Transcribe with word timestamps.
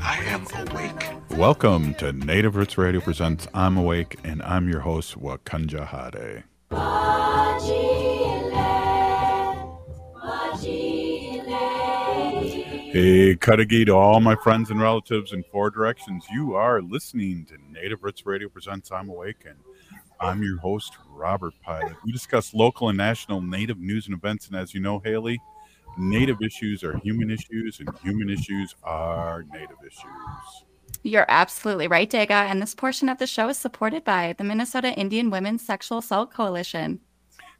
I 0.00 0.16
am 0.24 0.46
awake. 0.68 1.38
Welcome 1.38 1.94
to 1.94 2.12
Native 2.12 2.56
Roots 2.56 2.76
Radio 2.78 3.00
presents 3.00 3.46
I'm 3.54 3.76
Awake, 3.76 4.18
and 4.24 4.42
I'm 4.42 4.68
your 4.68 4.80
host, 4.80 5.18
Wakanja 5.18 5.86
Hade. 5.86 6.44
Hey, 12.92 13.36
Cudagy 13.36 13.84
to 13.86 13.92
all 13.92 14.20
my 14.20 14.36
friends 14.36 14.70
and 14.70 14.80
relatives 14.80 15.32
in 15.32 15.42
four 15.52 15.70
directions. 15.70 16.24
You 16.32 16.54
are 16.54 16.80
listening 16.80 17.46
to 17.46 17.56
Native 17.70 18.02
Roots 18.02 18.24
Radio 18.24 18.48
presents 18.48 18.90
I'm 18.90 19.08
Awake, 19.08 19.44
and 19.46 19.58
I'm 20.20 20.42
your 20.42 20.58
host, 20.58 20.92
Robert 21.10 21.54
Pilot. 21.62 21.94
We 22.04 22.12
discuss 22.12 22.54
local 22.54 22.88
and 22.88 22.96
national 22.96 23.42
Native 23.42 23.78
news 23.78 24.06
and 24.06 24.16
events, 24.16 24.46
and 24.48 24.56
as 24.56 24.74
you 24.74 24.80
know, 24.80 24.98
Haley, 24.98 25.40
Native 25.96 26.42
issues 26.42 26.84
are 26.84 26.98
human 26.98 27.30
issues, 27.30 27.80
and 27.80 27.88
human 28.02 28.28
issues 28.28 28.74
are 28.82 29.44
Native 29.50 29.78
issues. 29.86 30.64
You're 31.02 31.26
absolutely 31.28 31.88
right, 31.88 32.10
Dega. 32.10 32.30
And 32.30 32.60
this 32.60 32.74
portion 32.74 33.08
of 33.08 33.18
the 33.18 33.26
show 33.26 33.48
is 33.48 33.56
supported 33.56 34.04
by 34.04 34.34
the 34.36 34.44
Minnesota 34.44 34.92
Indian 34.92 35.30
Women's 35.30 35.64
Sexual 35.64 35.98
Assault 35.98 36.32
Coalition. 36.32 37.00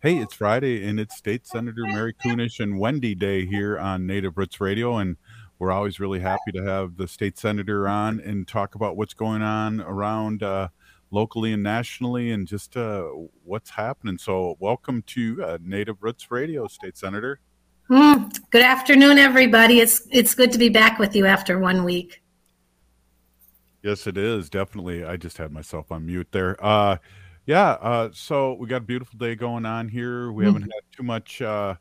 Hey, 0.03 0.19
it's 0.19 0.34
Friday, 0.34 0.87
and 0.87 1.01
it's 1.01 1.17
State 1.17 1.47
Senator 1.47 1.84
Mary 1.87 2.12
Kunesh 2.12 2.61
and 2.61 2.78
Wendy 2.78 3.15
Day 3.15 3.47
here 3.47 3.78
on 3.78 4.06
Native 4.06 4.37
Roots 4.37 4.61
Radio, 4.61 4.98
and 4.98 5.17
we're 5.59 5.73
always 5.73 5.98
really 5.98 6.21
happy 6.21 6.53
to 6.53 6.62
have 6.62 6.97
the 6.97 7.09
state 7.09 7.39
senator 7.39 7.89
on 7.89 8.21
and 8.21 8.47
talk 8.47 8.75
about 8.75 8.98
what's 8.98 9.15
going 9.15 9.41
on 9.41 9.81
around 9.81 10.43
uh, 10.43 10.69
locally 11.11 11.55
and 11.55 11.62
nationally, 11.62 12.31
and 12.31 12.47
just 12.47 12.77
uh, 12.77 13.05
what's 13.43 13.71
happening. 13.71 14.19
So, 14.19 14.56
welcome 14.61 15.03
to 15.06 15.43
uh, 15.43 15.59
Native 15.62 16.03
Roots 16.03 16.31
Radio, 16.31 16.67
State 16.67 16.98
Senator. 16.98 17.41
Mm, 17.89 18.37
good 18.51 18.65
afternoon, 18.65 19.17
everybody. 19.19 19.79
It's 19.81 20.03
it's 20.11 20.34
good 20.34 20.51
to 20.53 20.59
be 20.59 20.69
back 20.69 20.98
with 20.98 21.15
you 21.15 21.27
after 21.27 21.59
one 21.59 21.84
week. 21.84 22.20
Yes, 23.83 24.06
it 24.09 24.17
is 24.17 24.51
definitely. 24.51 25.05
I 25.05 25.17
just 25.17 25.39
had 25.39 25.53
myself 25.53 25.93
on 25.93 26.05
mute 26.06 26.27
there. 26.33 26.56
Uh, 26.65 26.97
yeah. 27.47 27.70
Uh, 27.81 28.09
so 28.12 28.55
we 28.55 28.67
got 28.67 28.78
a 28.78 28.81
beautiful 28.81 29.17
day 29.19 29.37
going 29.37 29.65
on 29.65 29.89
here. 29.89 30.33
We 30.33 30.45
haven't 30.45 30.62
had 30.62 30.83
too 30.97 31.05
much 31.05 31.41
uh, 31.41 31.77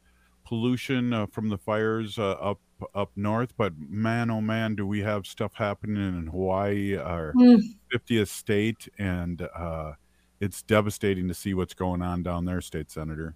pollution 0.45 1.11
uh, 1.11 1.25
from 1.25 1.49
the 1.49 1.57
fires 1.57 2.19
uh, 2.19 2.33
up 2.33 2.59
up 2.93 3.09
north, 3.15 3.53
but 3.57 3.73
man, 3.79 4.29
oh 4.29 4.41
man, 4.41 4.75
do 4.75 4.85
we 4.85 4.99
have 5.01 5.25
stuff 5.25 5.53
happening 5.55 5.95
in 6.19 6.27
Hawaii, 6.27 6.95
our 6.97 7.33
Mm. 7.33 7.61
50th 7.91 8.27
state, 8.27 8.87
and 8.99 9.41
uh, 9.55 9.93
it's 10.41 10.61
devastating 10.61 11.27
to 11.29 11.33
see 11.33 11.53
what's 11.53 11.73
going 11.73 12.01
on 12.01 12.21
down 12.21 12.43
there, 12.45 12.59
State 12.61 12.91
Senator. 12.91 13.35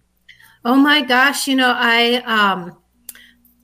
Oh 0.65 0.75
my 0.75 1.01
gosh, 1.01 1.47
you 1.47 1.55
know, 1.55 1.73
I 1.75 2.15
um 2.25 2.77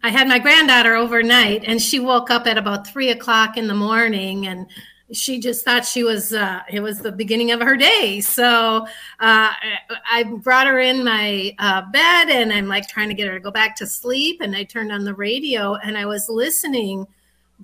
I 0.04 0.10
had 0.10 0.28
my 0.28 0.40
granddaughter 0.40 0.96
overnight 0.96 1.64
and 1.66 1.82
she 1.82 2.00
woke 2.00 2.30
up 2.30 2.46
at 2.48 2.58
about 2.58 2.88
three 2.88 3.10
o'clock 3.10 3.58
in 3.58 3.68
the 3.68 3.74
morning 3.74 4.48
and 4.48 4.68
she 5.12 5.40
just 5.40 5.64
thought 5.64 5.86
she 5.86 6.04
was 6.04 6.34
uh, 6.34 6.62
it 6.70 6.80
was 6.80 7.00
the 7.00 7.12
beginning 7.12 7.52
of 7.52 7.62
her 7.62 7.76
day. 7.76 8.22
So 8.22 8.88
uh, 9.20 9.54
i 10.12 10.24
brought 10.44 10.68
her 10.68 10.80
in 10.80 11.04
my 11.04 11.54
uh, 11.60 11.84
bed 11.92 12.30
and 12.30 12.52
i'm 12.52 12.68
like 12.68 12.88
trying 12.88 13.10
to 13.10 13.16
get 13.16 13.28
her 13.28 13.34
to 13.36 13.40
go 13.40 13.52
back 13.52 13.76
to 13.78 13.86
sleep 13.86 14.42
and 14.42 14.56
i 14.56 14.64
turned 14.64 14.92
on 14.92 15.04
the 15.04 15.14
radio 15.14 15.76
and 15.76 15.98
i 15.98 16.06
was 16.06 16.28
listening 16.28 17.08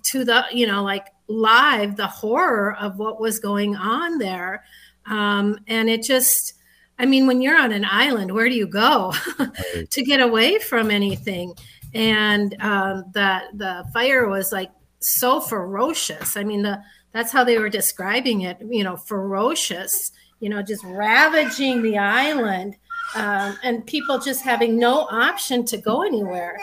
to 0.03 0.23
the 0.23 0.45
you 0.51 0.65
know 0.67 0.83
like 0.83 1.07
live 1.31 1.95
the 1.95 2.07
horror 2.07 2.75
of 2.75 2.97
what 2.97 3.19
was 3.19 3.39
going 3.39 3.75
on 3.75 4.17
there. 4.17 4.63
Um, 5.05 5.59
and 5.67 5.89
it 5.89 6.03
just 6.03 6.53
i 7.01 7.05
mean 7.05 7.27
when 7.27 7.41
you're 7.41 7.59
on 7.59 7.71
an 7.71 7.85
island 7.85 8.31
where 8.33 8.47
do 8.47 8.55
you 8.55 8.67
go 8.67 9.13
to 9.89 10.01
get 10.03 10.19
away 10.19 10.59
from 10.59 10.89
anything? 10.91 11.53
And 11.93 12.55
um, 12.61 13.03
the 13.13 13.41
the 13.53 13.85
fire 13.93 14.29
was 14.29 14.53
like 14.53 14.71
so 14.99 15.41
ferocious. 15.41 16.37
I 16.37 16.43
mean 16.43 16.61
the 16.61 16.81
that's 17.11 17.33
how 17.33 17.43
they 17.43 17.57
were 17.59 17.69
describing 17.69 18.41
it 18.41 18.57
you 18.61 18.85
know 18.85 18.95
ferocious 18.95 20.13
you 20.39 20.47
know 20.47 20.61
just 20.61 20.83
ravaging 20.85 21.81
the 21.81 21.97
island 21.97 22.77
um, 23.15 23.57
and 23.63 23.85
people 23.85 24.17
just 24.19 24.41
having 24.41 24.79
no 24.79 25.01
option 25.11 25.65
to 25.65 25.77
go 25.77 26.03
anywhere. 26.03 26.57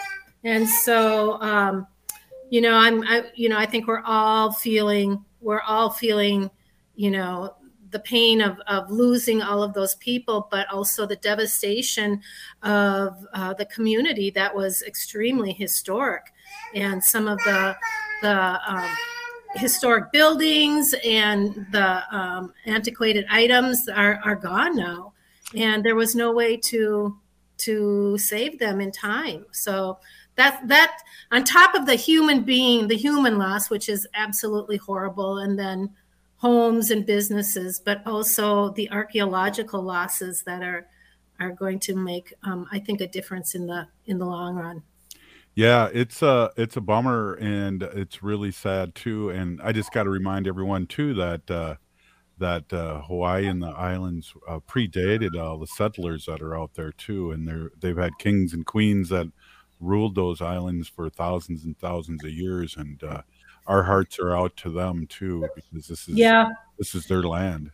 And 0.44 0.66
so 0.66 1.42
um, 1.42 1.86
you 2.50 2.60
know 2.60 2.74
i'm 2.74 3.02
I, 3.02 3.24
you 3.34 3.48
know 3.48 3.58
i 3.58 3.66
think 3.66 3.86
we're 3.86 4.02
all 4.04 4.52
feeling 4.52 5.24
we're 5.40 5.60
all 5.60 5.90
feeling 5.90 6.50
you 6.96 7.10
know 7.10 7.54
the 7.90 7.98
pain 7.98 8.40
of, 8.40 8.58
of 8.66 8.90
losing 8.90 9.42
all 9.42 9.62
of 9.62 9.72
those 9.74 9.94
people, 9.96 10.48
but 10.50 10.68
also 10.72 11.06
the 11.06 11.16
devastation 11.16 12.20
of 12.62 13.26
uh, 13.34 13.54
the 13.54 13.66
community 13.66 14.30
that 14.30 14.54
was 14.54 14.82
extremely 14.82 15.52
historic, 15.52 16.32
and 16.74 17.02
some 17.02 17.28
of 17.28 17.38
the 17.38 17.76
the 18.22 18.60
um, 18.66 18.90
historic 19.54 20.10
buildings 20.12 20.94
and 21.04 21.66
the 21.72 22.02
um, 22.16 22.52
antiquated 22.66 23.24
items 23.30 23.88
are, 23.88 24.20
are 24.24 24.36
gone 24.36 24.76
now, 24.76 25.12
and 25.54 25.84
there 25.84 25.94
was 25.94 26.14
no 26.14 26.32
way 26.32 26.56
to 26.56 27.16
to 27.58 28.16
save 28.18 28.58
them 28.58 28.80
in 28.80 28.92
time. 28.92 29.44
So 29.52 29.98
that 30.36 30.66
that 30.68 30.98
on 31.32 31.44
top 31.44 31.74
of 31.74 31.86
the 31.86 31.96
human 31.96 32.44
being, 32.44 32.88
the 32.88 32.96
human 32.96 33.38
loss, 33.38 33.70
which 33.70 33.88
is 33.88 34.06
absolutely 34.14 34.76
horrible, 34.76 35.38
and 35.38 35.58
then 35.58 35.90
homes 36.38 36.90
and 36.90 37.04
businesses, 37.04 37.80
but 37.84 38.02
also 38.06 38.70
the 38.70 38.90
archaeological 38.90 39.82
losses 39.82 40.42
that 40.46 40.62
are 40.62 40.88
are 41.40 41.52
going 41.52 41.78
to 41.78 41.94
make, 41.94 42.34
um, 42.42 42.66
I 42.72 42.80
think, 42.80 43.00
a 43.00 43.06
difference 43.06 43.54
in 43.54 43.66
the 43.66 43.86
in 44.06 44.18
the 44.18 44.26
long 44.26 44.56
run. 44.56 44.82
Yeah, 45.54 45.88
it's 45.92 46.22
a 46.22 46.50
it's 46.56 46.76
a 46.76 46.80
bummer 46.80 47.34
and 47.34 47.82
it's 47.82 48.22
really 48.22 48.52
sad 48.52 48.94
too. 48.94 49.30
And 49.30 49.60
I 49.62 49.72
just 49.72 49.92
got 49.92 50.04
to 50.04 50.10
remind 50.10 50.46
everyone 50.46 50.86
too 50.86 51.14
that 51.14 51.50
uh, 51.50 51.74
that 52.38 52.72
uh, 52.72 53.02
Hawaii 53.02 53.46
and 53.46 53.60
the 53.62 53.68
islands 53.68 54.34
uh, 54.46 54.60
predated 54.60 55.36
all 55.36 55.58
the 55.58 55.66
settlers 55.66 56.26
that 56.26 56.40
are 56.40 56.56
out 56.56 56.74
there 56.74 56.92
too, 56.92 57.32
and 57.32 57.46
they're 57.46 57.70
they've 57.80 57.96
had 57.96 58.18
kings 58.18 58.52
and 58.52 58.64
queens 58.66 59.08
that 59.08 59.26
ruled 59.80 60.14
those 60.14 60.40
islands 60.40 60.88
for 60.88 61.08
thousands 61.08 61.64
and 61.64 61.78
thousands 61.78 62.24
of 62.24 62.30
years, 62.30 62.76
and 62.76 63.02
uh, 63.02 63.22
our 63.68 63.82
hearts 63.82 64.18
are 64.18 64.34
out 64.36 64.56
to 64.56 64.70
them 64.70 65.06
too 65.06 65.46
because 65.54 65.86
this 65.86 66.08
is 66.08 66.16
Yeah. 66.16 66.48
this 66.78 66.94
is 66.94 67.06
their 67.06 67.22
land. 67.22 67.70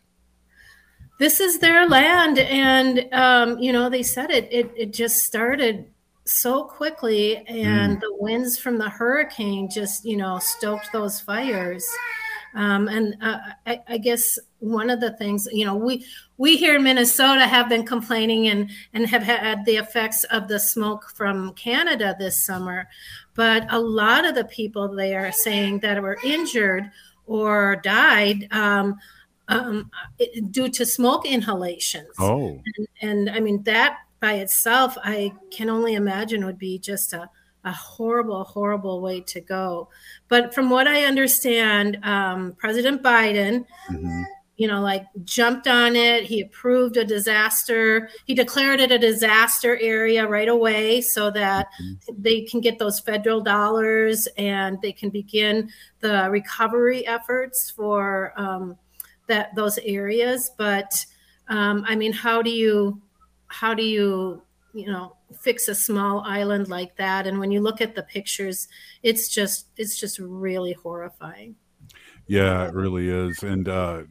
this 1.20 1.38
is 1.40 1.60
their 1.60 1.88
land 1.88 2.38
and 2.40 3.08
um, 3.14 3.56
you 3.58 3.72
know 3.72 3.88
they 3.88 4.02
said 4.02 4.30
it, 4.30 4.48
it 4.52 4.72
it 4.76 4.92
just 4.92 5.22
started 5.24 5.86
so 6.26 6.64
quickly 6.64 7.36
and 7.46 7.98
Mm. 7.98 8.00
the 8.00 8.16
winds 8.18 8.58
from 8.58 8.78
the 8.78 8.88
hurricane 8.88 9.68
just 9.70 10.04
you 10.04 10.16
know 10.16 10.38
stoked 10.40 10.88
those 10.92 11.20
fires 11.20 11.86
um, 12.54 12.88
and 12.88 13.16
uh, 13.20 13.38
I, 13.66 13.80
I 13.88 13.98
guess 13.98 14.38
one 14.58 14.90
of 14.90 15.00
the 15.00 15.12
things 15.12 15.46
you 15.52 15.64
know 15.64 15.74
we 15.76 16.06
we 16.38 16.56
here 16.56 16.76
in 16.76 16.82
minnesota 16.82 17.46
have 17.46 17.68
been 17.68 17.84
complaining 17.84 18.48
and 18.48 18.70
and 18.92 19.06
have 19.06 19.22
had 19.22 19.64
the 19.64 19.76
effects 19.76 20.24
of 20.24 20.48
the 20.48 20.58
smoke 20.58 21.10
from 21.14 21.52
canada 21.54 22.16
this 22.18 22.44
summer 22.46 22.88
but 23.34 23.66
a 23.70 23.78
lot 23.78 24.24
of 24.24 24.34
the 24.34 24.44
people 24.44 24.88
they 24.88 25.14
are 25.14 25.32
saying 25.32 25.80
that 25.80 26.02
were 26.02 26.18
injured 26.24 26.90
or 27.26 27.76
died 27.76 28.48
um, 28.52 28.96
um, 29.48 29.90
due 30.50 30.68
to 30.70 30.86
smoke 30.86 31.26
inhalations. 31.26 32.14
Oh, 32.18 32.60
And, 32.76 32.88
and 33.02 33.30
I 33.30 33.40
mean, 33.40 33.62
that 33.64 33.98
by 34.20 34.34
itself, 34.34 34.96
I 35.02 35.32
can 35.50 35.68
only 35.68 35.94
imagine 35.94 36.44
would 36.46 36.58
be 36.58 36.78
just 36.78 37.12
a, 37.12 37.28
a 37.64 37.72
horrible, 37.72 38.44
horrible 38.44 39.00
way 39.00 39.20
to 39.20 39.40
go. 39.40 39.88
But 40.28 40.54
from 40.54 40.70
what 40.70 40.86
I 40.86 41.04
understand, 41.04 41.98
um, 42.02 42.54
President 42.58 43.02
Biden, 43.02 43.64
mhm. 43.90 44.24
you 44.56 44.68
know, 44.68 44.80
like 44.80 45.06
jumped 45.24 45.66
on 45.66 45.96
it. 45.96 46.24
He 46.24 46.42
approved 46.42 46.96
a 46.96 47.04
disaster. 47.04 48.10
He 48.26 48.34
declared 48.34 48.80
it 48.80 48.92
a 48.92 48.98
disaster 48.98 49.78
area 49.80 50.26
right 50.26 50.48
away 50.48 51.00
so 51.00 51.30
that 51.30 51.66
they 52.16 52.42
can 52.42 52.60
get 52.60 52.78
those 52.78 53.00
federal 53.00 53.40
dollars 53.40 54.28
and 54.36 54.80
they 54.82 54.92
can 54.92 55.10
begin 55.10 55.70
the 56.00 56.28
recovery 56.30 57.06
efforts 57.06 57.70
for 57.70 58.32
um, 58.36 58.76
that 59.26 59.54
those 59.54 59.78
areas. 59.78 60.50
But 60.56 61.06
um, 61.48 61.84
I 61.88 61.96
mean, 61.96 62.12
how 62.12 62.42
do 62.42 62.50
you 62.50 63.00
how 63.48 63.74
do 63.74 63.82
you 63.82 64.42
you 64.74 64.86
know 64.86 65.16
fix 65.40 65.68
a 65.68 65.74
small 65.74 66.20
island 66.26 66.68
like 66.68 66.96
that? 66.96 67.26
And 67.26 67.38
when 67.38 67.50
you 67.50 67.60
look 67.60 67.80
at 67.80 67.94
the 67.94 68.02
pictures, 68.02 68.68
it's 69.02 69.28
just 69.28 69.68
it's 69.76 69.98
just 69.98 70.18
really 70.18 70.72
horrifying. 70.72 71.56
Yeah, 72.26 72.66
it 72.66 72.74
really 72.74 73.08
is. 73.08 73.42
And 73.42 73.68
uh, 73.68 74.02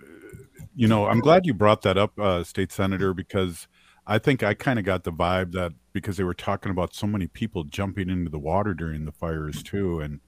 you 0.76 0.88
know, 0.88 1.06
I'm 1.08 1.20
glad 1.20 1.46
you 1.46 1.54
brought 1.54 1.82
that 1.84 1.98
up, 1.98 2.18
uh, 2.20 2.44
State 2.44 2.72
Senator, 2.72 3.14
because 3.14 3.68
I 4.06 4.20
think 4.20 4.44
I 4.44 4.54
kind 4.54 4.80
of 4.80 4.86
got 4.86 5.04
the 5.04 5.12
vibe 5.12 5.52
that 5.54 5.74
because 5.94 6.18
they 6.18 6.24
were 6.24 6.34
talking 6.34 6.72
about 6.72 6.94
so 6.94 7.08
many 7.08 7.28
people 7.28 7.64
jumping 7.64 8.10
into 8.10 8.30
the 8.30 8.40
water 8.40 8.74
during 8.74 9.06
the 9.06 9.12
fires 9.12 9.62
too, 9.64 10.00
and 10.02 10.20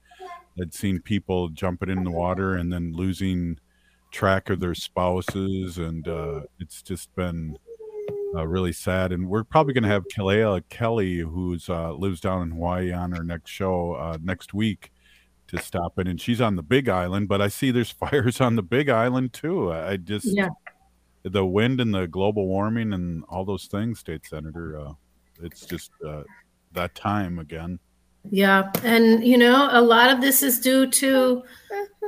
I'd 0.60 0.74
seen 0.74 1.00
people 1.00 1.48
jumping 1.48 1.90
in 1.90 2.04
the 2.04 2.10
water 2.10 2.54
and 2.54 2.72
then 2.72 2.92
losing 2.92 3.58
track 4.10 4.48
of 4.48 4.60
their 4.60 4.74
spouses, 4.74 5.78
and 5.78 6.06
uh, 6.08 6.42
it's 6.58 6.82
just 6.82 7.14
been 7.14 7.58
uh, 8.34 8.46
really 8.46 8.72
sad. 8.72 9.12
And 9.12 9.28
we're 9.28 9.44
probably 9.44 9.72
going 9.74 9.84
to 9.84 9.88
have 9.90 10.04
Kalea 10.08 10.62
Kelly, 10.68 11.18
who's 11.18 11.68
uh, 11.68 11.92
lives 11.94 12.20
down 12.20 12.42
in 12.42 12.50
Hawaii, 12.52 12.92
on 12.92 13.14
our 13.14 13.22
next 13.24 13.50
show 13.50 13.92
uh, 13.94 14.18
next 14.22 14.52
week 14.54 14.90
to 15.48 15.62
stop 15.62 15.98
in, 15.98 16.06
and 16.08 16.20
she's 16.20 16.40
on 16.40 16.56
the 16.56 16.62
Big 16.62 16.88
Island. 16.88 17.28
But 17.28 17.40
I 17.40 17.48
see 17.48 17.70
there's 17.70 17.90
fires 17.92 18.40
on 18.40 18.56
the 18.56 18.62
Big 18.62 18.88
Island 18.88 19.32
too. 19.32 19.72
I 19.72 19.96
just 19.96 20.26
Yeah. 20.26 20.48
the 21.22 21.46
wind 21.46 21.80
and 21.80 21.94
the 21.94 22.06
global 22.08 22.46
warming 22.48 22.92
and 22.92 23.22
all 23.28 23.44
those 23.44 23.66
things, 23.66 24.00
State 24.00 24.26
Senator. 24.26 24.78
Uh, 24.80 24.92
it's 25.42 25.64
just 25.66 25.90
uh, 26.06 26.22
that 26.72 26.94
time 26.94 27.38
again. 27.38 27.78
Yeah, 28.30 28.70
and 28.82 29.24
you 29.24 29.38
know, 29.38 29.68
a 29.70 29.80
lot 29.80 30.10
of 30.10 30.20
this 30.20 30.42
is 30.42 30.60
due 30.60 30.86
to 30.90 31.42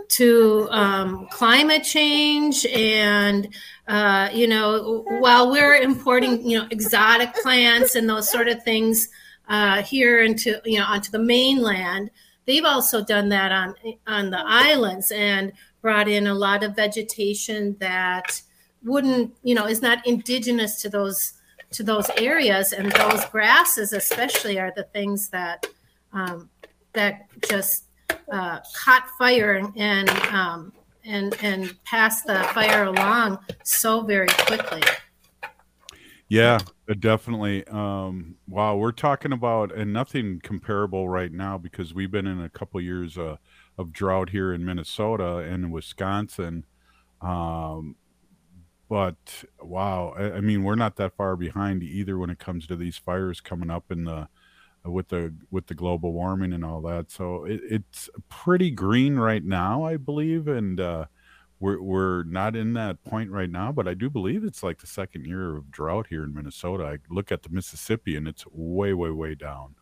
to 0.09 0.69
um, 0.71 1.29
climate 1.31 1.85
change, 1.85 2.67
and 2.67 3.49
uh, 3.87 4.29
you 4.33 4.47
know, 4.47 5.05
while 5.21 5.51
we're 5.51 5.77
importing, 5.77 6.49
you 6.49 6.59
know, 6.59 6.67
exotic 6.71 7.35
plants 7.35 7.95
and 7.95 8.09
those 8.09 8.29
sort 8.29 8.49
of 8.49 8.63
things 8.63 9.09
uh, 9.49 9.83
here 9.83 10.21
into 10.23 10.61
you 10.65 10.79
know 10.79 10.87
onto 10.87 11.11
the 11.11 11.19
mainland, 11.19 12.11
they've 12.47 12.65
also 12.65 13.05
done 13.05 13.29
that 13.29 13.53
on 13.53 13.75
on 14.07 14.31
the 14.31 14.43
islands 14.45 15.11
and 15.13 15.53
brought 15.81 16.09
in 16.09 16.27
a 16.27 16.35
lot 16.35 16.65
of 16.65 16.75
vegetation 16.75 17.77
that 17.79 18.43
wouldn't, 18.83 19.35
you 19.43 19.55
know, 19.55 19.67
is 19.67 19.83
not 19.83 20.07
indigenous 20.07 20.81
to 20.83 20.89
those 20.89 21.35
to 21.71 21.83
those 21.83 22.09
areas, 22.17 22.73
and 22.73 22.91
those 22.93 23.25
grasses 23.27 23.93
especially 23.93 24.59
are 24.59 24.73
the 24.75 24.85
things 24.85 25.29
that 25.29 25.67
um, 26.13 26.49
that 26.93 27.27
just 27.49 27.85
uh, 28.33 28.61
caught 28.75 29.09
fire 29.19 29.55
and 29.55 29.73
and, 29.77 30.11
um, 30.33 30.73
and 31.05 31.37
and 31.43 31.77
passed 31.85 32.27
the 32.27 32.43
fire 32.55 32.85
along 32.85 33.39
so 33.65 34.03
very 34.03 34.29
quickly. 34.29 34.83
Yeah, 36.29 36.59
uh, 36.89 36.95
definitely. 36.99 37.67
Um, 37.69 38.37
wow, 38.47 38.77
we're 38.77 38.93
talking 38.93 39.33
about 39.33 39.75
and 39.75 39.93
nothing 39.93 40.41
comparable 40.43 41.09
right 41.09 41.33
now 41.33 41.57
because 41.57 41.95
we've 41.95 42.11
been 42.11 42.27
in 42.27 42.41
a 42.43 42.51
couple 42.51 42.81
years 42.83 43.17
uh, 43.17 43.37
of 43.79 43.93
drought 43.93 44.31
here 44.31 44.53
in 44.53 44.65
Minnesota 44.65 45.39
and 45.39 45.65
in 45.65 45.71
Wisconsin. 45.71 46.67
Um, 47.23 47.97
but 48.91 49.45
wow, 49.63 50.15
I, 50.19 50.33
I 50.33 50.41
mean, 50.41 50.65
we're 50.65 50.75
not 50.75 50.97
that 50.97 51.17
far 51.17 51.35
behind 51.35 51.83
either 51.83 52.19
when 52.19 52.31
it 52.31 52.39
comes 52.39 52.67
to 52.67 52.77
these 52.77 52.99
fires 52.99 53.41
coming 53.41 53.71
up 53.71 53.91
in 53.91 54.05
the 54.05 54.29
with 54.91 55.09
the 55.09 55.35
with 55.51 55.67
the 55.67 55.75
global 55.75 56.13
warming 56.13 56.53
and 56.53 56.65
all 56.65 56.81
that. 56.83 57.11
So 57.11 57.45
it, 57.45 57.61
it's 57.69 58.11
pretty 58.29 58.71
green 58.71 59.17
right 59.17 59.45
now, 59.45 59.85
I 59.85 59.97
believe, 59.97 60.49
and 60.49 60.81
uh, 60.81 61.07
we're 61.61 61.81
we're 61.81 62.23
not 62.25 62.57
in 62.57 62.75
that 62.75 63.03
point 63.05 63.31
right 63.31 63.51
now. 63.51 63.73
But 63.73 63.89
I 63.89 63.95
do 63.95 64.11
believe 64.11 64.45
it's 64.45 64.63
like 64.63 64.79
the 64.79 64.87
second 64.87 65.27
year 65.27 65.57
of 65.57 65.71
drought 65.71 66.07
here 66.09 66.25
in 66.25 66.35
Minnesota. 66.35 66.85
I 66.85 66.99
look 67.11 67.33
at 67.33 67.43
the 67.43 67.51
Mississippi 67.51 68.17
and 68.17 68.29
it's 68.29 68.45
way 68.47 68.95
way 68.95 69.11
way 69.11 69.35
down. 69.35 69.75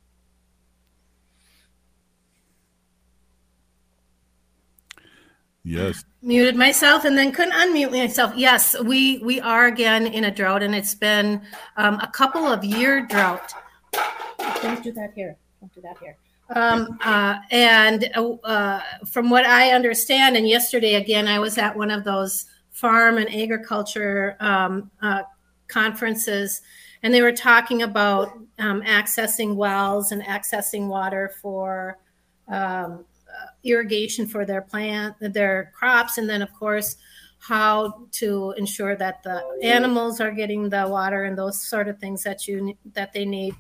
Yes, 5.65 6.05
Muted 6.23 6.57
myself 6.57 7.05
and 7.05 7.17
then 7.17 7.31
couldn't 7.31 7.53
unmute 7.53 7.93
myself. 7.93 8.33
Yes, 8.37 8.75
we 8.81 9.19
we 9.19 9.41
are 9.41 9.67
again 9.67 10.07
in 10.07 10.25
a 10.25 10.31
drought, 10.31 10.63
and 10.63 10.75
it's 10.75 10.95
been 10.95 11.41
um, 11.77 12.01
a 12.01 12.09
couple 12.09 12.47
of 12.47 12.65
year 12.65 13.07
drought. 13.07 13.53
Don't 14.63 14.83
do 14.83 14.93
that 14.93 15.13
here. 15.15 15.37
Don't 15.61 15.75
do 15.75 15.81
that 15.83 15.99
here. 15.99 16.17
Um, 16.55 16.99
uh, 17.05 17.39
and 17.51 18.09
uh, 18.15 18.33
uh, 18.45 18.81
from 19.11 19.31
what 19.31 19.45
I 19.45 19.73
understand, 19.73 20.37
and 20.37 20.49
yesterday 20.49 20.95
again, 20.95 21.27
I 21.27 21.39
was 21.39 21.59
at 21.59 21.77
one 21.77 21.91
of 21.91 22.05
those 22.05 22.47
farm 22.71 23.19
and 23.19 23.35
agriculture 23.35 24.37
um, 24.39 24.91
uh, 25.03 25.23
conferences, 25.67 26.63
and 27.03 27.13
they 27.13 27.23
were 27.23 27.33
talking 27.33 27.83
about 27.83 28.39
um, 28.59 28.83
accessing 28.83 29.57
wells 29.57 30.13
and 30.13 30.23
accessing 30.23 30.87
water 30.87 31.33
for 31.43 31.99
um, 32.49 33.05
uh, 33.29 33.47
irrigation 33.65 34.27
for 34.27 34.45
their 34.45 34.63
plant, 34.63 35.17
their 35.21 35.73
crops, 35.75 36.19
and 36.19 36.29
then 36.29 36.43
of 36.43 36.53
course 36.53 36.97
how 37.39 38.07
to 38.11 38.55
ensure 38.57 38.97
that 38.97 39.23
the 39.23 39.43
animals 39.63 40.21
are 40.21 40.31
getting 40.31 40.69
the 40.69 40.87
water 40.89 41.25
and 41.25 41.37
those 41.37 41.63
sort 41.63 41.87
of 41.87 41.99
things 41.99 42.23
that 42.23 42.49
you 42.49 42.77
that 42.95 43.13
they 43.13 43.25
need. 43.25 43.55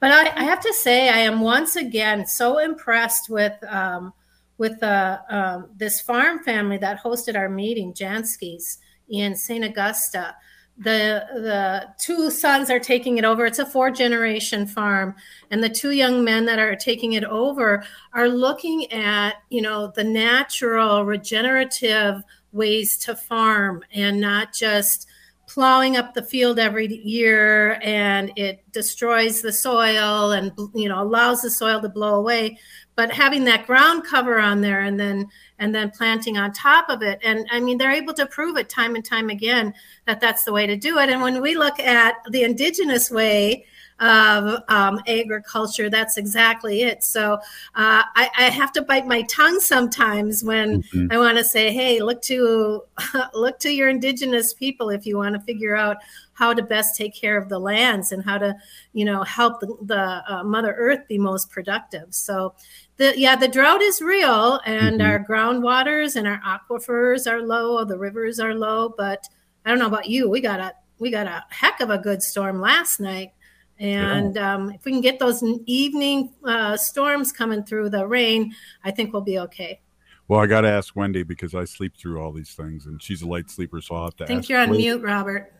But 0.00 0.12
I, 0.12 0.40
I 0.40 0.44
have 0.44 0.60
to 0.60 0.72
say, 0.72 1.08
I 1.08 1.18
am 1.18 1.40
once 1.40 1.76
again 1.76 2.26
so 2.26 2.58
impressed 2.58 3.28
with 3.28 3.52
um, 3.68 4.12
with 4.58 4.82
uh, 4.82 5.18
um, 5.30 5.68
this 5.76 6.00
farm 6.00 6.42
family 6.42 6.78
that 6.78 7.00
hosted 7.02 7.36
our 7.36 7.48
meeting, 7.48 7.94
Jansky's 7.94 8.78
in 9.08 9.34
St. 9.36 9.64
Augusta. 9.64 10.34
The 10.80 11.26
the 11.34 11.88
two 12.00 12.30
sons 12.30 12.70
are 12.70 12.78
taking 12.78 13.18
it 13.18 13.24
over. 13.24 13.44
It's 13.46 13.58
a 13.58 13.66
four 13.66 13.90
generation 13.90 14.64
farm, 14.64 15.16
and 15.50 15.62
the 15.62 15.68
two 15.68 15.90
young 15.90 16.22
men 16.22 16.44
that 16.44 16.60
are 16.60 16.76
taking 16.76 17.14
it 17.14 17.24
over 17.24 17.84
are 18.12 18.28
looking 18.28 18.92
at 18.92 19.42
you 19.50 19.60
know 19.60 19.92
the 19.96 20.04
natural 20.04 21.04
regenerative 21.04 22.22
ways 22.52 22.96
to 22.98 23.16
farm 23.16 23.82
and 23.92 24.20
not 24.20 24.54
just 24.54 25.07
plowing 25.48 25.96
up 25.96 26.12
the 26.12 26.22
field 26.22 26.58
every 26.58 26.86
year 26.86 27.80
and 27.82 28.30
it 28.36 28.62
destroys 28.70 29.40
the 29.40 29.52
soil 29.52 30.32
and 30.32 30.52
you 30.74 30.88
know 30.88 31.02
allows 31.02 31.40
the 31.40 31.50
soil 31.50 31.80
to 31.80 31.88
blow 31.88 32.16
away. 32.16 32.58
But 32.94 33.12
having 33.12 33.44
that 33.44 33.66
ground 33.66 34.04
cover 34.04 34.38
on 34.38 34.60
there 34.60 34.80
and 34.80 35.00
then 35.00 35.28
and 35.58 35.74
then 35.74 35.90
planting 35.90 36.36
on 36.36 36.52
top 36.52 36.88
of 36.88 37.02
it 37.02 37.18
and 37.24 37.46
i 37.50 37.58
mean 37.58 37.78
they're 37.78 37.90
able 37.90 38.14
to 38.14 38.26
prove 38.26 38.56
it 38.56 38.68
time 38.68 38.94
and 38.94 39.04
time 39.04 39.28
again 39.28 39.74
that 40.06 40.20
that's 40.20 40.44
the 40.44 40.52
way 40.52 40.66
to 40.66 40.76
do 40.76 40.98
it. 40.98 41.08
And 41.08 41.22
when 41.22 41.40
we 41.40 41.56
look 41.56 41.80
at 41.80 42.16
the 42.30 42.42
indigenous 42.42 43.10
way 43.10 43.64
of 44.00 44.62
um, 44.68 45.00
agriculture 45.06 45.90
that's 45.90 46.16
exactly 46.18 46.82
it 46.82 47.02
so 47.04 47.34
uh, 47.74 48.02
I, 48.14 48.30
I 48.38 48.42
have 48.44 48.70
to 48.72 48.82
bite 48.82 49.06
my 49.06 49.22
tongue 49.22 49.58
sometimes 49.60 50.44
when 50.44 50.82
Mhm. 50.82 51.12
I 51.12 51.18
want 51.18 51.36
to 51.38 51.44
say, 51.44 51.72
hey, 51.72 52.00
look 52.00 52.22
to 52.22 52.82
look 53.34 53.58
to 53.60 53.70
your 53.70 53.88
indigenous 53.88 54.52
people 54.54 54.90
if 54.90 55.06
you 55.06 55.16
want 55.16 55.34
to 55.34 55.40
figure 55.40 55.74
out 55.76 55.96
how 56.34 56.54
to 56.54 56.62
best 56.62 56.96
take 56.96 57.14
care 57.14 57.36
of 57.36 57.48
the 57.48 57.58
lands 57.58 58.12
and 58.12 58.22
how 58.24 58.38
to, 58.38 58.54
you 58.92 59.04
know, 59.04 59.22
help 59.24 59.60
the, 59.60 59.66
the 59.82 60.22
uh, 60.32 60.44
Mother 60.44 60.74
Earth 60.78 61.00
be 61.08 61.18
most 61.18 61.50
productive. 61.50 62.14
So, 62.14 62.54
the 62.96 63.18
yeah, 63.18 63.34
the 63.36 63.48
drought 63.48 63.82
is 63.82 64.00
real, 64.00 64.60
and 64.64 65.00
Mhm. 65.00 65.04
our 65.06 65.18
groundwaters 65.24 66.16
and 66.16 66.26
our 66.28 66.40
aquifers 66.40 67.30
are 67.30 67.42
low. 67.42 67.84
The 67.84 67.98
rivers 67.98 68.38
are 68.40 68.54
low, 68.54 68.94
but 68.96 69.26
I 69.64 69.70
don't 69.70 69.78
know 69.78 69.86
about 69.86 70.08
you. 70.08 70.28
We 70.30 70.40
got 70.40 70.60
a 70.60 70.72
we 70.98 71.10
got 71.10 71.26
a 71.26 71.44
heck 71.50 71.80
of 71.80 71.90
a 71.90 71.98
good 71.98 72.22
storm 72.22 72.60
last 72.60 73.00
night. 73.00 73.32
And 73.80 74.36
um, 74.38 74.70
if 74.70 74.84
we 74.84 74.92
can 74.92 75.00
get 75.00 75.18
those 75.18 75.42
evening 75.66 76.32
uh, 76.44 76.76
storms 76.76 77.30
coming 77.32 77.62
through 77.62 77.90
the 77.90 78.06
rain, 78.06 78.52
I 78.84 78.90
think 78.90 79.12
we'll 79.12 79.22
be 79.22 79.38
okay. 79.40 79.80
Well, 80.26 80.40
I 80.40 80.46
got 80.46 80.62
to 80.62 80.68
ask 80.68 80.94
Wendy 80.96 81.22
because 81.22 81.54
I 81.54 81.64
sleep 81.64 81.96
through 81.96 82.20
all 82.20 82.32
these 82.32 82.50
things, 82.54 82.86
and 82.86 83.00
she's 83.02 83.22
a 83.22 83.26
light 83.26 83.50
sleeper, 83.50 83.80
so 83.80 83.94
I'll 83.94 84.04
have 84.04 84.16
to 84.16 84.24
I 84.24 84.26
think 84.26 84.40
ask. 84.40 84.48
you're 84.48 84.60
on 84.60 84.70
Wendy- 84.70 84.84
mute, 84.84 85.02
Robert. 85.02 85.52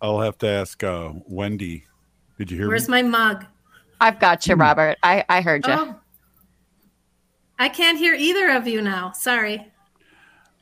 I'll 0.00 0.20
have 0.20 0.38
to 0.38 0.48
ask 0.48 0.82
uh, 0.82 1.12
Wendy. 1.26 1.84
Did 2.38 2.50
you 2.50 2.56
hear 2.58 2.68
Where's 2.68 2.88
me? 2.88 3.02
my 3.02 3.08
mug? 3.08 3.44
I've 4.00 4.18
got 4.18 4.46
you, 4.46 4.54
Robert. 4.56 4.98
I, 5.02 5.24
I 5.28 5.42
heard 5.42 5.64
you. 5.66 5.72
Oh, 5.74 5.94
I 7.58 7.68
can't 7.68 7.98
hear 7.98 8.14
either 8.14 8.50
of 8.50 8.66
you 8.66 8.82
now. 8.82 9.12
Sorry. 9.12 9.70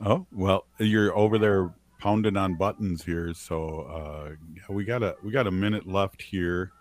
Oh 0.03 0.25
well, 0.31 0.65
you're 0.79 1.15
over 1.17 1.37
there 1.39 1.73
pounding 2.01 2.35
on 2.35 2.55
buttons 2.55 3.03
here, 3.05 3.33
so 3.33 3.81
uh, 3.81 4.31
we 4.73 4.83
got 4.83 5.03
a 5.03 5.15
we 5.23 5.31
got 5.31 5.47
a 5.47 5.51
minute 5.51 5.87
left 5.87 6.21
here, 6.21 6.71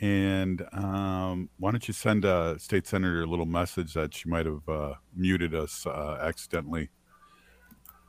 and 0.00 0.66
um, 0.72 1.48
why 1.58 1.70
don't 1.70 1.86
you 1.86 1.94
send 1.94 2.24
a 2.24 2.58
state 2.58 2.86
senator 2.86 3.22
a 3.22 3.26
little 3.26 3.46
message 3.46 3.94
that 3.94 4.12
she 4.12 4.28
might 4.28 4.44
have 4.44 4.68
uh, 4.68 4.94
muted 5.16 5.54
us 5.54 5.86
uh, 5.86 6.18
accidentally. 6.20 6.90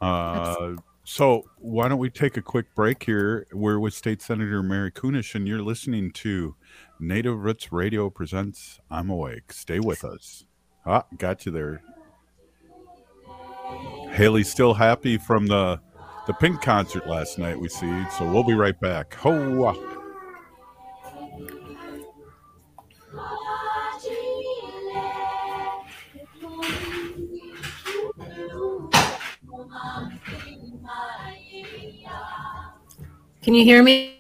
Uh, 0.02 0.76
so 1.06 1.44
why 1.60 1.88
don't 1.88 2.00
we 2.00 2.10
take 2.10 2.36
a 2.36 2.42
quick 2.42 2.74
break 2.76 3.04
here? 3.04 3.48
We're 3.54 3.80
with 3.80 3.94
State 3.94 4.22
Senator 4.22 4.64
Mary 4.64 4.92
Kunesh, 4.92 5.36
and 5.36 5.48
you're 5.48 5.62
listening 5.62 6.12
to 6.14 6.56
Native 7.00 7.38
Roots 7.38 7.72
Radio 7.72 8.10
presents 8.10 8.80
"I'm 8.90 9.10
Awake." 9.10 9.54
Stay 9.54 9.80
with 9.80 10.04
us. 10.04 10.46
Ah, 10.86 11.06
got 11.18 11.46
you 11.46 11.52
there. 11.52 11.82
Haley's 14.12 14.50
still 14.50 14.74
happy 14.74 15.18
from 15.18 15.48
the 15.48 15.80
the 16.26 16.34
Pink 16.34 16.62
concert 16.62 17.08
last 17.08 17.38
night. 17.38 17.60
We 17.60 17.70
see, 17.70 18.06
so 18.18 18.32
we'll 18.32 18.44
be 18.44 18.54
right 18.54 18.80
back. 18.80 19.14
Ho! 19.16 19.74
Can 33.42 33.54
you 33.54 33.66
hear 33.66 33.84
me? 33.84 34.13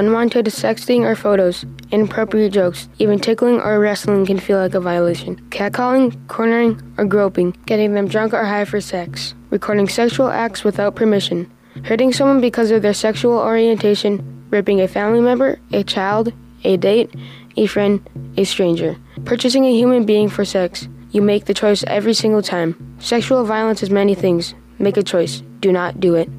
Unwanted 0.00 0.46
sexting 0.46 1.02
or 1.02 1.14
photos, 1.14 1.66
inappropriate 1.90 2.54
jokes, 2.54 2.88
even 2.98 3.18
tickling 3.18 3.60
or 3.60 3.78
wrestling 3.78 4.24
can 4.24 4.38
feel 4.38 4.56
like 4.56 4.72
a 4.72 4.80
violation. 4.80 5.36
Catcalling, 5.50 6.26
cornering, 6.26 6.80
or 6.96 7.04
groping, 7.04 7.54
getting 7.66 7.92
them 7.92 8.08
drunk 8.08 8.32
or 8.32 8.46
high 8.46 8.64
for 8.64 8.80
sex, 8.80 9.34
recording 9.50 9.90
sexual 9.90 10.30
acts 10.30 10.64
without 10.64 10.96
permission, 10.96 11.52
hurting 11.84 12.14
someone 12.14 12.40
because 12.40 12.70
of 12.70 12.80
their 12.80 12.94
sexual 12.94 13.36
orientation, 13.36 14.46
raping 14.48 14.80
a 14.80 14.88
family 14.88 15.20
member, 15.20 15.58
a 15.70 15.84
child, 15.84 16.32
a 16.64 16.78
date, 16.78 17.14
a 17.58 17.66
friend, 17.66 18.00
a 18.38 18.44
stranger, 18.44 18.96
purchasing 19.26 19.66
a 19.66 19.76
human 19.76 20.06
being 20.06 20.30
for 20.30 20.46
sex. 20.46 20.88
You 21.10 21.20
make 21.20 21.44
the 21.44 21.52
choice 21.52 21.84
every 21.86 22.14
single 22.14 22.40
time. 22.40 22.96
Sexual 23.00 23.44
violence 23.44 23.82
is 23.82 23.90
many 23.90 24.14
things. 24.14 24.54
Make 24.78 24.96
a 24.96 25.02
choice. 25.02 25.42
Do 25.60 25.70
not 25.72 26.00
do 26.00 26.14
it. 26.14 26.30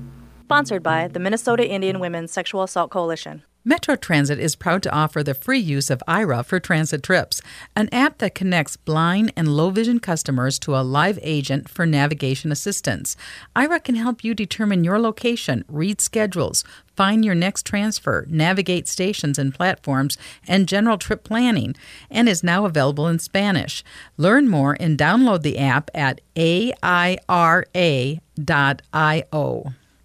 Sponsored 0.45 0.81
by 0.81 1.09
the 1.09 1.19
Minnesota 1.19 1.63
Indian 1.67 1.99
Women's 1.99 2.31
Sexual 2.31 2.63
Assault 2.63 2.89
Coalition. 2.89 3.43
Metro 3.63 3.95
Transit 3.95 4.39
is 4.39 4.55
proud 4.55 4.81
to 4.81 4.91
offer 4.91 5.21
the 5.21 5.35
free 5.35 5.59
use 5.59 5.91
of 5.91 6.01
Aira 6.07 6.43
for 6.43 6.59
transit 6.59 7.03
trips, 7.03 7.43
an 7.75 7.89
app 7.91 8.17
that 8.17 8.33
connects 8.33 8.75
blind 8.75 9.31
and 9.37 9.55
low 9.55 9.69
vision 9.69 9.99
customers 9.99 10.57
to 10.57 10.75
a 10.75 10.81
live 10.81 11.19
agent 11.21 11.69
for 11.69 11.85
navigation 11.85 12.51
assistance. 12.51 13.15
Aira 13.55 13.83
can 13.83 13.93
help 13.93 14.23
you 14.23 14.33
determine 14.33 14.83
your 14.83 14.99
location, 14.99 15.63
read 15.67 16.01
schedules, 16.01 16.63
find 16.95 17.23
your 17.23 17.35
next 17.35 17.63
transfer, 17.63 18.25
navigate 18.27 18.87
stations 18.87 19.37
and 19.37 19.53
platforms, 19.53 20.17
and 20.47 20.67
general 20.67 20.97
trip 20.97 21.23
planning, 21.23 21.75
and 22.09 22.27
is 22.27 22.43
now 22.43 22.65
available 22.65 23.07
in 23.07 23.19
Spanish. 23.19 23.83
Learn 24.17 24.47
more 24.47 24.75
and 24.79 24.97
download 24.97 25.43
the 25.43 25.59
app 25.59 25.91
at 25.93 26.19
aira.io. 26.35 27.21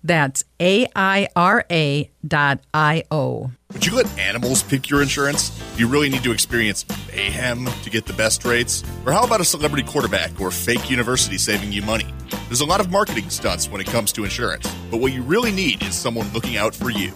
That's 0.06 0.44
A-I-R-A 0.60 2.10
dot 2.24 2.60
I-O. 2.72 3.50
Would 3.72 3.86
you 3.86 3.96
let 3.96 4.18
animals 4.18 4.62
pick 4.62 4.88
your 4.88 5.02
insurance? 5.02 5.50
Do 5.74 5.80
you 5.80 5.88
really 5.88 6.08
need 6.08 6.22
to 6.22 6.30
experience 6.30 6.86
mayhem 7.08 7.66
to 7.82 7.90
get 7.90 8.06
the 8.06 8.12
best 8.12 8.44
rates? 8.44 8.84
Or 9.04 9.12
how 9.12 9.24
about 9.24 9.40
a 9.40 9.44
celebrity 9.44 9.82
quarterback 9.82 10.40
or 10.40 10.52
fake 10.52 10.88
university 10.88 11.38
saving 11.38 11.72
you 11.72 11.82
money? 11.82 12.06
There's 12.46 12.60
a 12.60 12.64
lot 12.64 12.78
of 12.78 12.88
marketing 12.88 13.30
stunts 13.30 13.68
when 13.68 13.80
it 13.80 13.88
comes 13.88 14.12
to 14.12 14.22
insurance, 14.22 14.72
but 14.92 14.98
what 14.98 15.12
you 15.12 15.22
really 15.22 15.50
need 15.50 15.82
is 15.82 15.96
someone 15.96 16.32
looking 16.32 16.56
out 16.56 16.72
for 16.72 16.90
you. 16.90 17.12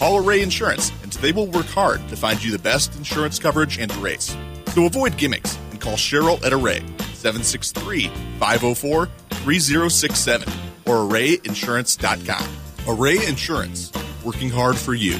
Call 0.00 0.16
Array 0.18 0.42
Insurance, 0.42 0.90
and 1.04 1.12
they 1.12 1.30
will 1.30 1.46
work 1.46 1.66
hard 1.66 2.06
to 2.08 2.16
find 2.16 2.42
you 2.42 2.50
the 2.50 2.58
best 2.58 2.96
insurance 2.96 3.38
coverage 3.38 3.78
and 3.78 3.94
rates. 3.98 4.36
So 4.74 4.86
avoid 4.86 5.16
gimmicks 5.16 5.56
and 5.70 5.80
call 5.80 5.94
Cheryl 5.94 6.44
at 6.44 6.52
Array 6.52 6.80
763 7.14 8.08
504 8.40 9.06
3067 9.06 10.73
or 10.86 11.04
arrayinsurance.com. 11.04 12.48
Array 12.86 13.26
Insurance, 13.26 13.90
working 14.24 14.50
hard 14.50 14.76
for 14.76 14.94
you. 14.94 15.18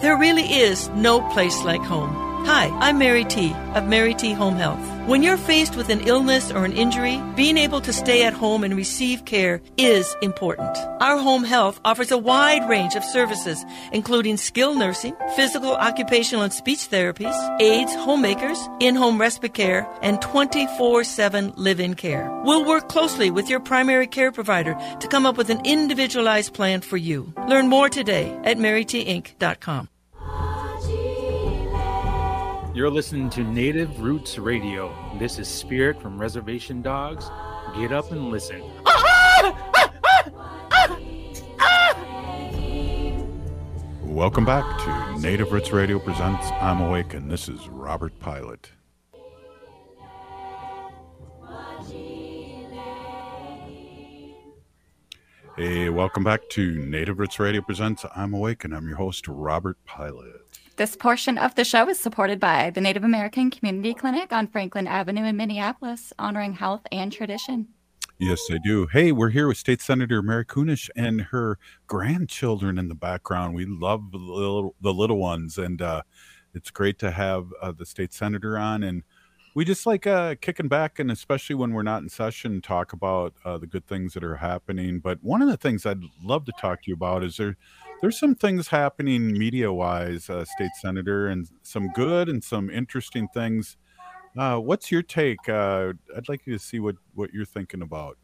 There 0.00 0.16
really 0.16 0.44
is 0.44 0.88
no 0.90 1.20
place 1.32 1.62
like 1.64 1.82
home. 1.82 2.31
Hi, 2.44 2.68
I'm 2.80 2.98
Mary 2.98 3.24
T. 3.24 3.54
of 3.76 3.86
Mary 3.86 4.14
T. 4.14 4.32
Home 4.32 4.56
Health. 4.56 4.84
When 5.06 5.22
you're 5.22 5.36
faced 5.36 5.76
with 5.76 5.88
an 5.90 6.00
illness 6.08 6.50
or 6.50 6.64
an 6.64 6.72
injury, 6.72 7.22
being 7.36 7.56
able 7.56 7.80
to 7.80 7.92
stay 7.92 8.24
at 8.24 8.32
home 8.32 8.64
and 8.64 8.74
receive 8.74 9.24
care 9.24 9.62
is 9.78 10.16
important. 10.22 10.76
Our 11.00 11.18
home 11.18 11.44
health 11.44 11.80
offers 11.84 12.10
a 12.10 12.18
wide 12.18 12.68
range 12.68 12.96
of 12.96 13.04
services, 13.04 13.64
including 13.92 14.38
skilled 14.38 14.76
nursing, 14.76 15.14
physical, 15.36 15.76
occupational, 15.76 16.42
and 16.42 16.52
speech 16.52 16.90
therapies, 16.90 17.36
aides, 17.60 17.94
homemakers, 17.94 18.58
in 18.80 18.96
home 18.96 19.20
respite 19.20 19.54
care, 19.54 19.88
and 20.02 20.20
24 20.20 21.04
7 21.04 21.52
live 21.56 21.78
in 21.78 21.94
care. 21.94 22.28
We'll 22.44 22.64
work 22.64 22.88
closely 22.88 23.30
with 23.30 23.48
your 23.48 23.60
primary 23.60 24.08
care 24.08 24.32
provider 24.32 24.74
to 24.98 25.08
come 25.08 25.26
up 25.26 25.36
with 25.36 25.48
an 25.50 25.64
individualized 25.64 26.54
plan 26.54 26.80
for 26.80 26.96
you. 26.96 27.32
Learn 27.46 27.68
more 27.68 27.88
today 27.88 28.36
at 28.42 28.58
marytinc.com. 28.58 29.88
You're 32.74 32.88
listening 32.88 33.28
to 33.30 33.44
Native 33.44 34.00
Roots 34.00 34.38
Radio. 34.38 34.94
This 35.18 35.38
is 35.38 35.46
Spirit 35.46 36.00
from 36.00 36.18
Reservation 36.18 36.80
Dogs. 36.80 37.30
Get 37.76 37.92
up 37.92 38.10
and 38.12 38.30
listen. 38.30 38.62
Welcome 44.02 44.46
back 44.46 44.64
to 44.84 45.20
Native 45.20 45.52
Roots 45.52 45.70
Radio 45.70 45.98
presents 45.98 46.46
I'm 46.62 46.80
Awake, 46.80 47.12
and 47.12 47.30
this 47.30 47.46
is 47.46 47.68
Robert 47.68 48.18
Pilot. 48.20 48.72
Hey, 55.56 55.90
welcome 55.90 56.24
back 56.24 56.48
to 56.52 56.72
Native 56.86 57.18
Roots 57.18 57.38
Radio 57.38 57.60
presents 57.60 58.06
I'm 58.16 58.32
Awake, 58.32 58.64
and 58.64 58.74
I'm 58.74 58.88
your 58.88 58.96
host, 58.96 59.28
Robert 59.28 59.76
Pilot. 59.84 60.41
This 60.76 60.96
portion 60.96 61.36
of 61.36 61.54
the 61.54 61.64
show 61.64 61.86
is 61.90 61.98
supported 61.98 62.40
by 62.40 62.70
the 62.70 62.80
Native 62.80 63.04
American 63.04 63.50
Community 63.50 63.92
Clinic 63.92 64.32
on 64.32 64.46
Franklin 64.46 64.86
Avenue 64.86 65.24
in 65.24 65.36
Minneapolis, 65.36 66.14
honoring 66.18 66.54
health 66.54 66.80
and 66.90 67.12
tradition. 67.12 67.68
Yes, 68.18 68.40
I 68.50 68.56
do. 68.64 68.86
Hey, 68.86 69.12
we're 69.12 69.28
here 69.28 69.48
with 69.48 69.58
State 69.58 69.82
Senator 69.82 70.22
Mary 70.22 70.46
Kunesh 70.46 70.88
and 70.96 71.20
her 71.20 71.58
grandchildren 71.86 72.78
in 72.78 72.88
the 72.88 72.94
background. 72.94 73.54
We 73.54 73.66
love 73.66 74.12
the 74.12 74.18
little, 74.18 74.74
the 74.80 74.94
little 74.94 75.18
ones, 75.18 75.58
and 75.58 75.82
uh, 75.82 76.02
it's 76.54 76.70
great 76.70 76.98
to 77.00 77.10
have 77.10 77.48
uh, 77.60 77.72
the 77.72 77.84
state 77.84 78.14
senator 78.14 78.56
on. 78.56 78.82
And 78.82 79.02
we 79.54 79.66
just 79.66 79.84
like 79.84 80.06
uh, 80.06 80.36
kicking 80.40 80.68
back, 80.68 80.98
and 80.98 81.10
especially 81.10 81.54
when 81.54 81.74
we're 81.74 81.82
not 81.82 82.02
in 82.02 82.08
session, 82.08 82.62
talk 82.62 82.94
about 82.94 83.34
uh, 83.44 83.58
the 83.58 83.66
good 83.66 83.86
things 83.86 84.14
that 84.14 84.24
are 84.24 84.36
happening. 84.36 85.00
But 85.00 85.18
one 85.22 85.42
of 85.42 85.48
the 85.48 85.58
things 85.58 85.84
I'd 85.84 86.00
love 86.22 86.46
to 86.46 86.52
talk 86.58 86.82
to 86.82 86.90
you 86.90 86.94
about 86.94 87.22
is 87.22 87.36
there 87.36 87.56
there's 88.02 88.18
some 88.18 88.34
things 88.34 88.68
happening 88.68 89.32
media 89.32 89.72
wise, 89.72 90.28
uh, 90.28 90.44
state 90.44 90.72
senator, 90.80 91.28
and 91.28 91.48
some 91.62 91.88
good 91.94 92.28
and 92.28 92.42
some 92.42 92.68
interesting 92.68 93.28
things. 93.32 93.76
Uh, 94.36 94.56
what's 94.58 94.90
your 94.90 95.02
take? 95.02 95.48
Uh, 95.48 95.92
I'd 96.16 96.28
like 96.28 96.46
you 96.46 96.52
to 96.52 96.58
see 96.58 96.80
what 96.80 96.96
what 97.14 97.32
you're 97.32 97.46
thinking 97.46 97.80
about. 97.80 98.18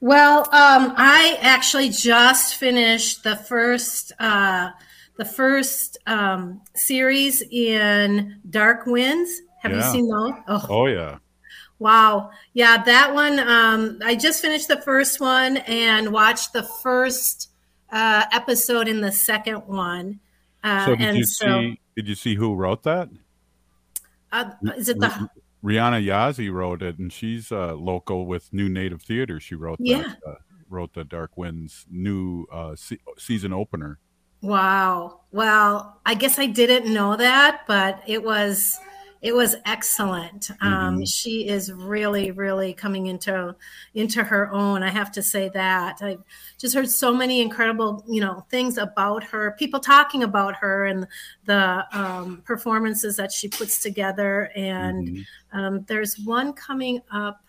Well, 0.00 0.40
um, 0.52 0.94
I 0.96 1.38
actually 1.40 1.88
just 1.88 2.56
finished 2.56 3.24
the 3.24 3.34
first 3.36 4.12
uh, 4.20 4.70
the 5.16 5.24
first 5.24 5.98
um, 6.06 6.60
series 6.76 7.42
in 7.50 8.40
Dark 8.50 8.86
Winds. 8.86 9.40
Have 9.62 9.72
Yeah. 9.72 9.78
you 9.78 9.82
seen 9.82 10.08
those? 10.08 10.32
Oh, 10.48 10.66
Oh 10.68 10.86
yeah, 10.86 11.18
Wow. 11.78 12.30
Yeah, 12.54 12.82
that 12.84 13.14
one. 13.14 13.38
Um, 13.38 14.00
I 14.04 14.16
just 14.16 14.42
finished 14.42 14.68
the 14.68 14.80
first 14.82 15.20
one 15.20 15.58
and 15.58 16.12
watched 16.12 16.52
the 16.52 16.64
first 16.64 17.50
uh, 17.90 18.24
episode 18.32 18.88
in 18.88 19.00
the 19.00 19.12
second 19.12 19.66
one. 19.66 20.20
Uh, 20.62 20.86
so 20.86 20.96
did 20.96 21.08
and 21.08 21.16
you 21.18 21.24
so, 21.24 21.60
see? 21.60 21.80
Did 21.96 22.08
you 22.08 22.14
see 22.14 22.34
who 22.34 22.54
wrote 22.54 22.82
that? 22.84 23.08
uh, 24.32 24.50
is 24.76 24.88
it 24.88 24.98
the? 24.98 25.28
Rhiana 25.64 26.04
Yazzie 26.04 26.52
wrote 26.52 26.82
it, 26.82 26.98
and 26.98 27.12
she's 27.12 27.50
uh, 27.50 27.74
local 27.74 28.26
with 28.26 28.52
New 28.52 28.68
Native 28.68 29.02
Theater. 29.02 29.40
She 29.40 29.56
wrote 29.56 29.78
Yeah. 29.80 30.02
that, 30.02 30.18
uh, 30.24 30.34
wrote 30.68 30.94
the 30.94 31.02
Dark 31.02 31.36
Winds 31.36 31.84
new 31.90 32.46
uh, 32.52 32.76
se- 32.76 33.00
season 33.16 33.52
opener. 33.52 33.98
Wow. 34.40 35.22
Well, 35.32 36.00
I 36.06 36.14
guess 36.14 36.38
I 36.38 36.46
didn't 36.46 36.92
know 36.92 37.16
that, 37.16 37.62
but 37.66 38.02
it 38.06 38.22
was 38.22 38.78
it 39.20 39.34
was 39.34 39.56
excellent. 39.66 40.50
Um, 40.60 40.98
Mhm. 41.00 41.08
she 41.12 41.48
is 41.48 41.72
really, 41.72 42.30
really 42.30 42.72
coming 42.72 43.06
into 43.06 43.54
into 43.94 44.22
her 44.22 44.50
own. 44.52 44.82
I 44.82 44.90
have 44.90 45.10
to 45.12 45.22
say 45.22 45.48
that. 45.54 46.00
I've 46.02 46.22
just 46.58 46.74
heard 46.74 46.88
so 46.88 47.12
many 47.14 47.40
incredible, 47.40 48.04
you 48.08 48.20
know, 48.20 48.46
things 48.48 48.78
about 48.78 49.24
her. 49.24 49.56
People 49.58 49.80
talking 49.80 50.22
about 50.22 50.54
her 50.56 50.84
and 50.86 51.06
the 51.46 51.84
um, 51.92 52.42
performances 52.44 53.16
that 53.16 53.32
she 53.32 53.48
puts 53.48 53.80
together. 53.82 54.50
And 54.54 55.08
Mhm. 55.08 55.24
um, 55.52 55.84
there's 55.88 56.18
one 56.20 56.52
coming 56.52 57.00
up. 57.10 57.42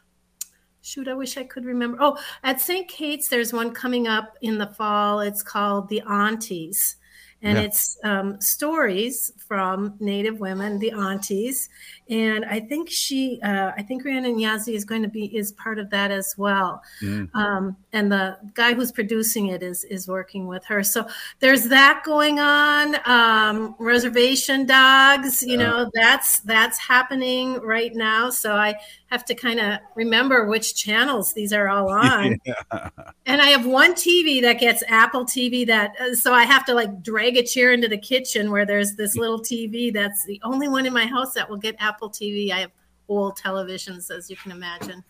Shoot, 0.81 1.07
I 1.09 1.13
wish 1.13 1.37
I 1.37 1.43
could 1.43 1.65
remember. 1.65 1.97
Oh, 1.99 2.17
at 2.43 2.61
St. 2.61 2.87
Kate's, 2.87 3.27
there's 3.27 3.53
one 3.53 3.71
coming 3.71 4.07
up 4.07 4.37
in 4.41 4.57
the 4.57 4.67
fall. 4.67 5.19
It's 5.19 5.43
called 5.43 5.89
The 5.89 6.01
Aunties. 6.01 6.95
And 7.41 7.57
Yeah. 7.57 7.61
it's 7.61 7.97
um, 8.03 8.39
stories 8.41 9.31
from 9.47 9.95
Native 9.99 10.39
women, 10.39 10.79
the 10.79 10.91
aunties, 10.91 11.69
and 12.09 12.43
I 12.45 12.59
think 12.59 12.89
she, 12.89 13.39
uh, 13.43 13.71
I 13.77 13.83
think 13.83 14.03
Rhiana 14.03 14.33
Yazzie 14.33 14.73
is 14.73 14.83
going 14.83 15.03
to 15.03 15.07
be 15.07 15.25
is 15.35 15.51
part 15.53 15.77
of 15.77 15.89
that 15.91 16.09
as 16.09 16.33
well. 16.37 16.81
Mm. 17.03 17.33
Um, 17.35 17.77
and 17.93 18.11
the 18.11 18.37
guy 18.55 18.73
who's 18.73 18.91
producing 18.91 19.47
it 19.47 19.61
is 19.61 19.83
is 19.85 20.07
working 20.07 20.47
with 20.47 20.65
her. 20.65 20.83
So 20.83 21.07
there's 21.39 21.65
that 21.69 22.01
going 22.03 22.39
on. 22.39 22.95
Um, 23.05 23.75
reservation 23.79 24.65
dogs, 24.65 25.43
you 25.43 25.57
Yeah. 25.59 25.67
know, 25.67 25.91
that's 25.93 26.39
that's 26.41 26.79
happening 26.79 27.59
right 27.61 27.93
now. 27.93 28.29
So 28.31 28.55
I 28.55 28.75
have 29.07 29.25
to 29.25 29.35
kind 29.35 29.59
of 29.59 29.79
remember 29.95 30.45
which 30.45 30.75
channels 30.75 31.33
these 31.33 31.51
are 31.53 31.67
all 31.67 31.89
on. 31.91 32.37
Yeah. 32.45 32.89
And 33.25 33.41
I 33.41 33.47
have 33.47 33.65
one 33.65 33.93
TV 33.93 34.41
that 34.41 34.59
gets 34.59 34.83
Apple 34.87 35.25
TV 35.25 35.65
that 35.67 35.93
uh, 35.99 36.15
so 36.15 36.33
I 36.33 36.43
have 36.43 36.65
to 36.65 36.73
like 36.73 37.03
drag 37.03 37.37
a 37.37 37.43
chair 37.43 37.71
into 37.71 37.87
the 37.87 37.97
kitchen 37.97 38.49
where 38.51 38.65
there's 38.65 38.95
this 38.95 39.15
little 39.15 39.39
TV 39.39 39.93
that's 39.93 40.25
the 40.25 40.39
only 40.43 40.67
one 40.67 40.85
in 40.85 40.93
my 40.93 41.05
house 41.05 41.33
that 41.33 41.49
will 41.49 41.57
get 41.57 41.75
Apple 41.79 41.98
TV. 42.07 42.51
I 42.51 42.59
have 42.59 42.71
old 43.09 43.37
televisions 43.37 44.09
as 44.15 44.29
you 44.29 44.37
can 44.37 44.51
imagine. 44.51 45.03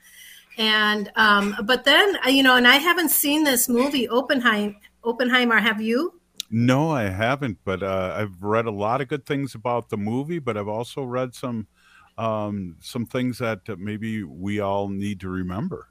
And 0.57 1.11
um, 1.15 1.55
but 1.63 1.83
then 1.83 2.17
uh, 2.25 2.29
you 2.29 2.41
know, 2.41 2.55
and 2.55 2.67
I 2.67 2.77
haven't 2.77 3.09
seen 3.09 3.43
this 3.43 3.69
movie 3.69 4.07
Oppenheim. 4.07 4.77
Oppenheimer, 5.03 5.59
have 5.59 5.81
you? 5.81 6.19
No, 6.49 6.89
I 6.89 7.03
haven't, 7.03 7.59
but 7.63 7.83
uh, 7.83 8.15
I've 8.17 8.41
read 8.41 8.65
a 8.65 8.71
lot 8.71 9.01
of 9.01 9.07
good 9.07 9.25
things 9.25 9.53
about 9.53 9.89
the 9.89 9.97
movie. 9.97 10.39
But 10.39 10.57
I've 10.57 10.67
also 10.67 11.03
read 11.03 11.35
some 11.35 11.67
um, 12.17 12.77
some 12.81 13.05
things 13.05 13.37
that 13.37 13.61
maybe 13.77 14.23
we 14.23 14.59
all 14.59 14.89
need 14.89 15.19
to 15.21 15.29
remember. 15.29 15.87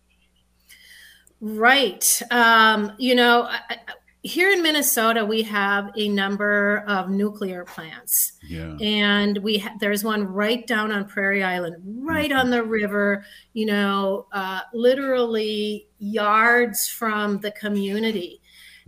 Right. 1.41 2.21
Um, 2.31 2.93
you 2.99 3.15
know, 3.15 3.43
I- 3.45 3.79
here 4.23 4.51
in 4.51 4.63
Minnesota, 4.63 5.25
we 5.25 5.43
have 5.43 5.91
a 5.97 6.09
number 6.09 6.85
of 6.89 7.09
nuclear 7.09 7.65
plants. 7.65 8.33
Yeah. 8.49 8.77
and 8.81 9.39
we 9.39 9.59
ha- 9.59 9.75
there's 9.81 10.03
one 10.05 10.25
right 10.25 10.67
down 10.67 10.91
on 10.93 11.05
Prairie 11.07 11.43
Island, 11.45 11.77
right 11.85 12.33
on 12.33 12.51
the 12.51 12.63
river. 12.63 13.25
You 13.53 13.67
know, 13.67 14.27
uh, 14.33 14.61
literally 14.75 15.89
yards 15.99 16.89
from 16.89 17.39
the 17.41 17.51
community. 17.53 18.41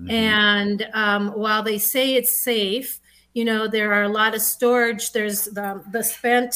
And 0.08 0.88
um, 0.94 1.28
while 1.32 1.62
they 1.62 1.76
say 1.76 2.14
it's 2.14 2.42
safe, 2.42 3.00
you 3.34 3.44
know, 3.44 3.68
there 3.68 3.92
are 3.92 4.04
a 4.04 4.08
lot 4.08 4.34
of 4.34 4.40
storage. 4.40 5.12
There's 5.12 5.44
the 5.44 5.84
the 5.92 6.02
spent 6.02 6.54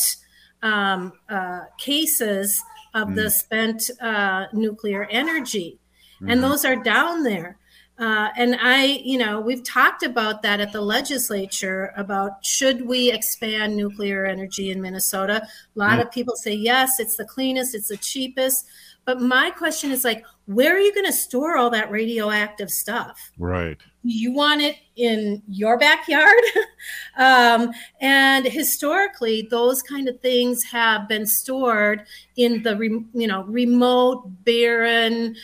um, 0.62 1.12
uh, 1.28 1.64
cases 1.76 2.58
of 2.94 3.14
the 3.14 3.24
Mm. 3.24 3.30
spent 3.32 3.90
uh, 4.00 4.46
nuclear 4.54 5.04
energy, 5.10 5.78
and 6.26 6.42
those 6.42 6.64
are 6.64 6.76
down 6.76 7.22
there. 7.22 7.58
Uh, 7.98 8.28
and 8.36 8.56
I, 8.60 9.00
you 9.04 9.18
know, 9.18 9.40
we've 9.40 9.62
talked 9.62 10.02
about 10.02 10.42
that 10.42 10.58
at 10.60 10.72
the 10.72 10.80
legislature 10.80 11.92
about 11.96 12.44
should 12.44 12.86
we 12.86 13.12
expand 13.12 13.76
nuclear 13.76 14.26
energy 14.26 14.70
in 14.70 14.80
Minnesota? 14.82 15.42
A 15.46 15.78
lot 15.78 15.98
Mm. 15.98 16.02
of 16.02 16.10
people 16.10 16.34
say 16.34 16.52
yes, 16.54 16.98
it's 16.98 17.16
the 17.16 17.24
cleanest, 17.24 17.74
it's 17.74 17.88
the 17.88 17.96
cheapest. 17.96 18.66
But 19.04 19.20
my 19.20 19.50
question 19.50 19.92
is 19.92 20.02
like, 20.02 20.24
where 20.46 20.74
are 20.74 20.78
you 20.78 20.92
going 20.92 21.06
to 21.06 21.12
store 21.12 21.56
all 21.56 21.70
that 21.70 21.90
radioactive 21.90 22.70
stuff? 22.70 23.30
Right. 23.38 23.76
you 24.06 24.32
want 24.32 24.60
it 24.60 24.76
in 24.96 25.42
your 25.48 25.78
backyard 25.78 26.42
um, 27.16 27.72
and 28.02 28.44
historically 28.44 29.48
those 29.50 29.80
kind 29.82 30.08
of 30.08 30.20
things 30.20 30.62
have 30.64 31.08
been 31.08 31.24
stored 31.26 32.04
in 32.36 32.62
the 32.62 32.76
re- 32.76 33.04
you 33.14 33.26
know 33.26 33.44
remote 33.44 34.24
barren 34.44 35.34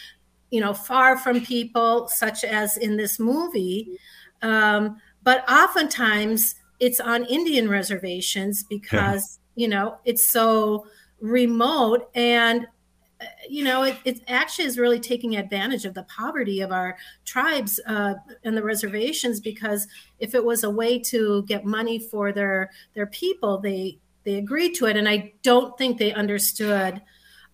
you 0.50 0.60
know 0.60 0.74
far 0.74 1.16
from 1.16 1.40
people 1.40 2.08
such 2.08 2.44
as 2.44 2.76
in 2.76 2.96
this 2.96 3.18
movie. 3.18 3.98
Um, 4.42 4.96
but 5.22 5.48
oftentimes 5.50 6.54
it's 6.78 6.98
on 6.98 7.26
indian 7.26 7.68
reservations 7.68 8.64
because 8.64 9.38
you 9.54 9.68
know 9.68 9.98
it's 10.06 10.24
so 10.24 10.86
remote 11.20 12.08
and 12.14 12.66
uh, 13.20 13.26
you 13.48 13.62
know, 13.62 13.82
it, 13.82 13.96
it 14.04 14.20
actually 14.28 14.64
is 14.64 14.78
really 14.78 14.98
taking 14.98 15.36
advantage 15.36 15.84
of 15.84 15.92
the 15.92 16.04
poverty 16.04 16.62
of 16.62 16.72
our 16.72 16.96
tribes 17.26 17.78
uh, 17.86 18.14
and 18.44 18.56
the 18.56 18.62
reservations 18.62 19.40
because 19.40 19.86
if 20.20 20.34
it 20.34 20.42
was 20.42 20.64
a 20.64 20.70
way 20.70 20.98
to 20.98 21.42
get 21.42 21.64
money 21.64 21.98
for 21.98 22.32
their 22.32 22.70
their 22.94 23.06
people, 23.06 23.58
they 23.58 23.98
they 24.24 24.36
agreed 24.36 24.74
to 24.76 24.86
it, 24.86 24.96
and 24.96 25.08
I 25.08 25.32
don't 25.42 25.76
think 25.76 25.98
they 25.98 26.14
understood 26.14 27.02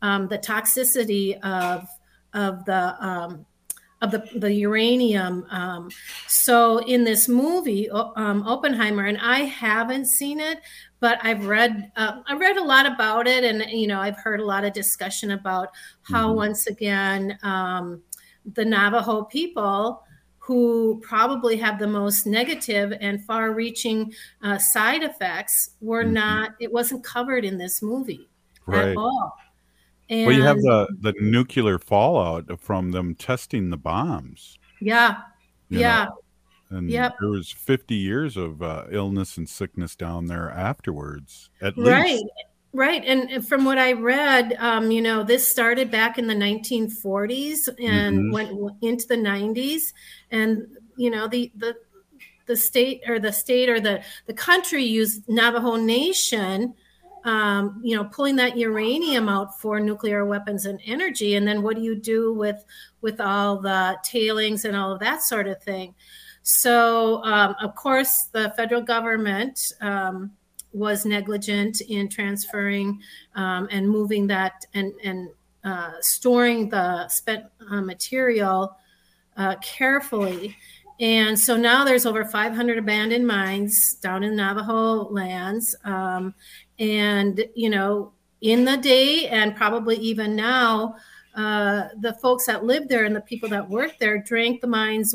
um, 0.02 0.28
the 0.28 0.38
toxicity 0.38 1.40
of 1.40 1.88
of 2.36 2.64
the 2.64 2.94
um, 3.04 3.44
of 4.02 4.10
the, 4.10 4.22
the 4.36 4.52
uranium. 4.52 5.46
Um, 5.50 5.90
so 6.28 6.78
in 6.84 7.02
this 7.02 7.28
movie, 7.28 7.88
um, 7.90 8.42
Oppenheimer, 8.46 9.06
and 9.06 9.18
I 9.18 9.40
haven't 9.40 10.04
seen 10.04 10.38
it, 10.38 10.60
but 11.00 11.18
I've 11.22 11.46
read 11.46 11.90
uh, 11.96 12.20
I 12.28 12.34
read 12.36 12.58
a 12.58 12.62
lot 12.62 12.86
about 12.86 13.26
it, 13.26 13.42
and 13.42 13.64
you 13.70 13.86
know 13.86 14.00
I've 14.00 14.18
heard 14.18 14.40
a 14.40 14.44
lot 14.44 14.64
of 14.64 14.72
discussion 14.72 15.30
about 15.32 15.70
how 16.02 16.32
once 16.32 16.66
again 16.68 17.38
um, 17.42 18.02
the 18.54 18.64
Navajo 18.64 19.24
people. 19.24 20.02
Who 20.38 21.02
probably 21.02 21.56
have 21.56 21.80
the 21.80 21.88
most 21.88 22.24
negative 22.24 22.92
and 23.00 23.20
far-reaching 23.24 24.12
uh, 24.44 24.58
side 24.58 25.02
effects 25.02 25.70
were 25.80 26.04
not. 26.04 26.52
It 26.60 26.72
wasn't 26.72 27.02
covered 27.02 27.44
in 27.44 27.58
this 27.58 27.82
movie 27.82 28.28
Right. 28.64 28.90
at 28.90 28.96
all. 28.96 29.36
Well, 30.10 30.32
you 30.32 30.42
have 30.42 30.58
the 30.60 30.88
the 31.00 31.14
nuclear 31.20 31.78
fallout 31.78 32.60
from 32.60 32.92
them 32.92 33.14
testing 33.14 33.70
the 33.70 33.76
bombs. 33.76 34.58
yeah, 34.80 35.16
yeah. 35.68 36.04
know, 36.70 36.78
and 36.78 36.90
Yep. 36.90 37.16
there 37.20 37.30
was 37.30 37.50
50 37.50 37.94
years 37.94 38.36
of 38.36 38.62
uh, 38.62 38.84
illness 38.90 39.36
and 39.36 39.48
sickness 39.48 39.94
down 39.96 40.26
there 40.26 40.50
afterwards, 40.50 41.50
at 41.60 41.76
least. 41.78 41.90
Right, 41.90 42.22
right. 42.72 43.02
And 43.04 43.30
and 43.30 43.48
from 43.48 43.64
what 43.64 43.78
I 43.78 43.92
read, 43.92 44.54
um, 44.58 44.90
you 44.90 45.00
know, 45.00 45.22
this 45.22 45.46
started 45.46 45.90
back 45.90 46.18
in 46.18 46.26
the 46.26 46.34
1940s 46.34 47.68
and 47.80 48.18
Mhm. 48.18 48.32
went 48.32 48.72
into 48.82 49.06
the 49.06 49.16
90s, 49.16 49.92
and 50.30 50.66
you 50.96 51.10
know, 51.10 51.28
the 51.28 51.50
the 51.56 51.76
the 52.46 52.56
state 52.56 53.02
or 53.08 53.18
the 53.18 53.32
state 53.32 53.68
or 53.68 53.80
the 53.80 54.02
the 54.26 54.34
country 54.34 54.84
used 54.84 55.28
Navajo 55.28 55.76
Nation. 55.76 56.74
Um, 57.26 57.80
you 57.82 57.96
know, 57.96 58.04
pulling 58.04 58.36
that 58.36 58.56
uranium 58.56 59.28
out 59.28 59.60
for 59.60 59.80
nuclear 59.80 60.24
weapons 60.24 60.64
and 60.64 60.80
energy, 60.86 61.34
and 61.34 61.46
then 61.46 61.62
what 61.62 61.76
do 61.76 61.82
you 61.82 61.96
do 61.96 62.32
with 62.32 62.64
with 63.00 63.20
all 63.20 63.60
the 63.60 63.98
tailings 64.04 64.64
and 64.64 64.76
all 64.76 64.92
of 64.92 65.00
that 65.00 65.22
sort 65.22 65.46
of 65.48 65.62
thing? 65.62 65.94
So, 66.48 67.24
um, 67.24 67.56
of 67.60 67.74
course, 67.74 68.28
the 68.32 68.54
federal 68.56 68.80
government 68.80 69.60
um, 69.80 70.30
was 70.72 71.04
negligent 71.04 71.80
in 71.80 72.08
transferring 72.08 73.00
um, 73.34 73.66
and 73.72 73.90
moving 73.90 74.28
that 74.28 74.64
and, 74.72 74.92
and 75.02 75.28
uh, 75.64 75.92
storing 76.00 76.68
the 76.68 77.08
spent 77.08 77.46
uh, 77.68 77.80
material 77.80 78.76
uh, 79.36 79.56
carefully. 79.56 80.56
And 81.00 81.38
so 81.38 81.56
now 81.56 81.84
there's 81.84 82.06
over 82.06 82.24
500 82.24 82.78
abandoned 82.78 83.26
mines 83.26 83.94
down 83.94 84.22
in 84.22 84.36
Navajo 84.36 85.08
lands. 85.10 85.74
Um, 85.84 86.34
and, 86.78 87.44
you 87.54 87.70
know, 87.70 88.12
in 88.40 88.64
the 88.64 88.76
day 88.76 89.28
and 89.28 89.56
probably 89.56 89.96
even 89.96 90.36
now, 90.36 90.96
uh, 91.34 91.88
the 92.00 92.14
folks 92.14 92.46
that 92.46 92.64
lived 92.64 92.88
there 92.88 93.04
and 93.04 93.14
the 93.14 93.20
people 93.20 93.48
that 93.50 93.68
worked 93.68 94.00
there 94.00 94.18
drank 94.18 94.60
the 94.62 94.66
mines, 94.66 95.14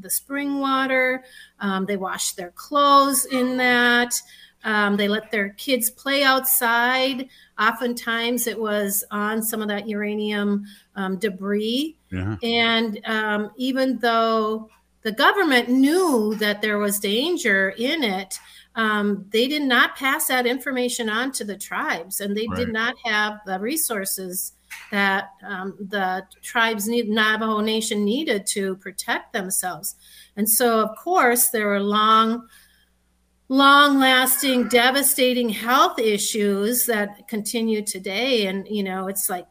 the 0.00 0.10
spring 0.10 0.58
water. 0.58 1.22
Um, 1.60 1.86
they 1.86 1.96
washed 1.96 2.36
their 2.36 2.50
clothes 2.50 3.24
in 3.26 3.56
that. 3.58 4.12
Um, 4.64 4.96
they 4.96 5.08
let 5.08 5.30
their 5.30 5.50
kids 5.50 5.88
play 5.88 6.22
outside. 6.24 7.28
Oftentimes, 7.58 8.46
it 8.46 8.60
was 8.60 9.04
on 9.10 9.42
some 9.42 9.62
of 9.62 9.68
that 9.68 9.88
uranium 9.88 10.66
um, 10.96 11.18
debris. 11.18 11.96
Yeah. 12.10 12.36
And 12.42 13.00
um, 13.04 13.50
even 13.56 13.98
though 13.98 14.68
the 15.02 15.12
government 15.12 15.68
knew 15.68 16.34
that 16.36 16.60
there 16.60 16.78
was 16.78 16.98
danger 16.98 17.70
in 17.78 18.02
it, 18.02 18.38
um, 18.74 19.26
they 19.30 19.48
did 19.48 19.62
not 19.62 19.96
pass 19.96 20.28
that 20.28 20.46
information 20.46 21.08
on 21.08 21.32
to 21.32 21.44
the 21.44 21.56
tribes, 21.56 22.20
and 22.20 22.36
they 22.36 22.46
Right. 22.48 22.56
did 22.56 22.72
not 22.72 22.94
have 23.04 23.40
the 23.46 23.58
resources 23.58 24.52
that 24.92 25.30
um, 25.46 25.76
the 25.80 26.24
tribes 26.42 26.86
need, 26.86 27.08
Navajo 27.08 27.60
Nation 27.60 28.04
needed 28.04 28.46
to 28.46 28.76
protect 28.76 29.32
themselves. 29.32 29.96
And 30.36 30.48
so, 30.48 30.80
of 30.80 30.96
course, 30.96 31.48
there 31.48 31.66
were 31.66 31.80
long, 31.80 32.48
long 33.48 33.98
lasting, 33.98 34.68
devastating 34.68 35.48
health 35.48 35.98
issues 35.98 36.86
that 36.86 37.26
continue 37.26 37.82
today. 37.84 38.46
And, 38.46 38.66
you 38.68 38.84
know, 38.84 39.08
it's 39.08 39.28
like 39.28 39.46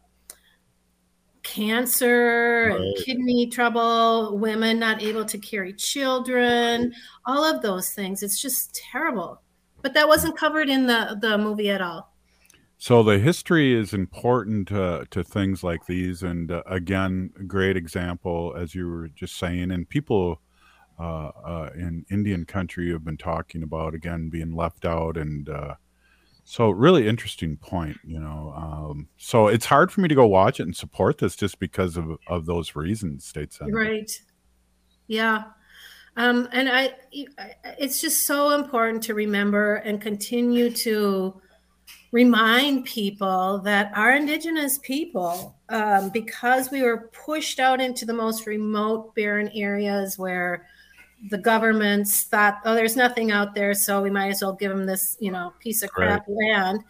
cancer 1.44 2.70
and 2.70 2.96
kidney 3.06 3.48
trouble, 3.48 4.38
women 4.38 4.80
not 4.80 5.02
able 5.02 5.26
to 5.26 5.38
carry 5.38 5.74
children, 5.74 6.94
all 7.26 7.44
of 7.44 7.62
those 7.62 7.92
things. 7.92 8.24
It's 8.24 8.42
just 8.42 8.76
terrible. 8.76 9.42
But 9.82 9.94
that 9.94 10.08
wasn't 10.08 10.38
covered 10.38 10.70
in 10.70 10.88
the, 10.88 11.18
the 11.22 11.38
movie 11.38 11.70
at 11.70 11.82
all. 11.82 12.14
So 12.82 13.04
the 13.04 13.20
history 13.20 13.74
is 13.74 13.94
important 13.94 14.72
uh, 14.72 15.04
to 15.12 15.22
things 15.22 15.64
like 15.64 15.86
these, 15.86 16.24
and 16.24 16.50
uh, 16.50 16.64
again, 16.66 17.32
a 17.38 17.44
great 17.44 17.76
example 17.76 18.56
as 18.58 18.74
you 18.74 18.88
were 18.88 19.10
just 19.10 19.38
saying, 19.38 19.72
and 19.72 19.88
people 19.88 20.42
uh, 20.98 21.32
uh, 21.46 21.70
in 21.76 22.06
Indian 22.10 22.46
country 22.46 22.90
have 22.94 23.04
been 23.04 23.18
talking 23.18 23.64
about 23.64 23.94
again 23.94 24.30
being 24.30 24.56
left 24.56 24.86
out, 24.86 25.18
and 25.18 25.50
uh, 25.50 25.76
so 26.50 26.72
really 26.72 27.08
interesting 27.08 27.58
point, 27.58 27.98
you 28.04 28.20
know. 28.20 28.52
Um, 28.58 29.08
so 29.18 29.50
it's 29.50 29.68
hard 29.68 29.92
for 29.92 30.02
me 30.02 30.08
to 30.08 30.16
go 30.16 30.26
watch 30.26 30.60
it 30.60 30.64
and 30.64 30.76
support 30.76 31.20
this 31.20 31.36
just 31.36 31.60
because 31.60 31.96
of 31.96 32.18
of 32.26 32.48
those 32.48 32.76
reasons, 32.76 33.24
state 33.24 33.54
senator. 33.54 33.78
Right. 33.78 34.12
Yeah. 35.06 35.44
Um, 36.18 36.50
and 36.52 36.68
I, 36.68 36.96
it's 37.78 38.02
just 38.02 38.26
so 38.26 38.56
important 38.56 39.04
to 39.04 39.14
remember 39.14 39.76
and 39.76 40.02
continue 40.02 40.72
to 40.72 41.40
remind 42.12 42.86
people 42.86 43.60
that 43.60 43.92
our 43.96 44.16
indigenous 44.16 44.80
people, 44.80 45.56
um, 45.70 46.10
because 46.10 46.72
we 46.72 46.82
were 46.82 47.12
pushed 47.14 47.60
out 47.60 47.80
into 47.80 48.08
the 48.08 48.14
most 48.14 48.48
remote, 48.48 49.14
barren 49.14 49.52
areas 49.54 50.18
where 50.18 50.66
the 51.30 51.38
governments 51.38 52.24
thought, 52.24 52.60
oh, 52.66 52.76
there's 52.76 52.96
nothing 52.96 53.32
out 53.32 53.54
there, 53.56 53.74
so 53.74 54.02
we 54.02 54.10
might 54.10 54.30
as 54.30 54.42
well 54.42 54.54
give 54.54 54.72
them 54.72 54.86
this, 54.86 55.18
you 55.20 55.32
know, 55.32 55.54
piece 55.60 55.84
of 55.84 55.92
crap 55.92 56.26
land. 56.28 56.82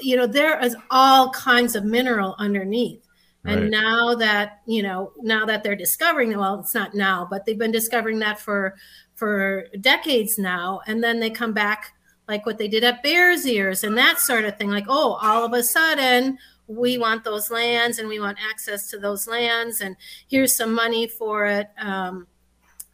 You 0.00 0.16
know, 0.16 0.26
there 0.26 0.62
is 0.62 0.76
all 0.90 1.30
kinds 1.30 1.74
of 1.76 1.84
mineral 1.84 2.34
underneath. 2.38 3.00
And 3.46 3.62
Right. 3.62 3.70
now 3.70 4.14
that, 4.14 4.60
you 4.66 4.82
know, 4.82 5.12
now 5.22 5.44
that 5.46 5.62
they're 5.62 5.76
discovering, 5.76 6.36
well, 6.36 6.60
it's 6.60 6.74
not 6.74 6.94
now, 6.94 7.26
but 7.30 7.44
they've 7.44 7.58
been 7.58 7.70
discovering 7.72 8.18
that 8.20 8.40
for 8.40 8.74
for 9.14 9.66
decades 9.80 10.38
now. 10.38 10.80
And 10.86 11.02
then 11.04 11.20
they 11.20 11.30
come 11.30 11.52
back 11.52 11.92
like 12.26 12.46
what 12.46 12.58
they 12.58 12.68
did 12.68 12.84
at 12.84 13.02
Bears 13.02 13.46
Ears 13.46 13.84
and 13.84 13.96
that 13.98 14.18
sort 14.18 14.44
of 14.44 14.56
thing. 14.56 14.70
Like, 14.70 14.86
oh, 14.88 15.18
all 15.22 15.44
of 15.44 15.52
a 15.52 15.62
sudden 15.62 16.38
we 16.66 16.96
want 16.96 17.22
those 17.24 17.50
lands 17.50 17.98
and 17.98 18.08
we 18.08 18.18
want 18.18 18.38
access 18.50 18.88
to 18.90 18.98
those 18.98 19.28
lands 19.28 19.82
and 19.82 19.94
here's 20.28 20.56
some 20.56 20.72
money 20.72 21.06
for 21.06 21.44
it. 21.46 21.68
Um, 21.78 22.26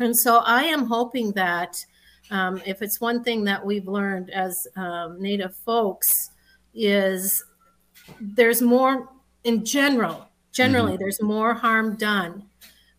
and 0.01 0.17
so 0.17 0.39
I 0.39 0.65
am 0.65 0.87
hoping 0.87 1.33
that 1.33 1.85
um, 2.31 2.63
if 2.67 2.81
it's 2.83 3.01
one 3.01 3.23
thing 3.25 3.45
that 3.45 3.65
we've 3.65 3.89
learned 3.89 4.31
as 4.31 4.67
um, 4.77 5.21
Native 5.21 5.55
folks 5.57 6.31
is 6.75 7.43
there's 8.21 8.63
more 8.63 9.09
in 9.45 9.65
general 9.65 10.29
generally 10.53 10.95
Mhm. 10.97 10.99
there's 10.99 11.23
more 11.23 11.55
harm 11.55 11.97
done 11.97 12.43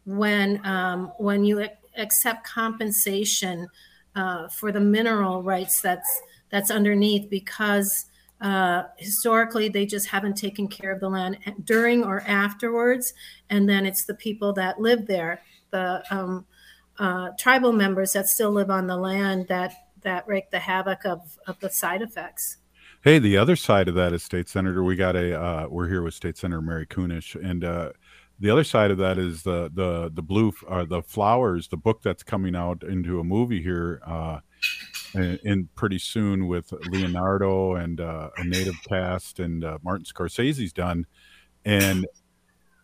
when 0.06 0.66
um, 0.66 1.12
when 1.18 1.44
you 1.46 1.60
ac- 1.60 1.72
accept 1.98 2.46
compensation 2.46 3.68
uh, 4.16 4.48
for 4.50 4.72
the 4.72 4.80
mineral 4.80 5.44
rights 5.44 5.82
that's 5.82 6.22
that's 6.50 6.72
underneath 6.72 7.30
because 7.30 8.08
uh, 8.42 8.84
historically 8.98 9.70
they 9.70 9.86
just 9.86 10.08
haven't 10.08 10.36
taken 10.36 10.68
care 10.68 10.92
of 10.92 11.00
the 11.00 11.08
land 11.10 11.38
during 11.66 12.04
or 12.04 12.22
afterwards 12.22 13.14
and 13.50 13.70
then 13.70 13.86
it's 13.86 14.06
the 14.06 14.16
people 14.16 14.52
that 14.54 14.82
live 14.82 15.06
there 15.08 15.42
the 15.72 16.04
um, 16.12 16.46
uh, 17.02 17.32
tribal 17.38 17.74
members 17.74 18.14
that 18.14 18.28
still 18.28 18.52
live 18.52 18.70
on 18.70 18.88
the 18.88 18.96
land 18.98 19.48
that 19.50 19.74
that 20.04 20.26
wreak 20.28 20.50
the 20.52 20.60
havoc 20.60 21.06
of, 21.06 21.20
of 21.48 21.60
the 21.60 21.70
side 21.70 22.02
effects 22.02 22.58
Hey, 23.04 23.18
the 23.18 23.36
other 23.36 23.56
side 23.56 23.88
of 23.88 23.96
that 23.96 24.14
is 24.14 24.22
State 24.22 24.48
Senator. 24.48 24.84
We 24.84 24.96
got 24.96 25.16
a 25.16 25.34
uh, 25.34 25.68
we're 25.68 25.88
here 25.88 26.04
with 26.04 26.14
State 26.14 26.38
Senator 26.38 26.62
Mary 26.62 26.86
Kunesh, 26.86 27.34
and 27.34 27.64
uh, 27.64 27.94
the 28.40 28.52
other 28.52 28.64
side 28.64 28.92
of 28.92 29.00
that 29.00 29.18
is 29.18 29.42
the 29.42 29.72
the 29.74 30.12
the 30.14 30.22
blue 30.22 30.54
uh, 30.70 30.86
the 30.86 31.02
flowers, 31.02 31.68
the 31.68 31.78
book 31.78 32.04
that's 32.04 32.22
coming 32.22 32.56
out 32.56 32.84
into 32.84 33.20
a 33.20 33.24
movie 33.24 33.60
here, 33.60 34.02
uh, 34.06 34.40
in 35.16 35.68
pretty 35.74 35.98
soon 35.98 36.48
with 36.48 36.72
Leonardo 36.92 37.74
and 37.74 38.00
uh, 38.00 38.30
a 38.38 38.44
native 38.44 38.76
cast, 38.88 39.40
and 39.40 39.64
uh, 39.64 39.80
Martin 39.82 40.06
Scorsese's 40.06 40.72
done, 40.72 41.08
and 41.66 42.06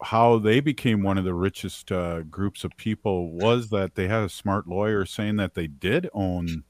how 0.03 0.37
they 0.39 0.59
became 0.59 1.01
one 1.03 1.17
of 1.17 1.23
the 1.23 1.33
richest 1.33 1.91
uh, 1.91 2.21
groups 2.21 2.63
of 2.63 2.75
people 2.77 3.31
was 3.31 3.69
that 3.69 3.95
they 3.95 4.07
had 4.07 4.23
a 4.23 4.29
smart 4.29 4.67
lawyer 4.67 5.05
saying 5.05 5.37
that 5.37 5.55
they 5.55 5.67
did 5.67 6.09
own 6.13 6.63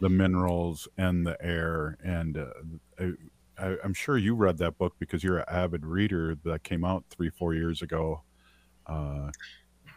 the 0.00 0.08
minerals 0.08 0.86
and 0.96 1.26
the 1.26 1.36
air 1.44 1.98
and 2.02 2.38
uh, 2.38 3.04
I, 3.58 3.76
i'm 3.84 3.92
sure 3.92 4.16
you 4.16 4.34
read 4.34 4.56
that 4.58 4.78
book 4.78 4.94
because 4.98 5.22
you're 5.22 5.38
an 5.38 5.44
avid 5.48 5.84
reader 5.84 6.36
that 6.44 6.62
came 6.62 6.84
out 6.84 7.04
three 7.10 7.28
four 7.28 7.52
years 7.54 7.82
ago 7.82 8.22
uh, 8.86 9.30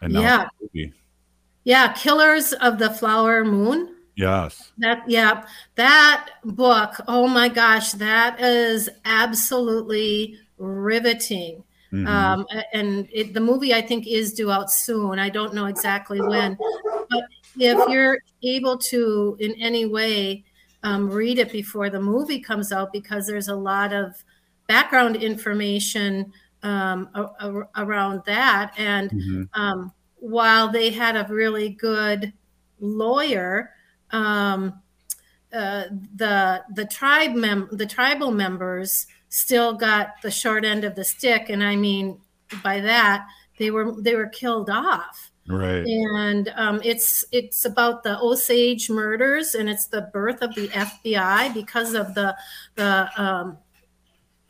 and 0.02 0.14
now 0.14 0.22
Yeah. 0.22 0.42
it's 0.44 0.52
a 0.74 0.78
movie. 0.78 0.94
yeah 1.64 1.94
killers 1.94 2.52
of 2.54 2.80
the 2.80 2.90
flower 2.90 3.46
moon 3.46 3.96
yes 4.16 4.74
That 4.78 5.04
yeah, 5.08 5.46
that 5.76 6.30
book. 6.44 6.96
Oh 7.08 7.28
my 7.28 7.48
gosh, 7.50 7.94
that 7.94 8.40
is 8.42 8.90
absolutely 9.06 10.38
riveting. 10.58 11.64
Mhm. 11.93 12.08
Um, 12.08 12.45
and 12.73 13.08
it, 13.13 13.34
the 13.36 13.39
movie 13.39 13.73
I 13.73 13.82
think 13.82 14.08
is 14.08 14.34
due 14.34 14.51
out 14.51 14.71
soon. 14.71 15.19
I 15.19 15.29
don't 15.29 15.53
know 15.53 15.67
exactly 15.67 16.19
when, 16.21 16.58
but 17.10 17.23
if 17.58 17.77
you're 17.88 18.17
able 18.41 18.77
to 18.79 19.38
in 19.39 19.53
any 19.62 19.86
way 19.86 20.43
um, 20.82 21.10
read 21.10 21.38
it 21.39 21.51
before 21.51 21.89
the 21.89 21.99
movie 22.01 22.39
comes 22.39 22.71
out, 22.73 22.91
because 22.91 23.25
there's 23.27 23.47
a 23.47 23.56
lot 23.56 23.93
of 23.93 24.21
background 24.67 25.15
information 25.17 26.34
um, 26.63 27.10
a- 27.13 27.29
a- 27.47 27.67
around 27.84 28.21
that, 28.25 28.73
and 28.77 29.12
Mhm. 29.12 29.49
um, 29.53 29.91
while 30.19 30.67
they 30.69 30.89
had 30.89 31.15
a 31.15 31.25
really 31.32 31.69
good 31.69 32.34
lawyer, 32.79 33.71
um, 34.12 34.73
uh, 35.53 35.84
the 36.15 36.63
the 36.73 36.86
tribe 36.86 37.36
mem- 37.36 37.69
the 37.71 37.86
tribal 37.86 38.32
members 38.32 39.06
still 39.34 39.74
got 39.74 40.22
the 40.22 40.30
short 40.30 40.63
end 40.63 40.84
of 40.84 40.93
the 40.93 41.04
stick, 41.04 41.50
and 41.50 41.63
I 41.63 41.76
mean 41.76 42.19
by 42.63 42.80
that 42.82 43.26
they 43.58 43.72
were 43.72 44.00
they 44.00 44.15
were 44.15 44.28
killed 44.28 44.69
off. 44.69 45.32
right 45.48 45.84
And 45.86 46.54
um, 46.56 46.82
it's 46.84 47.26
it's 47.32 47.65
about 47.65 48.04
the 48.04 48.19
Osage 48.19 48.89
murders, 48.89 49.56
and 49.56 49.69
it's 49.69 49.88
the 49.88 50.10
birth 50.13 50.41
of 50.41 50.54
the 50.54 50.67
FBI 50.69 51.54
because 51.54 51.93
of 51.93 52.13
the 52.13 52.36
the 52.76 53.10
um, 53.17 53.58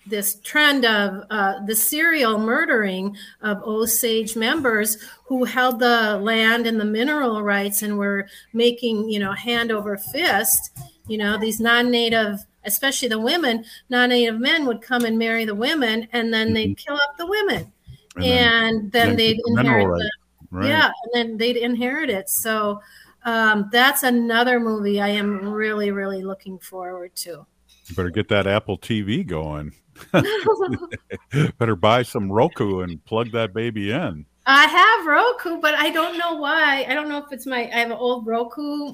this 0.06 0.36
trend 0.42 0.86
of 0.86 1.24
uh, 1.30 1.66
the 1.66 1.76
serial 1.76 2.38
murdering 2.38 3.16
of 3.42 3.64
Osage 3.64 4.36
members 4.36 4.98
who 5.26 5.46
held 5.46 5.80
the 5.80 6.18
land 6.18 6.68
and 6.68 6.78
the 6.78 6.86
mineral 6.86 7.42
rights 7.42 7.82
and 7.82 7.98
were 7.98 8.28
making, 8.52 9.10
you 9.10 9.20
know, 9.20 9.32
hand 9.32 9.72
over 9.72 9.96
fist. 9.96 10.78
You 11.08 11.18
know, 11.18 11.38
these 11.38 11.62
non-native, 11.62 12.40
especially 12.66 13.08
the 13.08 13.20
women, 13.20 13.66
non-native 13.90 14.40
men 14.40 14.66
would 14.66 14.82
come 14.82 15.06
and 15.06 15.18
marry 15.18 15.46
the 15.46 15.56
women, 15.56 16.08
and 16.14 16.34
then 16.34 16.54
they'd 16.54 16.78
kill 16.78 16.96
off 16.96 17.18
the 17.18 17.26
women, 17.28 17.72
And 18.18 18.26
and, 18.26 18.92
then- 18.92 19.08
then, 19.10 19.16
they'd 19.18 19.40
inherit 19.48 19.84
the, 19.86 19.90
rights. 19.90 20.10
Right. 20.52 20.68
yeah, 20.70 20.86
and 20.86 21.12
then 21.14 21.38
they'd 21.38 21.58
inherit 21.58 22.10
it. 22.10 22.30
So 22.30 22.80
um, 23.26 23.70
that's 23.72 24.04
another 24.04 24.60
movie 24.60 25.02
I 25.02 25.10
am 25.10 25.50
really, 25.52 25.92
really 25.92 26.22
looking 26.24 26.60
forward 26.60 27.16
to. 27.18 27.46
You 27.88 27.96
better 27.96 28.10
get 28.12 28.30
that 28.30 28.48
apple 28.48 28.78
tv 28.78 29.26
going 29.28 29.74
better 31.60 31.76
buy 31.76 32.04
some 32.04 32.32
roku 32.32 32.80
and 32.82 33.04
plug 33.06 33.32
that 33.32 33.54
baby 33.54 33.92
in 33.92 34.26
I 34.46 34.66
have 34.68 35.06
Roku, 35.08 35.62
but 35.62 35.74
I 35.76 35.90
don't 35.90 36.18
know 36.18 36.36
why. 36.36 36.86
I 36.90 36.94
don't 36.94 37.08
know 37.08 37.18
if 37.20 37.32
it's 37.32 37.46
my 37.46 37.60
I 37.74 37.80
have 37.80 37.92
an 37.92 37.98
old 37.98 38.28
Roku, 38.28 38.94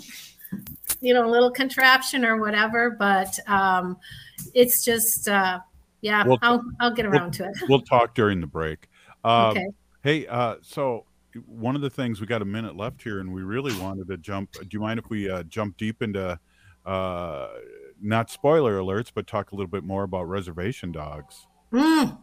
you 1.01 1.13
know, 1.13 1.25
a 1.25 1.31
little 1.31 1.51
contraption 1.51 2.25
or 2.25 2.37
whatever, 2.37 2.91
but 2.91 3.37
um 3.47 3.97
it's 4.53 4.83
just 4.83 5.27
uh 5.27 5.59
yeah, 6.01 6.25
We'll- 6.25 6.39
I'll 6.41 6.63
I'll 6.79 6.93
get 6.93 7.05
we'll- 7.09 7.19
around 7.19 7.33
to 7.33 7.45
it. 7.45 7.55
we'll 7.69 7.81
talk 7.81 8.15
during 8.15 8.39
the 8.41 8.47
break 8.47 8.87
um, 9.23 9.51
Okay. 9.51 9.67
hey 10.03 10.27
uh, 10.27 10.55
so 10.61 11.05
one 11.45 11.75
of 11.75 11.81
the 11.81 11.89
things 11.89 12.19
we 12.21 12.25
got 12.27 12.41
a 12.41 12.45
minute 12.45 12.75
left 12.75 13.03
here 13.03 13.19
and 13.19 13.31
we 13.33 13.43
really 13.43 13.77
wanted 13.79 14.07
to 14.07 14.17
jump 14.17 14.51
do 14.53 14.67
you 14.71 14.79
mind 14.79 14.97
if 14.99 15.09
we 15.09 15.29
uh, 15.29 15.43
jump 15.43 15.77
deep 15.77 16.01
into 16.01 16.39
uh, 16.85 17.47
not 18.01 18.29
spoiler 18.29 18.79
alerts 18.79 19.11
but 19.13 19.27
talk 19.27 19.51
a 19.51 19.55
little 19.55 19.69
bit 19.69 19.83
more 19.83 20.03
about 20.03 20.23
reservation 20.23 20.91
dogs 20.91 21.45
Mm. 21.71 22.17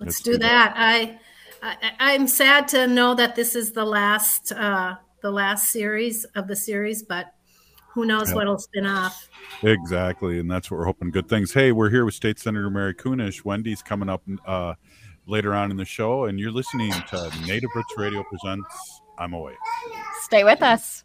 Let's, 0.00 0.20
do, 0.20 0.36
that. 0.38 0.74
I, 0.76 1.18
I 1.62 1.92
I'm 2.00 2.26
sad 2.26 2.66
to 2.68 2.86
know 2.88 3.14
that 3.14 3.36
this 3.36 3.54
is 3.54 3.70
the 3.72 3.84
last 3.84 4.50
uh 4.52 4.96
the 5.22 5.30
last 5.30 5.70
series 5.70 6.24
of 6.34 6.48
the 6.48 6.56
series, 6.56 7.02
but 7.02 7.32
who 7.96 8.04
knows 8.04 8.28
Yeah. 8.28 8.34
what'll 8.36 8.58
spin 8.58 8.84
off. 8.84 9.26
Exactly, 9.62 10.38
and 10.38 10.50
that's 10.50 10.70
what 10.70 10.76
we're 10.76 10.84
hoping. 10.84 11.10
Good 11.10 11.30
things. 11.30 11.54
Hey, 11.54 11.72
we're 11.72 11.88
here 11.88 12.04
with 12.04 12.12
State 12.12 12.38
Senator 12.38 12.68
Mary 12.68 12.92
Kunesh. 12.94 13.42
Wendy's 13.42 13.82
coming 13.82 14.10
up 14.10 14.22
uh, 14.46 14.74
later 15.26 15.54
on 15.54 15.70
in 15.70 15.78
the 15.78 15.86
show, 15.86 16.26
and 16.26 16.38
you're 16.38 16.52
listening 16.52 16.92
to 16.92 17.30
Native 17.46 17.70
Roots 17.74 17.94
Radio 17.96 18.22
presents 18.22 19.00
"I'm 19.18 19.32
Away." 19.32 19.54
Stay 20.20 20.44
with 20.44 20.62
us. 20.62 21.04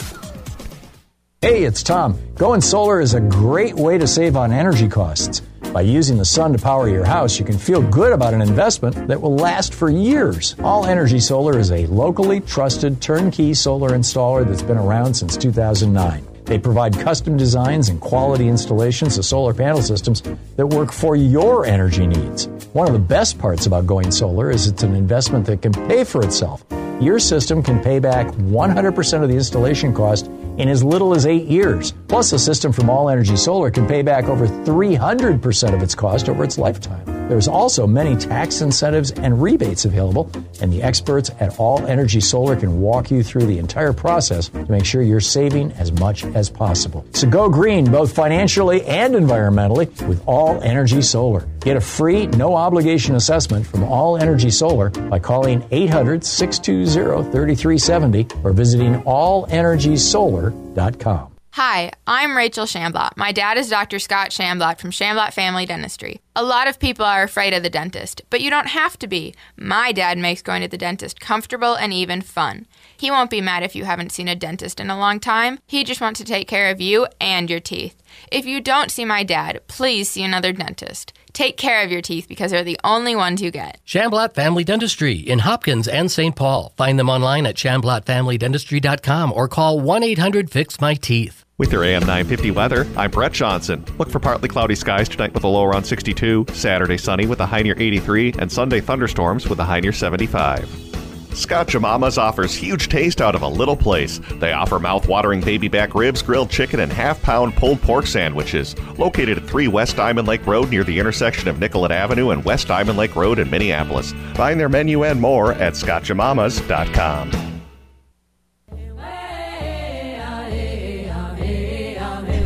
Hey, 1.43 1.63
it's 1.63 1.81
Tom. 1.81 2.19
Going 2.35 2.61
solar 2.61 3.01
is 3.01 3.15
a 3.15 3.19
great 3.19 3.73
way 3.73 3.97
to 3.97 4.05
save 4.05 4.35
on 4.35 4.51
energy 4.51 4.87
costs. 4.87 5.39
By 5.73 5.81
using 5.81 6.19
the 6.19 6.23
sun 6.23 6.53
to 6.53 6.59
power 6.59 6.87
your 6.87 7.03
house, 7.03 7.39
you 7.39 7.45
can 7.45 7.57
feel 7.57 7.81
good 7.81 8.13
about 8.13 8.35
an 8.35 8.43
investment 8.43 9.07
that 9.07 9.19
will 9.19 9.35
last 9.35 9.73
for 9.73 9.89
years. 9.89 10.55
All 10.59 10.85
Energy 10.85 11.19
Solar 11.19 11.57
is 11.57 11.71
a 11.71 11.87
locally 11.87 12.41
trusted 12.41 13.01
turnkey 13.01 13.55
solar 13.55 13.89
installer 13.89 14.47
that's 14.47 14.61
been 14.61 14.77
around 14.77 15.15
since 15.15 15.35
2009. 15.35 16.27
They 16.45 16.59
provide 16.59 16.93
custom 16.99 17.37
designs 17.37 17.89
and 17.89 17.99
quality 17.99 18.47
installations 18.47 19.17
of 19.17 19.25
solar 19.25 19.55
panel 19.55 19.81
systems 19.81 20.21
that 20.57 20.67
work 20.67 20.91
for 20.91 21.15
your 21.15 21.65
energy 21.65 22.05
needs. 22.05 22.49
One 22.73 22.85
of 22.85 22.93
the 22.93 22.99
best 22.99 23.39
parts 23.39 23.65
about 23.65 23.87
going 23.87 24.11
solar 24.11 24.51
is 24.51 24.67
it's 24.67 24.83
an 24.83 24.93
investment 24.93 25.47
that 25.47 25.63
can 25.63 25.73
pay 25.73 26.03
for 26.03 26.23
itself. 26.23 26.63
Your 27.01 27.17
system 27.17 27.63
can 27.63 27.81
pay 27.81 27.97
back 27.97 28.27
100% 28.27 29.23
of 29.23 29.27
the 29.27 29.35
installation 29.35 29.91
cost 29.91 30.29
in 30.57 30.69
as 30.69 30.83
little 30.83 31.13
as 31.13 31.25
eight 31.25 31.45
years. 31.47 31.93
Plus, 32.11 32.33
a 32.33 32.37
system 32.37 32.71
from 32.73 32.89
All 32.89 33.09
Energy 33.09 33.37
Solar 33.37 33.71
can 33.71 33.87
pay 33.87 34.01
back 34.01 34.25
over 34.25 34.45
300% 34.45 35.73
of 35.73 35.81
its 35.81 35.95
cost 35.95 36.27
over 36.27 36.43
its 36.43 36.57
lifetime. 36.57 37.05
There's 37.29 37.47
also 37.47 37.87
many 37.87 38.17
tax 38.17 38.59
incentives 38.59 39.11
and 39.11 39.41
rebates 39.41 39.85
available, 39.85 40.29
and 40.59 40.73
the 40.73 40.83
experts 40.83 41.31
at 41.39 41.57
All 41.57 41.87
Energy 41.87 42.19
Solar 42.19 42.57
can 42.57 42.81
walk 42.81 43.11
you 43.11 43.23
through 43.23 43.45
the 43.45 43.59
entire 43.59 43.93
process 43.93 44.49
to 44.49 44.69
make 44.69 44.83
sure 44.83 45.01
you're 45.01 45.21
saving 45.21 45.71
as 45.71 45.93
much 45.93 46.25
as 46.25 46.49
possible. 46.49 47.05
So 47.13 47.29
go 47.29 47.47
green, 47.47 47.89
both 47.89 48.13
financially 48.13 48.83
and 48.83 49.15
environmentally, 49.15 49.87
with 50.05 50.21
All 50.25 50.61
Energy 50.63 51.01
Solar. 51.01 51.47
Get 51.61 51.77
a 51.77 51.81
free, 51.81 52.27
no 52.27 52.55
obligation 52.55 53.15
assessment 53.15 53.65
from 53.65 53.85
All 53.85 54.17
Energy 54.17 54.49
Solar 54.49 54.89
by 54.89 55.19
calling 55.19 55.63
800 55.71 56.25
620 56.25 57.31
3370 57.31 58.27
or 58.43 58.51
visiting 58.51 58.95
allenergysolar.com. 59.03 61.30
Hi, 61.55 61.91
I'm 62.07 62.37
Rachel 62.37 62.65
Shamblat. 62.65 63.17
My 63.17 63.33
dad 63.33 63.57
is 63.57 63.69
Dr. 63.69 63.99
Scott 63.99 64.29
Shamblat 64.29 64.79
from 64.79 64.89
Shamblat 64.89 65.33
Family 65.33 65.65
Dentistry. 65.65 66.21
A 66.33 66.43
lot 66.45 66.69
of 66.69 66.79
people 66.79 67.03
are 67.03 67.23
afraid 67.23 67.53
of 67.53 67.61
the 67.61 67.69
dentist, 67.69 68.21
but 68.29 68.39
you 68.39 68.49
don't 68.49 68.67
have 68.67 68.97
to 68.99 69.05
be. 69.05 69.35
My 69.57 69.91
dad 69.91 70.17
makes 70.17 70.41
going 70.41 70.61
to 70.61 70.69
the 70.69 70.77
dentist 70.77 71.19
comfortable 71.19 71.75
and 71.75 71.91
even 71.91 72.21
fun. 72.21 72.67
He 73.01 73.09
won't 73.09 73.31
be 73.31 73.41
mad 73.41 73.63
if 73.63 73.75
you 73.75 73.83
haven't 73.85 74.11
seen 74.11 74.27
a 74.27 74.35
dentist 74.35 74.79
in 74.79 74.91
a 74.91 74.99
long 74.99 75.19
time. 75.19 75.57
He 75.65 75.83
just 75.83 76.01
wants 76.01 76.19
to 76.19 76.23
take 76.23 76.47
care 76.47 76.69
of 76.69 76.79
you 76.79 77.07
and 77.19 77.49
your 77.49 77.59
teeth. 77.59 77.99
If 78.31 78.45
you 78.45 78.61
don't 78.61 78.91
see 78.91 79.05
my 79.05 79.23
dad, 79.23 79.61
please 79.65 80.07
see 80.07 80.21
another 80.21 80.53
dentist. 80.53 81.11
Take 81.33 81.57
care 81.57 81.83
of 81.83 81.89
your 81.89 82.03
teeth 82.03 82.27
because 82.27 82.51
they're 82.51 82.63
the 82.63 82.79
only 82.83 83.15
ones 83.15 83.41
you 83.41 83.49
get. 83.49 83.79
Shamblat 83.87 84.35
Family 84.35 84.63
Dentistry 84.63 85.15
in 85.15 85.39
Hopkins 85.39 85.87
and 85.87 86.11
St. 86.11 86.35
Paul. 86.35 86.73
Find 86.77 86.99
them 86.99 87.09
online 87.09 87.47
at 87.47 87.55
shamblatfamilydentistry.com 87.55 89.33
or 89.33 89.47
call 89.47 89.79
1 89.79 90.03
800 90.03 90.51
Fix 90.51 90.79
My 90.79 90.93
Teeth. 90.93 91.43
With 91.57 91.71
your 91.71 91.83
AM 91.83 92.01
950 92.01 92.51
weather, 92.51 92.85
I'm 92.95 93.09
Brett 93.09 93.31
Johnson. 93.31 93.83
Look 93.97 94.11
for 94.11 94.19
partly 94.19 94.47
cloudy 94.47 94.75
skies 94.75 95.09
tonight 95.09 95.33
with 95.33 95.43
a 95.43 95.47
low 95.47 95.63
around 95.63 95.85
62, 95.85 96.45
Saturday 96.53 96.97
sunny 96.97 97.25
with 97.25 97.39
a 97.39 97.47
high 97.47 97.63
near 97.63 97.75
83, 97.79 98.35
and 98.37 98.51
Sunday 98.51 98.79
thunderstorms 98.79 99.49
with 99.49 99.57
a 99.57 99.63
high 99.63 99.79
near 99.79 99.91
75. 99.91 100.90
Scott 101.33 101.67
Jamamas 101.67 102.17
offers 102.17 102.53
huge 102.53 102.89
taste 102.89 103.21
out 103.21 103.35
of 103.35 103.41
a 103.41 103.47
little 103.47 103.75
place. 103.75 104.19
They 104.35 104.53
offer 104.53 104.79
mouth-watering 104.79 105.41
baby 105.41 105.67
back 105.67 105.95
ribs, 105.95 106.21
grilled 106.21 106.49
chicken, 106.49 106.79
and 106.79 106.91
half-pound 106.91 107.55
pulled 107.55 107.81
pork 107.81 108.07
sandwiches. 108.07 108.75
Located 108.97 109.37
at 109.37 109.47
3 109.47 109.67
West 109.67 109.95
Diamond 109.95 110.27
Lake 110.27 110.45
Road 110.45 110.69
near 110.69 110.83
the 110.83 110.99
intersection 110.99 111.47
of 111.47 111.59
Nicollet 111.59 111.91
Avenue 111.91 112.29
and 112.31 112.43
West 112.43 112.67
Diamond 112.67 112.97
Lake 112.97 113.15
Road 113.15 113.39
in 113.39 113.49
Minneapolis. 113.49 114.13
Find 114.35 114.59
their 114.59 114.69
menu 114.69 115.03
and 115.03 115.19
more 115.19 115.53
at 115.53 115.73
scotchamamas.com. 115.73 117.31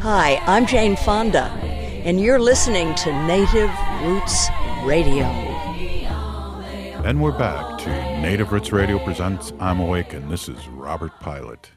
Hi, 0.02 0.39
I'm 0.45 0.67
Jane 0.67 0.95
Fonda, 0.95 1.45
and 2.06 2.21
you're 2.21 2.39
listening 2.39 2.93
to 2.93 3.12
Native 3.26 3.71
Roots 4.04 4.50
Radio. 4.84 5.26
And 7.04 7.19
we're 7.21 7.32
back 7.32 7.75
to 7.86 8.19
Native 8.19 8.52
Roots 8.52 8.71
Radio 8.71 8.98
presents 8.98 9.54
I'm 9.60 9.80
Awake, 9.80 10.13
and 10.13 10.32
this 10.32 10.50
is 10.50 10.67
Robert 10.69 11.12
Pilot. 11.19 11.69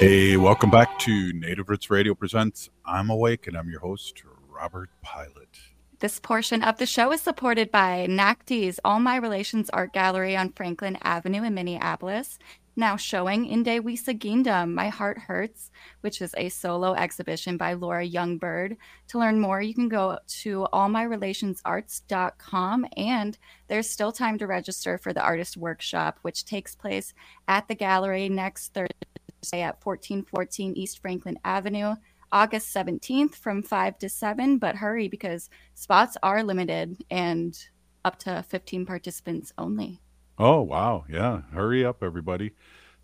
Hey, 0.00 0.36
welcome 0.36 0.70
back 0.72 0.98
to 0.98 1.32
Native 1.34 1.68
Roots 1.68 1.90
Radio 1.90 2.12
presents 2.16 2.70
I'm 2.84 3.08
Awake, 3.08 3.46
and 3.46 3.56
I'm 3.56 3.70
your 3.70 3.78
host, 3.78 4.24
Robert 4.48 4.90
Pilot. 5.00 5.60
This 6.00 6.18
portion 6.18 6.64
of 6.64 6.78
the 6.78 6.86
show 6.86 7.12
is 7.12 7.20
supported 7.20 7.70
by 7.70 8.08
NACDI's 8.10 8.80
All 8.84 8.98
My 8.98 9.14
Relations 9.14 9.70
Art 9.70 9.92
Gallery 9.92 10.36
on 10.36 10.50
Franklin 10.50 10.98
Avenue 11.02 11.44
in 11.44 11.54
Minneapolis. 11.54 12.40
Now 12.74 12.96
showing 12.96 13.46
in 13.46 13.64
Inde 13.64 13.84
Wisa 13.84 14.18
Gindam, 14.18 14.74
My 14.74 14.88
Heart 14.88 15.18
Hurts, 15.18 15.70
which 16.04 16.20
is 16.20 16.34
a 16.36 16.50
solo 16.50 16.92
exhibition 16.92 17.56
by 17.56 17.72
Laura 17.72 18.06
Youngbird. 18.06 18.76
To 19.08 19.18
learn 19.18 19.40
more, 19.40 19.62
you 19.62 19.72
can 19.72 19.88
go 19.88 20.18
to 20.42 20.66
allmyrelationsarts.com 20.70 22.86
and 22.98 23.38
there's 23.68 23.88
still 23.88 24.12
time 24.12 24.36
to 24.36 24.46
register 24.46 24.98
for 24.98 25.14
the 25.14 25.22
artist 25.22 25.56
workshop, 25.56 26.18
which 26.20 26.44
takes 26.44 26.76
place 26.76 27.14
at 27.48 27.68
the 27.68 27.74
gallery 27.74 28.28
next 28.28 28.74
Thursday 28.74 29.62
at 29.62 29.82
1414 29.82 30.74
East 30.76 31.00
Franklin 31.00 31.38
Avenue. 31.42 31.94
August 32.30 32.74
17th 32.74 33.36
from 33.36 33.62
5 33.62 33.98
to 34.00 34.10
7, 34.10 34.58
but 34.58 34.76
hurry 34.76 35.08
because 35.08 35.48
spots 35.74 36.18
are 36.22 36.42
limited 36.42 37.02
and 37.10 37.68
up 38.04 38.18
to 38.18 38.44
15 38.48 38.84
participants 38.84 39.54
only. 39.56 40.02
Oh, 40.36 40.60
wow. 40.60 41.04
Yeah. 41.08 41.42
Hurry 41.52 41.82
up, 41.84 42.02
everybody. 42.02 42.50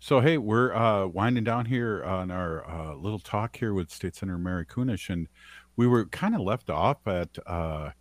So, 0.03 0.19
hey, 0.19 0.39
we're 0.39 0.73
uh, 0.73 1.05
winding 1.05 1.43
down 1.43 1.65
here 1.67 2.03
on 2.03 2.31
our 2.31 2.67
uh, 2.67 2.95
little 2.95 3.19
talk 3.19 3.55
here 3.55 3.71
with 3.71 3.91
State 3.91 4.15
Senator 4.15 4.39
Mary 4.39 4.65
Kunesh, 4.65 5.11
and 5.11 5.27
we 5.75 5.85
were 5.85 6.07
kind 6.07 6.33
of 6.33 6.41
left 6.41 6.71
off 6.71 7.05
at. 7.05 7.29
Uh, 7.45 7.91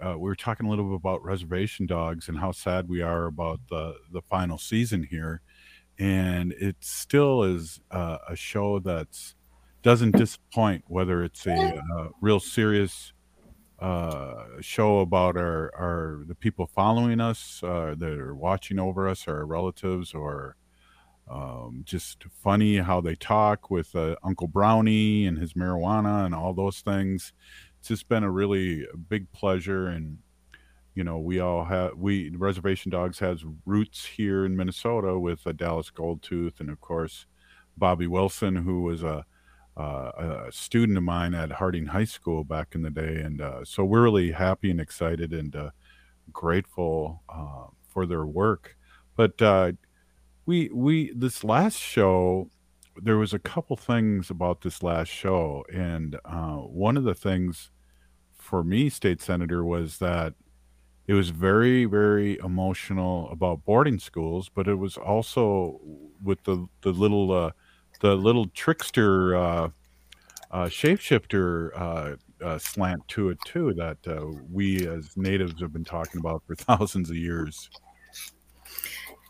uh, 0.00 0.14
we 0.14 0.30
were 0.30 0.34
talking 0.34 0.64
a 0.64 0.70
little 0.70 0.86
bit 0.86 0.94
about 0.96 1.22
reservation 1.22 1.84
dogs 1.84 2.30
and 2.30 2.38
how 2.38 2.52
sad 2.52 2.88
we 2.88 3.02
are 3.02 3.26
about 3.26 3.60
the 3.68 3.96
the 4.14 4.22
final 4.30 4.56
season 4.56 5.06
here, 5.10 5.42
and 5.98 6.52
it 6.52 6.76
still 6.80 7.42
is 7.42 7.82
uh, 7.90 8.16
a 8.26 8.34
show 8.34 8.78
that's 8.78 9.34
doesn't 9.82 10.16
disappoint. 10.16 10.82
Whether 10.88 11.22
it's 11.22 11.46
a, 11.46 11.82
uh 11.98 12.08
real 12.22 12.40
serious 12.40 13.12
uh, 13.78 14.44
show 14.62 15.00
about 15.00 15.36
our 15.36 15.70
our 15.76 16.24
the 16.26 16.34
people 16.34 16.66
following 16.66 17.20
us 17.20 17.60
uh, 17.62 17.94
that 17.98 18.18
are 18.18 18.34
watching 18.34 18.78
over 18.78 19.06
us, 19.06 19.28
our 19.28 19.44
relatives, 19.44 20.14
or 20.14 20.56
um, 21.30 21.82
just 21.84 22.24
funny 22.42 22.78
how 22.78 23.00
they 23.00 23.14
talk 23.14 23.70
with 23.70 23.94
uh, 23.94 24.16
Uncle 24.22 24.48
Brownie 24.48 25.26
and 25.26 25.38
his 25.38 25.54
marijuana 25.54 26.24
and 26.24 26.34
all 26.34 26.52
those 26.52 26.80
things. 26.80 27.32
It's 27.78 27.88
just 27.88 28.08
been 28.08 28.24
a 28.24 28.30
really 28.30 28.86
big 29.08 29.30
pleasure, 29.32 29.86
and 29.88 30.18
you 30.94 31.04
know 31.04 31.18
we 31.18 31.40
all 31.40 31.64
have 31.64 31.96
we 31.96 32.30
Reservation 32.30 32.90
Dogs 32.90 33.18
has 33.20 33.44
roots 33.64 34.04
here 34.04 34.44
in 34.44 34.56
Minnesota 34.56 35.18
with 35.18 35.46
a 35.46 35.52
Dallas 35.52 35.90
Goldtooth, 35.90 36.60
and 36.60 36.70
of 36.70 36.80
course 36.80 37.26
Bobby 37.76 38.06
Wilson, 38.06 38.56
who 38.56 38.82
was 38.82 39.02
a 39.02 39.24
uh, 39.76 40.44
a 40.48 40.52
student 40.52 40.98
of 40.98 41.04
mine 41.04 41.34
at 41.34 41.50
Harding 41.50 41.86
High 41.86 42.04
School 42.04 42.44
back 42.44 42.74
in 42.74 42.82
the 42.82 42.90
day, 42.90 43.22
and 43.22 43.40
uh, 43.40 43.64
so 43.64 43.84
we're 43.84 44.02
really 44.02 44.32
happy 44.32 44.70
and 44.70 44.80
excited 44.80 45.32
and 45.32 45.56
uh, 45.56 45.70
grateful 46.30 47.22
uh, 47.28 47.66
for 47.88 48.04
their 48.04 48.26
work. 48.26 48.76
But 49.16 49.40
uh, 49.40 49.72
we 50.46 50.70
we 50.72 51.12
this 51.14 51.44
last 51.44 51.76
show, 51.78 52.50
there 52.96 53.16
was 53.18 53.32
a 53.32 53.38
couple 53.38 53.76
things 53.76 54.30
about 54.30 54.62
this 54.62 54.82
last 54.82 55.08
show, 55.08 55.64
and 55.72 56.18
uh, 56.24 56.56
one 56.56 56.96
of 56.96 57.04
the 57.04 57.14
things 57.14 57.70
for 58.36 58.64
me, 58.64 58.90
state 58.90 59.22
senator, 59.22 59.64
was 59.64 59.98
that 59.98 60.34
it 61.06 61.14
was 61.14 61.30
very 61.30 61.84
very 61.86 62.38
emotional 62.40 63.30
about 63.30 63.64
boarding 63.64 63.98
schools, 63.98 64.48
but 64.48 64.68
it 64.68 64.76
was 64.76 64.96
also 64.96 65.80
with 66.22 66.42
the 66.44 66.66
the 66.82 66.92
little 66.92 67.32
uh, 67.32 67.50
the 68.00 68.14
little 68.16 68.48
trickster 68.48 69.36
uh, 69.36 69.68
uh, 70.50 70.66
shapeshifter 70.66 71.70
uh, 71.80 72.16
uh, 72.44 72.58
slant 72.58 73.06
to 73.08 73.30
it 73.30 73.38
too 73.44 73.72
that 73.74 73.98
uh, 74.06 74.26
we 74.50 74.86
as 74.86 75.16
natives 75.16 75.60
have 75.60 75.72
been 75.72 75.84
talking 75.84 76.20
about 76.20 76.42
for 76.46 76.54
thousands 76.56 77.10
of 77.10 77.16
years. 77.16 77.70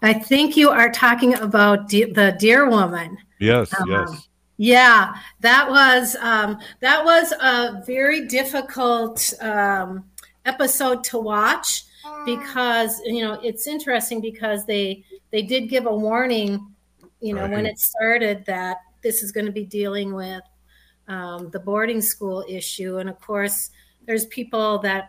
I 0.02 0.12
think 0.12 0.56
you 0.56 0.70
are 0.70 0.90
talking 0.90 1.34
about 1.34 1.88
de- 1.88 2.12
the 2.12 2.36
Deer 2.38 2.68
Woman. 2.68 3.16
Yes, 3.38 3.72
Um, 3.80 3.88
yes. 3.88 4.28
Yeah, 4.58 5.14
that 5.40 5.68
was 5.68 6.14
um, 6.16 6.58
that 6.80 7.04
was 7.04 7.32
a 7.32 7.82
very 7.84 8.26
difficult 8.28 9.32
um, 9.40 10.04
episode 10.44 11.02
to 11.04 11.18
watch 11.18 11.84
because 12.24 13.00
you 13.04 13.22
know 13.22 13.40
it's 13.42 13.66
interesting 13.66 14.20
because 14.20 14.66
they 14.66 15.04
they 15.30 15.42
did 15.42 15.68
give 15.68 15.86
a 15.86 15.94
warning, 15.94 16.74
you 17.20 17.34
know, 17.34 17.48
when 17.48 17.66
it 17.66 17.78
started 17.78 18.44
that 18.46 18.78
this 19.02 19.22
is 19.22 19.32
going 19.32 19.46
to 19.46 19.52
be 19.52 19.64
dealing 19.64 20.14
with 20.14 20.42
um, 21.08 21.50
the 21.50 21.58
boarding 21.58 22.00
school 22.00 22.44
issue, 22.48 22.98
and 22.98 23.08
of 23.08 23.18
course, 23.20 23.70
there's 24.06 24.26
people 24.26 24.78
that 24.80 25.08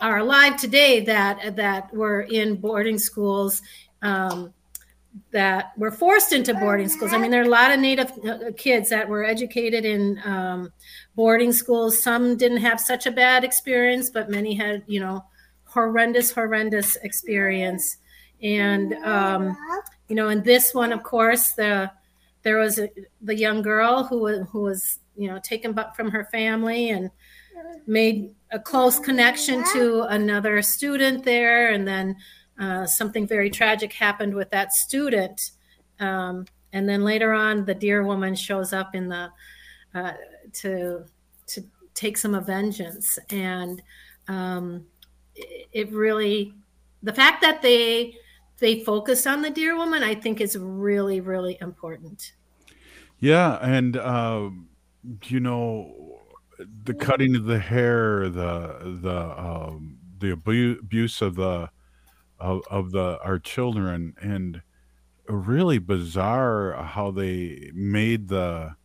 are 0.00 0.18
alive 0.18 0.56
today 0.56 1.00
that 1.00 1.56
that 1.56 1.92
were 1.94 2.22
in 2.22 2.56
boarding 2.56 2.98
schools 2.98 3.62
um, 4.02 4.52
that 5.30 5.72
were 5.76 5.90
forced 5.90 6.32
into 6.32 6.54
boarding 6.54 6.88
schools. 6.88 7.12
I 7.12 7.18
mean, 7.18 7.30
there 7.30 7.42
are 7.42 7.46
a 7.46 7.50
lot 7.50 7.70
of 7.70 7.80
Native 7.80 8.12
uh, 8.24 8.38
kids 8.56 8.88
that 8.90 9.08
were 9.08 9.24
educated 9.24 9.84
in 9.84 10.20
um, 10.24 10.72
boarding 11.14 11.52
schools. 11.52 12.02
Some 12.02 12.36
didn't 12.36 12.58
have 12.58 12.80
such 12.80 13.06
a 13.06 13.10
bad 13.10 13.44
experience, 13.44 14.10
but 14.10 14.30
many 14.30 14.54
had, 14.54 14.82
you 14.86 15.00
know, 15.00 15.24
horrendous, 15.64 16.30
horrendous 16.30 16.96
experience. 16.96 17.98
And 18.42 18.94
um, 19.04 19.56
you 20.08 20.16
know, 20.16 20.28
in 20.28 20.42
this 20.42 20.74
one, 20.74 20.92
of 20.92 21.02
course, 21.02 21.52
the 21.52 21.90
there 22.42 22.58
was 22.58 22.78
a, 22.78 22.88
the 23.20 23.36
young 23.36 23.62
girl 23.62 24.04
who 24.04 24.18
was 24.18 24.46
who 24.50 24.62
was 24.62 24.98
you 25.16 25.28
know 25.28 25.38
taken 25.42 25.78
from 25.94 26.10
her 26.10 26.24
family 26.32 26.90
and 26.90 27.10
made 27.86 28.34
a 28.52 28.58
close 28.58 28.98
connection 28.98 29.64
to 29.72 30.02
another 30.02 30.62
student 30.62 31.24
there, 31.24 31.70
and 31.70 31.88
then 31.88 32.16
uh, 32.60 32.86
something 32.86 33.26
very 33.26 33.50
tragic 33.50 33.92
happened 33.92 34.34
with 34.34 34.50
that 34.50 34.72
student. 34.72 35.40
Um, 35.98 36.46
and 36.72 36.88
then 36.88 37.02
later 37.02 37.32
on, 37.32 37.64
the 37.64 37.74
Deer 37.74 38.04
Woman 38.04 38.34
shows 38.34 38.72
up 38.72 38.94
in 38.94 39.08
the 39.08 39.30
uh, 39.94 40.12
to 40.54 41.04
to 41.46 41.64
take 41.94 42.16
some 42.16 42.34
of 42.34 42.46
vengeance, 42.46 43.18
and 43.30 43.82
um, 44.28 44.86
it, 45.34 45.92
really 45.92 46.54
the 47.02 47.12
fact 47.12 47.42
that 47.42 47.62
they 47.62 48.14
they 48.58 48.84
focused 48.84 49.26
on 49.26 49.42
the 49.42 49.50
Deer 49.50 49.76
Woman, 49.76 50.02
I 50.02 50.14
think 50.14 50.40
is 50.40 50.56
really, 50.56 51.20
really 51.20 51.58
important. 51.60 52.32
Yeah, 53.18 53.58
and 53.60 53.96
uh, 53.96 54.50
you 55.24 55.40
know, 55.40 56.21
the 56.58 56.94
cutting 56.94 57.36
of 57.36 57.44
the 57.44 57.58
hair, 57.58 58.28
the 58.28 58.98
the 59.02 59.40
um, 59.40 59.98
the 60.18 60.32
abu- 60.32 60.78
abuse 60.80 61.22
of 61.22 61.36
the 61.36 61.70
of, 62.40 62.62
of 62.70 62.92
the 62.92 63.18
our 63.22 63.38
children, 63.38 64.14
and 64.20 64.62
really 65.28 65.78
bizarre 65.78 66.74
how 66.84 67.10
they 67.10 67.70
made 67.74 68.28
the 68.28 68.76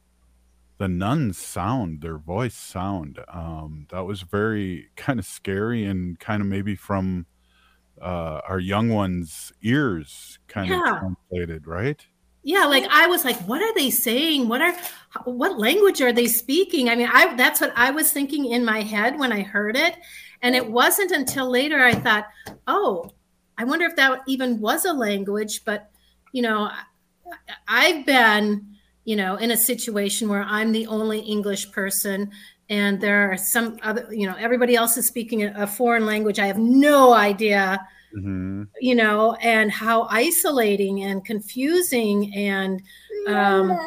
the 0.80 0.88
nuns 0.88 1.38
sound 1.38 2.01
their 2.01 2.17
voice 2.17 2.56
sound 2.56 3.19
um 3.30 3.88
that 3.91 4.01
was 4.06 4.21
very 4.23 4.89
kind 4.97 5.19
of 5.19 5.25
scary 5.25 5.84
and 5.86 6.19
kind 6.19 6.41
of 6.41 6.47
maybe 6.47 6.75
from 6.75 7.25
uh, 8.01 8.41
our 8.47 8.60
young 8.60 8.89
ones' 8.89 9.51
ears 9.62 10.39
kind 10.47 10.69
Yeah. 10.69 10.82
of 10.82 10.99
translated, 10.99 11.67
right? 11.67 12.08
Yeah, 12.48 12.64
like 12.64 12.88
I 12.90 13.08
was 13.08 13.26
like, 13.26 13.36
what 13.40 13.62
are 13.62 13.74
they 13.74 13.90
saying? 13.90 14.48
What 14.48 14.62
are 14.62 14.74
what 15.26 15.60
language 15.60 16.00
are 16.00 16.14
they 16.14 16.28
speaking? 16.28 16.88
I 16.88 16.96
mean, 16.96 17.10
I 17.12 17.36
that's 17.36 17.60
what 17.60 17.74
I 17.76 17.92
was 17.92 18.14
thinking 18.14 18.46
in 18.46 18.64
my 18.64 18.84
head 18.84 19.20
when 19.20 19.34
I 19.34 19.42
heard 19.42 19.76
it. 19.76 19.98
And 20.42 20.56
it 20.56 20.72
wasn't 20.72 21.12
until 21.12 21.50
later 21.50 21.84
I 21.84 21.94
thought, 21.94 22.26
oh, 22.66 23.12
I 23.58 23.66
wonder 23.66 23.84
if 23.86 23.98
that 23.98 24.22
even 24.28 24.62
was 24.62 24.86
a 24.86 24.94
language. 24.94 25.66
But 25.66 25.92
you 26.32 26.42
know, 26.42 26.72
I've 27.68 28.06
been, 28.06 28.78
you 29.04 29.18
know, 29.18 29.36
in 29.36 29.52
a 29.52 29.58
situation 29.58 30.30
where 30.30 30.44
I'm 30.44 30.72
the 30.72 30.88
only 30.88 31.20
English 31.20 31.74
person 31.74 32.32
and 32.70 33.02
there 33.02 33.30
are 33.30 33.36
some 33.36 33.78
other, 33.84 34.08
you 34.10 34.26
know, 34.26 34.38
everybody 34.40 34.74
else 34.74 34.96
is 34.96 35.06
speaking 35.06 35.44
a 35.44 35.68
foreign 35.68 36.06
language. 36.06 36.40
I 36.40 36.48
have 36.48 36.60
no 36.60 37.14
idea 37.14 37.86
Mm-hmm. 38.15 38.63
you 38.80 38.96
know, 38.96 39.34
and 39.41 39.70
how 39.70 40.04
isolating 40.10 41.04
and 41.04 41.26
confusing 41.26 42.34
and, 42.34 42.82
um, 43.28 43.78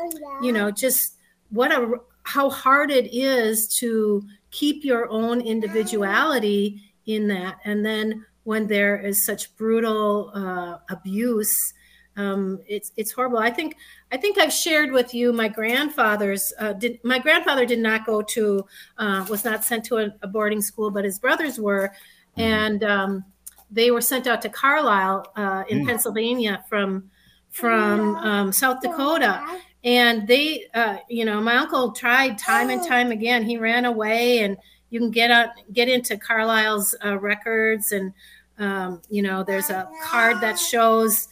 you 0.43 0.53
know, 0.53 0.71
just 0.71 1.17
what 1.49 1.73
a 1.73 1.97
how 2.25 2.51
hard 2.51 2.91
it 2.91 3.13
is 3.15 3.67
to 3.79 4.23
keep 4.51 4.85
your 4.85 5.09
own 5.09 5.41
individuality 5.41 6.83
in 7.07 7.29
that. 7.29 7.59
And 7.65 7.85
then 7.85 8.25
when 8.45 8.67
there 8.67 8.99
is 8.99 9.25
such 9.25 9.57
brutal 9.57 10.31
uh, 10.35 10.79
abuse, 10.91 11.73
um, 12.17 12.61
it's 12.69 12.93
it's 12.97 13.13
horrible. 13.13 13.39
I 13.39 13.51
think 13.51 13.77
I 14.13 14.17
think 14.17 14.39
I've 14.39 14.53
shared 14.53 14.93
with 14.93 15.15
you 15.15 15.33
my 15.33 15.49
grandfather's. 15.49 16.53
Uh, 16.59 16.73
did 16.75 16.99
my 17.03 17.19
grandfather 17.19 17.65
did 17.65 17.79
not 17.79 18.05
go 18.05 18.21
to 18.23 18.67
uh, 18.99 19.27
was 19.31 19.45
not 19.45 19.65
sent 19.65 19.85
to 19.87 19.99
a, 19.99 20.15
a 20.23 20.29
boarding 20.29 20.61
school, 20.61 20.91
but 20.91 21.05
his 21.05 21.19
brothers 21.19 21.59
were, 21.59 21.93
and 22.37 22.85
um, 22.85 23.25
they 23.71 23.91
were 23.91 24.01
sent 24.01 24.27
out 24.27 24.43
to 24.43 24.49
Carlisle 24.49 25.33
uh, 25.37 25.65
in 25.69 25.83
Mm. 25.83 25.87
Pennsylvania 25.87 26.65
from 26.69 27.11
from 27.51 28.17
um, 28.17 28.53
South 28.53 28.81
Dakota. 28.81 29.43
And 29.83 30.29
they, 30.29 30.67
uh, 30.75 30.99
you 31.09 31.25
know, 31.25 31.41
my 31.41 31.57
uncle 31.57 31.93
tried 31.93 32.39
time 32.39 32.69
and 32.71 32.87
time 32.87 33.11
again. 33.11 33.45
He 33.45 33.57
ran 33.57 33.87
away, 33.87 34.41
and 34.41 34.57
you 34.91 35.01
can 35.01 35.11
get 35.11 35.31
out, 35.31 35.49
get 35.73 35.89
into 35.89 36.17
Carlisle's 36.19 36.95
uh, 37.05 37.19
records, 37.19 37.93
and 37.93 38.13
um, 38.59 39.01
you 39.09 39.23
know, 39.23 39.43
there's 39.43 39.71
a 39.71 39.89
card 40.05 40.41
that 40.43 40.59
shows, 40.59 41.29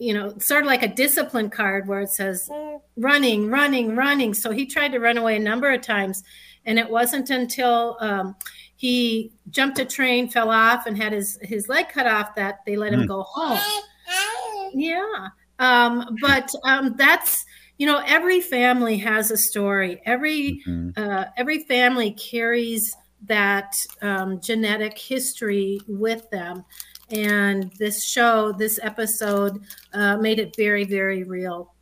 you 0.00 0.12
know, 0.12 0.36
sort 0.38 0.62
of 0.62 0.66
like 0.66 0.82
a 0.82 0.88
discipline 0.88 1.48
card 1.50 1.86
where 1.86 2.00
it 2.00 2.10
says 2.10 2.50
running, 2.96 3.48
running, 3.48 3.94
running. 3.94 4.34
So 4.34 4.50
he 4.50 4.66
tried 4.66 4.90
to 4.92 4.98
run 4.98 5.16
away 5.16 5.36
a 5.36 5.40
number 5.40 5.70
of 5.72 5.80
times, 5.80 6.24
and 6.66 6.80
it 6.80 6.90
wasn't 6.90 7.30
until 7.30 7.96
um, 8.00 8.34
he 8.84 9.32
jumped 9.48 9.78
a 9.78 9.84
train, 9.86 10.28
fell 10.28 10.50
off, 10.50 10.84
and 10.86 10.94
had 10.94 11.12
his 11.14 11.38
his 11.40 11.70
leg 11.70 11.88
cut 11.88 12.06
off 12.06 12.34
that 12.34 12.58
they 12.66 12.76
let 12.76 12.92
him 12.92 13.04
Mm. 13.04 13.08
go 13.08 13.22
home. 13.22 13.58
Yeah. 14.74 15.28
Um, 15.58 16.18
but 16.20 16.50
um, 16.64 16.94
that's 16.98 17.46
you 17.78 17.86
know 17.86 18.02
every 18.06 18.40
family 18.42 18.98
has 18.98 19.30
a 19.30 19.38
story. 19.38 20.02
Every 20.04 20.60
uh, 20.98 21.24
every 21.38 21.60
family 21.60 22.10
carries 22.10 22.94
that 23.26 23.74
um, 24.02 24.38
genetic 24.42 24.98
history 24.98 25.80
with 25.88 26.28
them, 26.30 26.62
and 27.10 27.72
this 27.78 28.04
show, 28.04 28.52
this 28.52 28.78
episode, 28.82 29.62
uh, 29.94 30.18
made 30.18 30.38
it 30.38 30.54
very 30.56 30.84
very 30.84 31.22
real. 31.24 31.72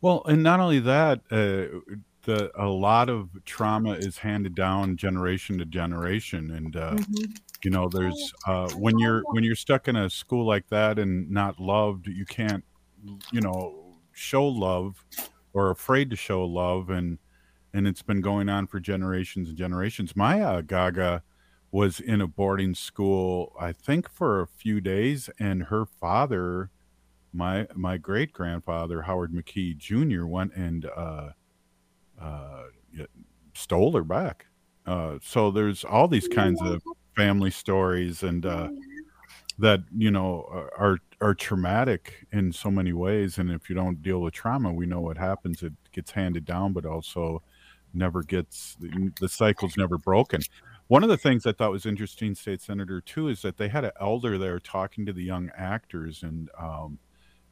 Well, 0.00 0.22
and 0.24 0.42
not 0.42 0.60
only 0.60 0.80
that, 0.80 1.20
uh, 1.30 1.80
the 2.22 2.50
a 2.60 2.68
lot 2.68 3.08
of 3.10 3.30
trauma 3.44 3.92
is 3.92 4.18
handed 4.18 4.54
down 4.54 4.96
generation 4.96 5.58
to 5.58 5.64
generation, 5.64 6.50
and 6.50 6.76
uh, 6.76 6.98
Mhm. 6.98 7.40
you 7.62 7.70
know, 7.70 7.88
there's 7.88 8.32
uh, 8.46 8.68
when 8.70 8.98
you're 8.98 9.24
when 9.30 9.44
you're 9.44 9.56
stuck 9.56 9.88
in 9.88 9.96
a 9.96 10.10
school 10.10 10.46
like 10.46 10.68
that 10.70 10.98
and 10.98 11.30
not 11.30 11.60
loved, 11.60 12.08
you 12.08 12.26
can't, 12.26 12.64
you 13.30 13.40
know, 13.40 14.00
show 14.12 14.46
love 14.46 15.06
or 15.52 15.70
afraid 15.70 16.10
to 16.10 16.16
show 16.16 16.44
love, 16.46 16.90
and 16.90 17.18
and 17.74 17.86
it's 17.88 18.02
been 18.02 18.20
going 18.22 18.48
on 18.48 18.66
for 18.68 18.80
generations 18.80 19.48
and 19.50 19.58
generations. 19.58 20.16
My 20.16 20.42
uh, 20.42 20.62
Gaga 20.62 21.24
was 21.72 22.00
in 22.00 22.20
a 22.22 22.28
boarding 22.28 22.74
school, 22.74 23.54
I 23.60 23.72
think, 23.72 24.10
for 24.10 24.40
a 24.42 24.46
few 24.48 24.80
days, 24.80 25.30
and 25.40 25.64
her 25.64 25.86
father 25.86 26.70
my 27.32 27.66
my 27.74 27.98
great 27.98 28.32
grandfather 28.32 29.02
Howard 29.02 29.32
McKee 29.32 29.76
Jr. 29.76 30.26
went 30.26 30.54
and 30.54 30.86
uh, 30.86 31.30
uh, 32.20 32.64
stole 33.54 33.92
her 33.92 34.04
back. 34.04 34.46
Uh, 34.86 35.18
so 35.22 35.50
there's 35.50 35.84
all 35.84 36.08
these 36.08 36.28
kinds 36.28 36.60
of 36.62 36.82
family 37.16 37.50
stories 37.50 38.22
and 38.22 38.46
uh, 38.46 38.68
that 39.58 39.80
you 39.96 40.10
know 40.10 40.46
are 40.78 40.98
are 41.20 41.34
traumatic 41.34 42.26
in 42.32 42.52
so 42.52 42.70
many 42.70 42.92
ways. 42.92 43.38
And 43.38 43.50
if 43.50 43.68
you 43.68 43.74
don't 43.74 44.02
deal 44.02 44.20
with 44.20 44.34
trauma, 44.34 44.72
we 44.72 44.86
know 44.86 45.00
what 45.00 45.18
happens. 45.18 45.62
It 45.62 45.72
gets 45.92 46.12
handed 46.12 46.44
down, 46.44 46.72
but 46.72 46.86
also 46.86 47.42
never 47.92 48.22
gets 48.22 48.76
the, 48.80 49.12
the 49.20 49.28
cycle's 49.28 49.76
never 49.76 49.98
broken. 49.98 50.40
One 50.86 51.02
of 51.02 51.10
the 51.10 51.16
things 51.16 51.44
I 51.44 51.52
thought 51.52 51.70
was 51.70 51.86
interesting, 51.86 52.34
State 52.34 52.62
Senator, 52.62 53.00
too, 53.00 53.28
is 53.28 53.42
that 53.42 53.58
they 53.58 53.68
had 53.68 53.84
an 53.84 53.90
elder 54.00 54.38
there 54.38 54.58
talking 54.58 55.04
to 55.06 55.12
the 55.12 55.22
young 55.22 55.50
actors 55.56 56.22
and 56.22 56.48
um, 56.58 56.98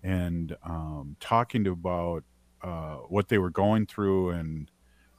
and 0.02 0.56
um, 0.64 1.16
talking 1.20 1.64
to 1.64 1.72
about 1.72 2.22
uh, 2.62 2.96
what 3.08 3.28
they 3.28 3.38
were 3.38 3.50
going 3.50 3.86
through 3.86 4.30
and 4.30 4.70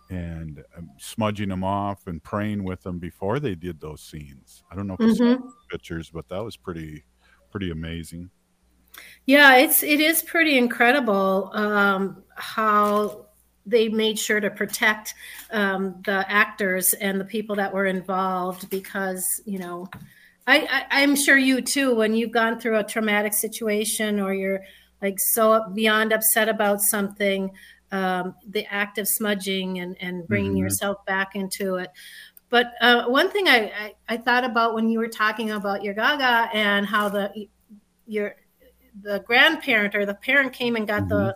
and 0.09 0.63
um, 0.77 0.91
smudging 0.97 1.49
them 1.49 1.63
off 1.63 2.07
and 2.07 2.23
praying 2.23 2.63
with 2.63 2.83
them 2.83 2.99
before 2.99 3.39
they 3.39 3.55
did 3.55 3.81
those 3.81 4.01
scenes. 4.01 4.63
I 4.71 4.75
don't 4.75 4.87
know 4.87 4.95
if 4.95 4.99
Mhm. 4.99 5.53
pictures, 5.69 6.09
but 6.11 6.29
that 6.29 6.43
was 6.43 6.57
pretty 6.57 7.05
pretty 7.51 7.71
amazing. 7.71 8.31
Yeah, 9.25 9.57
it's 9.57 9.83
it 9.83 9.99
is 9.99 10.23
pretty 10.23 10.57
incredible 10.57 11.51
um, 11.53 12.23
how 12.35 13.27
they 13.65 13.89
made 13.89 14.17
sure 14.17 14.39
to 14.39 14.49
protect 14.49 15.13
um, 15.51 16.01
the 16.05 16.29
actors 16.31 16.93
and 16.93 17.19
the 17.19 17.25
people 17.25 17.57
that 17.57 17.73
were 17.73 17.85
involved 17.85 18.69
because 18.69 19.41
you 19.45 19.59
know 19.59 19.87
I, 20.47 20.59
I 20.89 21.03
I'm 21.03 21.15
sure 21.15 21.37
you 21.37 21.61
too 21.61 21.95
when 21.95 22.13
you've 22.15 22.31
gone 22.31 22.59
through 22.59 22.77
a 22.77 22.83
traumatic 22.83 23.33
situation 23.33 24.19
or 24.19 24.33
you're 24.33 24.61
like 25.01 25.19
so 25.19 25.69
beyond 25.73 26.11
upset 26.13 26.49
about 26.49 26.81
something 26.81 27.51
um, 27.91 28.35
the 28.49 28.65
act 28.65 28.97
of 28.97 29.07
smudging 29.07 29.79
and 29.79 29.95
and 30.01 30.27
bringing 30.27 30.53
Mhm. 30.53 30.59
yourself 30.59 31.05
back 31.05 31.35
into 31.35 31.75
it 31.75 31.89
but 32.49 32.73
uh, 32.81 33.05
one 33.05 33.29
thing 33.29 33.47
I, 33.47 33.71
I 33.83 33.93
I 34.09 34.17
thought 34.17 34.43
about 34.43 34.73
when 34.73 34.89
you 34.89 34.99
were 34.99 35.07
talking 35.09 35.51
about 35.51 35.83
your 35.83 35.93
Gaga 35.93 36.49
and 36.53 36.85
how 36.85 37.09
the 37.09 37.47
your 38.05 38.35
the 39.01 39.19
grandparent 39.19 39.95
or 39.95 40.05
the 40.05 40.15
parent 40.15 40.53
came 40.53 40.75
and 40.75 40.87
got 40.87 41.07
the 41.07 41.35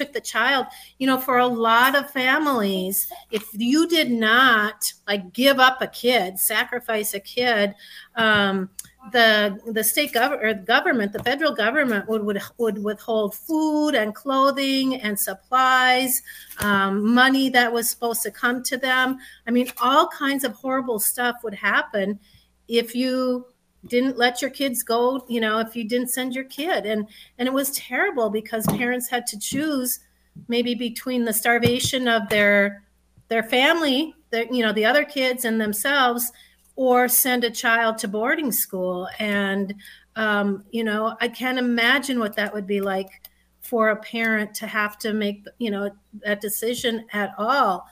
took 0.00 0.12
the 0.12 0.20
child 0.20 0.66
you 0.98 1.06
know 1.06 1.18
for 1.18 1.38
a 1.38 1.46
lot 1.46 1.94
of 1.94 2.10
families 2.10 3.12
if 3.30 3.46
you 3.52 3.86
did 3.86 4.10
not 4.10 4.92
like 5.06 5.32
give 5.32 5.58
up 5.58 5.82
a 5.82 5.86
kid 5.86 6.38
sacrifice 6.38 7.14
a 7.14 7.20
kid 7.20 7.74
um, 8.16 8.70
the 9.12 9.58
the 9.72 9.82
state 9.82 10.12
government 10.12 10.66
government 10.66 11.12
the 11.12 11.22
federal 11.22 11.52
government 11.52 12.08
would, 12.08 12.22
would 12.22 12.40
would 12.58 12.82
withhold 12.82 13.34
food 13.34 13.94
and 13.94 14.14
clothing 14.14 14.96
and 14.96 15.18
supplies 15.18 16.22
um, 16.58 17.12
money 17.14 17.48
that 17.48 17.72
was 17.72 17.88
supposed 17.88 18.22
to 18.22 18.30
come 18.30 18.62
to 18.62 18.76
them. 18.76 19.18
I 19.46 19.50
mean 19.50 19.68
all 19.80 20.08
kinds 20.08 20.44
of 20.44 20.52
horrible 20.52 21.00
stuff 21.00 21.36
would 21.42 21.54
happen 21.54 22.20
if 22.68 22.94
you 22.94 23.46
didn't 23.86 24.18
let 24.18 24.42
your 24.42 24.50
kids 24.50 24.82
go 24.82 25.24
you 25.28 25.40
know 25.40 25.58
if 25.58 25.74
you 25.74 25.84
didn't 25.84 26.10
send 26.10 26.34
your 26.34 26.44
kid. 26.44 26.86
And 26.86 27.08
and 27.38 27.48
it 27.48 27.52
was 27.52 27.70
terrible 27.72 28.30
because 28.30 28.66
parents 28.66 29.08
had 29.08 29.26
to 29.28 29.38
choose 29.38 30.00
maybe 30.48 30.74
between 30.74 31.24
the 31.24 31.32
starvation 31.32 32.08
of 32.08 32.28
their 32.28 32.84
their 33.28 33.42
family 33.42 34.14
their, 34.30 34.44
you 34.52 34.62
know 34.62 34.72
the 34.72 34.84
other 34.84 35.04
kids 35.04 35.44
and 35.44 35.60
themselves 35.60 36.30
or 36.76 37.08
send 37.08 37.44
a 37.44 37.50
child 37.50 37.98
to 37.98 38.08
boarding 38.08 38.52
school. 38.52 39.08
And 39.18 39.74
um, 40.16 40.64
you 40.70 40.84
know 40.84 41.16
i 41.20 41.28
can't 41.28 41.58
imagine 41.58 42.18
what 42.18 42.36
that 42.36 42.52
would 42.52 42.66
be 42.66 42.80
like 42.80 43.28
for 43.60 43.90
a 43.90 43.96
parent 43.96 44.52
to 44.54 44.66
have 44.66 44.98
to 44.98 45.12
make 45.12 45.44
you 45.58 45.70
know 45.70 45.90
that 46.24 46.40
decision 46.40 47.06
at 47.12 47.32
all. 47.38 47.88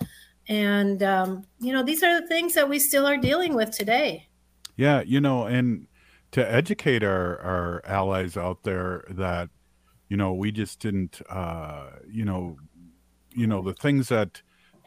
And 0.48 1.02
um, 1.02 1.44
you 1.60 1.72
know 1.72 1.82
these 1.82 2.02
are 2.02 2.20
the 2.20 2.26
things 2.26 2.54
that 2.54 2.68
we 2.68 2.78
still 2.78 3.06
are 3.06 3.16
dealing 3.16 3.54
with 3.54 3.70
today 3.70 4.27
Yeah, 4.78 5.02
you 5.02 5.20
know, 5.20 5.46
and 5.46 5.88
to 6.32 6.52
educate 6.54 7.02
our 7.04 7.40
our 7.40 7.82
allies 7.84 8.36
out 8.36 8.62
there 8.62 9.04
that 9.10 9.50
you 10.08 10.16
know 10.16 10.32
we 10.34 10.52
just 10.52 10.80
didn't 10.80 11.22
uh, 11.30 11.90
you 12.08 12.24
know 12.24 12.58
you 13.34 13.46
know 13.46 13.62
the 13.62 13.74
things 13.74 14.08
that 14.08 14.42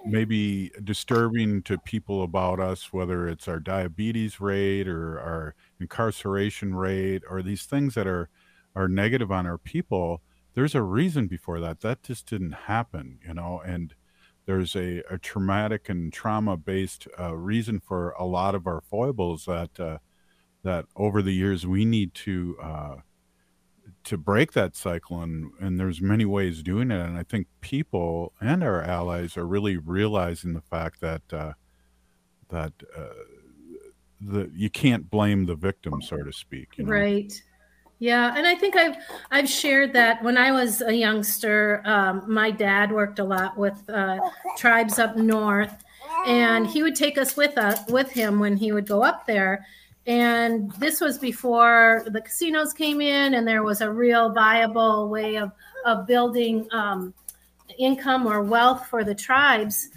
may 0.06 0.26
be 0.26 0.72
disturbing 0.84 1.64
to 1.64 1.78
people 1.80 2.24
about 2.24 2.60
us, 2.60 2.94
whether 2.94 3.28
it's 3.28 3.48
our 3.50 3.60
diabetes 3.60 4.42
rate 4.42 4.88
or 4.88 5.20
our 5.20 5.56
incarceration 5.82 6.76
rate 6.76 7.24
or 7.30 7.44
these 7.44 7.66
things 7.66 7.96
that 7.96 8.08
are 8.08 8.30
are 8.76 8.88
negative 8.88 9.32
on 9.32 9.48
our 9.48 9.58
people. 9.60 10.22
There's 10.56 10.76
a 10.76 10.84
reason 10.84 11.28
before 11.28 11.60
that. 11.62 11.82
That 11.82 12.04
just 12.04 12.28
didn't 12.28 12.54
happen, 12.54 13.20
you 13.28 13.34
know, 13.36 13.62
and 13.66 13.94
there's 14.46 14.76
a, 14.76 15.04
a 15.10 15.18
traumatic 15.18 15.90
and 15.90 16.12
trauma 16.12 16.58
based 16.58 17.08
uh, 17.20 17.36
reason 17.36 17.80
for 17.80 18.12
a 18.12 18.26
lot 18.26 18.56
of 18.56 18.68
our 18.68 18.82
foibles 18.82 19.46
that 19.46 19.80
uh, 19.80 19.98
that 20.64 20.86
over 20.96 21.22
the 21.22 21.34
years 21.34 21.66
we 21.66 21.86
need 21.86 22.14
to 22.14 22.58
uh, 22.62 22.96
to 24.04 24.18
break 24.18 24.54
that 24.54 24.76
cycle 24.76 25.22
and 25.22 25.52
and 25.60 25.80
there's 25.80 26.02
many 26.02 26.26
ways 26.26 26.64
doing 26.64 26.92
it 26.92 27.00
and 27.00 27.18
I 27.18 27.24
think 27.24 27.48
people 27.62 28.34
and 28.42 28.64
our 28.64 28.82
allies 28.82 29.38
are 29.38 29.48
really 29.48 29.78
realizing 29.78 30.54
the 30.54 30.62
fact 30.62 31.02
that 31.02 31.22
uh, 31.32 31.54
that 32.50 32.74
uh, 32.98 33.14
the 34.20 34.52
you 34.54 34.70
can't 34.70 35.10
blame 35.10 35.46
the 35.46 35.56
victim 35.56 36.02
so 36.02 36.18
to 36.18 36.34
speak 36.34 36.78
you 36.78 36.86
know? 36.86 36.92
Right. 36.92 37.34
Yeah, 38.02 38.34
and 38.36 38.48
I 38.48 38.56
think 38.56 38.76
I've 38.76 38.96
I've 39.30 39.48
shared 39.48 39.94
that 39.94 40.24
when 40.24 40.36
I 40.36 40.52
was 40.52 40.82
a 40.82 40.92
youngster, 40.92 41.84
um, 41.86 42.24
my 42.28 42.50
dad 42.50 42.92
worked 42.92 43.20
a 43.20 43.24
lot 43.24 43.56
with 43.56 43.78
uh, 43.88 44.18
tribes 44.58 44.98
up 44.98 45.18
north, 45.18 45.84
and 46.26 46.66
he 46.66 46.82
would 46.82 46.96
take 46.96 47.20
us 47.20 47.38
with 47.38 47.60
us 47.60 47.88
with 47.92 48.10
him 48.10 48.40
when 48.40 48.58
he 48.58 48.72
would 48.72 48.88
go 48.88 49.04
up 49.04 49.28
there. 49.28 49.68
And 50.08 50.72
this 50.80 51.00
was 51.00 51.20
before 51.20 52.04
the 52.08 52.22
casinos 52.22 52.74
came 52.74 53.02
in, 53.02 53.36
and 53.36 53.48
there 53.48 53.62
was 53.62 53.82
a 53.82 53.92
real 53.92 54.34
viable 54.34 55.08
way 55.08 55.36
of 55.36 55.52
of 55.86 56.08
building 56.08 56.68
um, 56.72 57.14
income 57.78 58.26
or 58.26 58.42
wealth 58.42 58.88
for 58.88 59.04
the 59.04 59.14
tribes. 59.14 59.90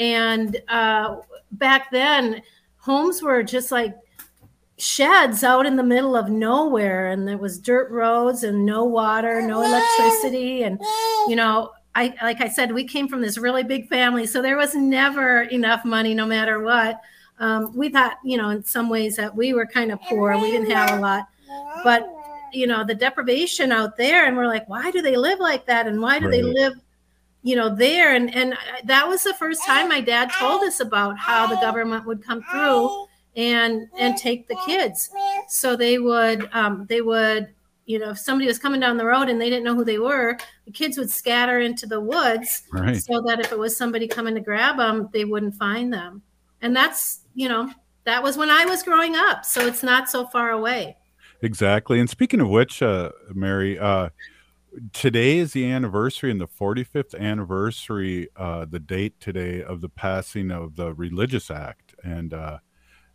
And 0.00 0.60
uh, 0.66 1.18
back 1.52 1.92
then, 1.92 2.42
homes 2.78 3.22
were 3.22 3.44
just 3.44 3.70
like 3.70 3.94
sheds 4.82 5.44
out 5.44 5.64
in 5.64 5.76
the 5.76 5.82
middle 5.82 6.16
of 6.16 6.28
nowhere 6.28 7.10
and 7.10 7.26
there 7.26 7.38
was 7.38 7.58
dirt 7.58 7.88
roads 7.92 8.42
and 8.42 8.66
no 8.66 8.82
water 8.82 9.40
no 9.40 9.62
electricity 9.62 10.64
and 10.64 10.80
you 11.28 11.36
know 11.36 11.70
i 11.94 12.12
like 12.20 12.40
i 12.40 12.48
said 12.48 12.72
we 12.72 12.82
came 12.82 13.06
from 13.06 13.20
this 13.20 13.38
really 13.38 13.62
big 13.62 13.88
family 13.88 14.26
so 14.26 14.42
there 14.42 14.56
was 14.56 14.74
never 14.74 15.42
enough 15.42 15.84
money 15.84 16.14
no 16.14 16.26
matter 16.26 16.60
what. 16.60 17.00
Um, 17.38 17.76
we 17.76 17.88
thought 17.88 18.18
you 18.24 18.36
know 18.36 18.50
in 18.50 18.64
some 18.64 18.88
ways 18.88 19.16
that 19.16 19.34
we 19.34 19.54
were 19.54 19.66
kind 19.66 19.92
of 19.92 20.00
poor 20.02 20.36
we 20.36 20.50
didn't 20.50 20.70
have 20.70 20.98
a 20.98 21.00
lot 21.00 21.28
but 21.82 22.04
you 22.52 22.66
know 22.66 22.84
the 22.84 22.94
deprivation 22.94 23.72
out 23.72 23.96
there 23.96 24.26
and 24.26 24.36
we're 24.36 24.46
like 24.46 24.68
why 24.68 24.90
do 24.90 25.00
they 25.00 25.16
live 25.16 25.38
like 25.38 25.64
that 25.66 25.86
and 25.86 26.00
why 26.00 26.18
do 26.18 26.30
they 26.30 26.42
live 26.42 26.74
you 27.42 27.56
know 27.56 27.74
there? 27.74 28.14
And 28.14 28.34
and 28.34 28.54
that 28.84 29.08
was 29.08 29.24
the 29.24 29.34
first 29.34 29.64
time 29.64 29.88
my 29.88 30.00
dad 30.00 30.30
told 30.38 30.62
us 30.62 30.80
about 30.80 31.18
how 31.18 31.46
the 31.46 31.56
government 31.56 32.06
would 32.06 32.24
come 32.24 32.44
through 32.50 33.08
and 33.36 33.88
and 33.98 34.16
take 34.16 34.46
the 34.48 34.56
kids 34.66 35.10
so 35.48 35.74
they 35.76 35.98
would 35.98 36.48
um, 36.52 36.86
they 36.88 37.00
would 37.00 37.48
you 37.86 37.98
know 37.98 38.10
if 38.10 38.18
somebody 38.18 38.46
was 38.46 38.58
coming 38.58 38.78
down 38.80 38.96
the 38.96 39.04
road 39.06 39.28
and 39.28 39.40
they 39.40 39.48
didn't 39.48 39.64
know 39.64 39.74
who 39.74 39.84
they 39.84 39.98
were 39.98 40.36
the 40.66 40.70
kids 40.70 40.98
would 40.98 41.10
scatter 41.10 41.60
into 41.60 41.86
the 41.86 42.00
woods 42.00 42.62
Right. 42.72 43.02
so 43.02 43.22
that 43.22 43.40
if 43.40 43.50
it 43.50 43.58
was 43.58 43.76
somebody 43.76 44.06
coming 44.06 44.34
to 44.34 44.40
grab 44.40 44.76
them 44.76 45.08
they 45.12 45.24
wouldn't 45.24 45.54
find 45.54 45.92
them 45.92 46.22
and 46.60 46.76
that's 46.76 47.20
you 47.34 47.48
know 47.48 47.70
that 48.04 48.22
was 48.22 48.36
when 48.36 48.50
i 48.50 48.64
was 48.66 48.82
growing 48.82 49.16
up 49.16 49.44
so 49.44 49.66
it's 49.66 49.82
not 49.82 50.10
so 50.10 50.26
far 50.26 50.50
away 50.50 50.96
Exactly. 51.44 51.98
And 51.98 52.08
speaking 52.08 52.40
of 52.40 52.48
which, 52.50 52.82
uh, 52.82 53.10
Mary, 53.34 53.76
uh, 53.76 54.10
today 54.92 55.38
is 55.38 55.52
the 55.52 55.68
anniversary 55.68 56.30
and 56.30 56.40
the 56.40 56.46
45th 56.46 57.18
anniversary, 57.18 58.28
uh, 58.36 58.64
the 58.64 58.78
date 58.78 59.18
today 59.18 59.60
of 59.60 59.80
the 59.80 59.88
passing 59.88 60.52
of 60.52 60.76
the 60.76 60.94
Religious 60.94 61.50
Act. 61.50 61.96
And, 62.04 62.32
uh, 62.32 62.58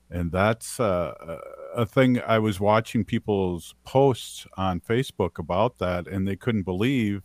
and 0.09 0.31
that's 0.31 0.79
uh, 0.79 1.39
a 1.75 1.85
thing 1.85 2.21
I 2.21 2.39
was 2.39 2.59
watching 2.59 3.03
people's 3.03 3.75
posts 3.83 4.47
on 4.55 4.79
Facebook 4.79 5.37
about 5.37 5.79
that, 5.79 6.07
and 6.07 6.27
they 6.27 6.35
couldn't 6.35 6.63
believe 6.63 7.23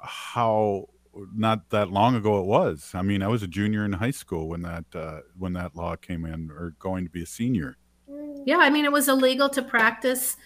how 0.00 0.86
not 1.34 1.70
that 1.70 1.90
long 1.90 2.14
ago 2.14 2.40
it 2.40 2.46
was. 2.46 2.92
I 2.94 3.02
mean, 3.02 3.22
I 3.22 3.28
was 3.28 3.42
a 3.42 3.48
junior 3.48 3.84
in 3.84 3.94
high 3.94 4.12
school 4.12 4.48
when 4.48 4.62
that 4.62 4.84
uh, 4.94 5.20
when 5.36 5.54
that 5.54 5.74
law 5.74 5.96
came 5.96 6.24
in, 6.24 6.50
or 6.50 6.74
going 6.78 7.04
to 7.04 7.10
be 7.10 7.22
a 7.22 7.26
senior. 7.26 7.76
yeah 8.44 8.58
i 8.58 8.70
mean 8.70 8.84
it 8.84 8.92
was 8.92 9.08
illegal 9.08 9.48
to 9.48 9.62
practice 9.62 10.36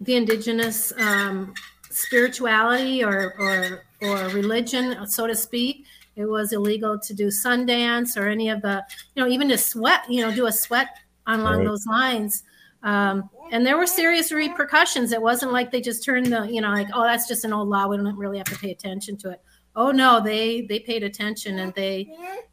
the 0.00 0.14
indigenous 0.16 0.92
um, 0.98 1.54
spirituality 1.90 3.02
or, 3.02 3.34
or 3.38 3.84
or 4.02 4.28
religion 4.28 5.06
so 5.06 5.26
to 5.26 5.34
speak 5.34 5.86
it 6.18 6.26
was 6.28 6.52
illegal 6.52 6.98
to 6.98 7.14
do 7.14 7.28
sundance 7.28 8.16
or 8.20 8.28
any 8.28 8.48
of 8.50 8.60
the 8.62 8.84
you 9.14 9.22
know 9.22 9.28
even 9.28 9.48
to 9.48 9.56
sweat 9.56 10.00
you 10.10 10.20
know 10.20 10.34
do 10.34 10.46
a 10.46 10.52
sweat 10.52 10.88
along 11.26 11.58
Right. 11.58 11.66
those 11.66 11.86
lines 11.86 12.42
um, 12.82 13.28
and 13.52 13.64
there 13.66 13.76
were 13.76 13.86
serious 13.86 14.30
repercussions 14.32 15.12
it 15.12 15.22
wasn't 15.22 15.52
like 15.52 15.70
they 15.70 15.80
just 15.80 16.04
turned 16.04 16.26
the 16.26 16.42
you 16.46 16.60
know 16.60 16.70
like 16.70 16.88
oh 16.94 17.02
that's 17.04 17.26
just 17.28 17.44
an 17.44 17.52
old 17.52 17.68
law 17.68 17.86
we 17.86 17.96
don't 17.96 18.16
really 18.16 18.38
have 18.38 18.46
to 18.48 18.56
pay 18.58 18.70
attention 18.70 19.16
to 19.18 19.30
it 19.30 19.40
oh 19.76 19.90
no 19.90 20.20
they 20.20 20.62
they 20.62 20.78
paid 20.80 21.02
attention 21.02 21.58
and 21.60 21.72
they 21.74 22.08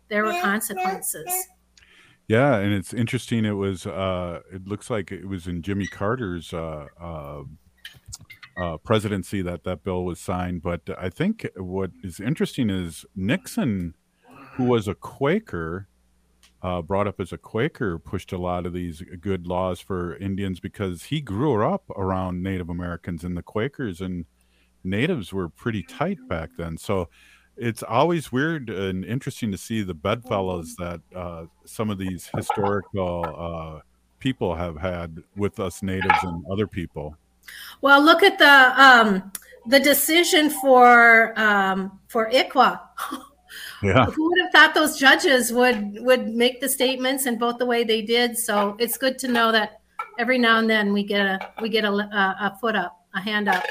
there 0.09 0.23
were 0.23 0.39
consequences 0.41 1.47
Yeah, 2.27 2.55
and 2.57 2.73
it's 2.73 2.91
interesting. 2.91 3.45
It 3.45 3.51
was. 3.51 3.85
Uh, 3.85 4.41
it 4.51 4.67
looks 4.67 4.89
like 4.89 5.11
it 5.11 5.27
was 5.27 5.45
in 5.45 5.61
Jimmy 5.61 5.85
Carter's 5.85 6.53
uh, 6.53 6.87
uh, 6.99 7.43
uh, 8.57 8.77
presidency 8.77 9.41
that 9.41 9.63
that 9.63 9.83
bill 9.83 10.03
was 10.05 10.19
signed. 10.19 10.61
But 10.61 10.81
I 10.97 11.09
think 11.09 11.47
what 11.55 11.91
is 12.03 12.19
interesting 12.19 12.69
is 12.69 13.05
Nixon, 13.15 13.95
who 14.53 14.65
was 14.65 14.87
a 14.87 14.95
Quaker, 14.95 15.87
uh, 16.61 16.81
brought 16.81 17.07
up 17.07 17.19
as 17.19 17.31
a 17.31 17.37
Quaker, 17.37 17.99
pushed 17.99 18.31
a 18.31 18.37
lot 18.37 18.65
of 18.65 18.73
these 18.73 19.03
good 19.19 19.45
laws 19.45 19.79
for 19.79 20.15
Indians 20.17 20.59
because 20.59 21.03
he 21.03 21.21
grew 21.21 21.65
up 21.65 21.83
around 21.95 22.41
Native 22.41 22.69
Americans, 22.69 23.23
and 23.23 23.37
the 23.37 23.43
Quakers 23.43 24.01
and 24.01 24.25
natives 24.83 25.33
were 25.33 25.49
pretty 25.49 25.83
tight 25.83 26.17
back 26.27 26.49
then. 26.57 26.77
So 26.77 27.09
it's 27.57 27.83
always 27.83 28.31
weird 28.31 28.69
and 28.69 29.05
interesting 29.05 29.51
to 29.51 29.57
see 29.57 29.81
the 29.81 29.93
bedfellows 29.93 30.75
that 30.77 31.01
uh, 31.15 31.45
some 31.65 31.89
of 31.89 31.97
these 31.97 32.29
historical 32.35 33.25
uh, 33.37 33.81
people 34.19 34.55
have 34.55 34.77
had 34.77 35.23
with 35.35 35.59
us 35.59 35.83
natives 35.83 36.19
and 36.23 36.43
other 36.51 36.67
people. 36.67 37.17
Well, 37.81 38.03
look 38.03 38.23
at 38.23 38.39
the 38.39 38.81
um, 38.81 39.31
the 39.67 39.79
decision 39.79 40.49
for 40.49 41.37
um, 41.39 41.99
for 42.07 42.29
ICWA. 42.29 42.79
Yeah. 43.83 44.05
Who 44.05 44.29
would 44.29 44.39
have 44.41 44.51
thought 44.51 44.73
those 44.73 44.97
judges 44.97 45.53
would 45.53 45.97
would 45.99 46.27
make 46.29 46.59
the 46.59 46.69
statements 46.69 47.25
in 47.25 47.37
both 47.37 47.57
the 47.57 47.65
way 47.65 47.83
they 47.83 48.01
did? 48.01 48.37
So 48.37 48.75
it's 48.79 48.97
good 48.97 49.19
to 49.19 49.27
know 49.27 49.51
that 49.51 49.81
every 50.17 50.37
now 50.37 50.57
and 50.57 50.69
then 50.69 50.93
we 50.93 51.03
get 51.03 51.25
a 51.25 51.51
we 51.61 51.69
get 51.69 51.85
a, 51.85 51.91
a, 51.91 52.35
a 52.41 52.57
foot 52.59 52.75
up, 52.75 52.97
a 53.13 53.21
hand 53.21 53.47
up. 53.47 53.63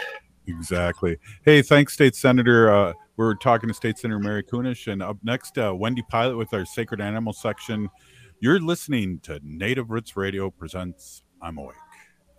Exactly. 0.46 1.16
Hey, 1.44 1.62
thanks, 1.62 1.94
State 1.94 2.14
Senator. 2.14 2.70
Uh, 2.70 2.92
we're 3.16 3.34
talking 3.34 3.68
to 3.68 3.74
State 3.74 3.98
Senator 3.98 4.20
Mary 4.20 4.42
Kunesh, 4.42 4.92
and 4.92 5.02
up 5.02 5.16
next, 5.22 5.58
uh, 5.58 5.74
Wendy 5.74 6.02
Pilot 6.10 6.36
with 6.36 6.52
our 6.52 6.64
Sacred 6.64 7.00
Animal 7.00 7.32
section. 7.32 7.88
You're 8.40 8.60
listening 8.60 9.20
to 9.20 9.40
Native 9.42 9.90
Roots 9.90 10.16
Radio 10.16 10.50
presents 10.50 11.22
I'm 11.40 11.56
Awake. 11.58 11.76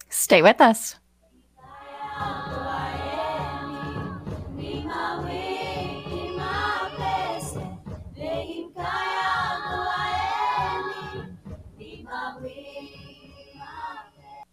Stay 0.09 0.41
with 0.41 0.61
us. 0.61 0.95
Mimawe 2.19 2.64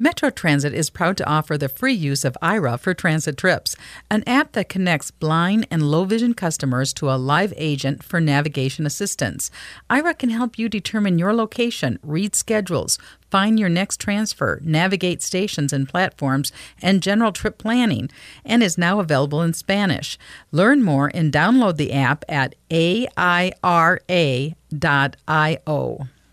Metro 0.03 0.31
Transit 0.31 0.75
is 0.75 0.91
proud 0.91 1.17
to 1.17 1.29
offer 1.31 1.57
the 1.57 1.69
free 1.69 1.93
use 1.93 2.25
of 2.25 2.37
Aira 2.43 2.77
for 2.77 2.93
transit 2.93 3.37
trips, 3.37 3.77
an 4.11 4.25
app 4.27 4.51
that 4.51 4.69
connects 4.69 5.13
blind 5.13 5.65
and 5.71 5.89
low 5.93 6.05
vision 6.05 6.35
customers 6.35 6.93
to 6.95 7.09
a 7.09 7.15
live 7.15 7.55
agent 7.57 8.03
for 8.03 8.21
navigation 8.21 8.85
assistance. 8.85 9.49
Aira 9.89 10.19
can 10.19 10.31
help 10.31 10.59
you 10.59 10.69
determine 10.69 11.21
your 11.21 11.33
location, 11.33 12.01
read 12.03 12.35
schedules, 12.35 12.99
find 13.31 13.61
your 13.61 13.69
next 13.69 14.01
transfer, 14.01 14.59
navigate 14.65 15.23
stations 15.23 15.73
and 15.73 15.89
platforms, 15.89 16.51
and 16.83 17.01
general 17.01 17.31
trip 17.31 17.57
planning, 17.57 18.11
and 18.45 18.61
is 18.61 18.77
now 18.77 18.99
available 18.99 19.41
in 19.41 19.55
Spanish. 19.55 20.19
Learn 20.51 20.83
more 20.83 21.13
and 21.15 21.33
download 21.33 21.77
the 21.77 21.93
app 21.93 22.25
at 22.29 22.57
aira.io. 22.73 23.55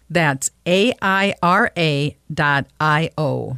That's 0.10 0.51
A-I-R-A 0.66 2.18
dot 2.34 2.66
I-O. 2.80 3.57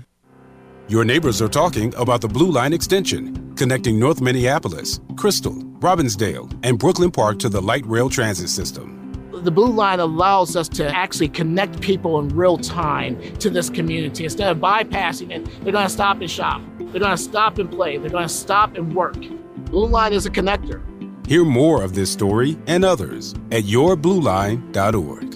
Your 0.88 1.06
neighbors 1.06 1.42
are 1.42 1.48
talking 1.48 1.96
about 1.96 2.20
the 2.20 2.28
Blue 2.28 2.52
Line 2.52 2.74
extension, 2.74 3.56
connecting 3.56 3.98
North 3.98 4.20
Minneapolis, 4.20 5.00
Crystal, 5.16 5.54
Robbinsdale, 5.54 6.60
and 6.64 6.78
Brooklyn 6.78 7.12
Park 7.12 7.40
to 7.40 7.50
the 7.50 7.62
light 7.62 7.86
rail 7.86 8.10
transit 8.10 8.50
system. 8.50 8.98
The 9.32 9.52
Blue 9.52 9.72
Line 9.72 10.02
allows 10.02 10.56
us 10.58 10.68
to 10.70 10.94
actually 10.94 11.30
connect 11.30 11.80
people 11.80 12.20
in 12.20 12.28
real 12.30 12.58
time 12.58 13.20
to 13.38 13.50
this 13.50 13.70
community. 13.70 14.26
Instead 14.26 14.52
of 14.52 14.58
bypassing 14.58 15.32
it, 15.32 15.46
they're 15.64 15.72
going 15.72 15.88
to 15.88 15.94
stop 15.94 16.20
and 16.20 16.30
shop. 16.30 16.62
They're 16.78 17.00
going 17.00 17.16
to 17.16 17.18
stop 17.18 17.58
and 17.58 17.72
play. 17.72 17.98
They're 17.98 18.10
going 18.10 18.28
to 18.28 18.30
stop 18.30 18.76
and 18.76 18.94
work. 18.94 19.16
Blue 19.68 19.88
Line 19.88 20.12
is 20.12 20.26
a 20.26 20.30
connector. 20.30 20.82
Hear 21.26 21.46
more 21.46 21.82
of 21.82 21.96
this 21.96 22.12
story 22.12 22.58
and 22.68 22.84
others 22.84 23.34
at 23.52 23.64
yourblueline.org. 23.64 25.31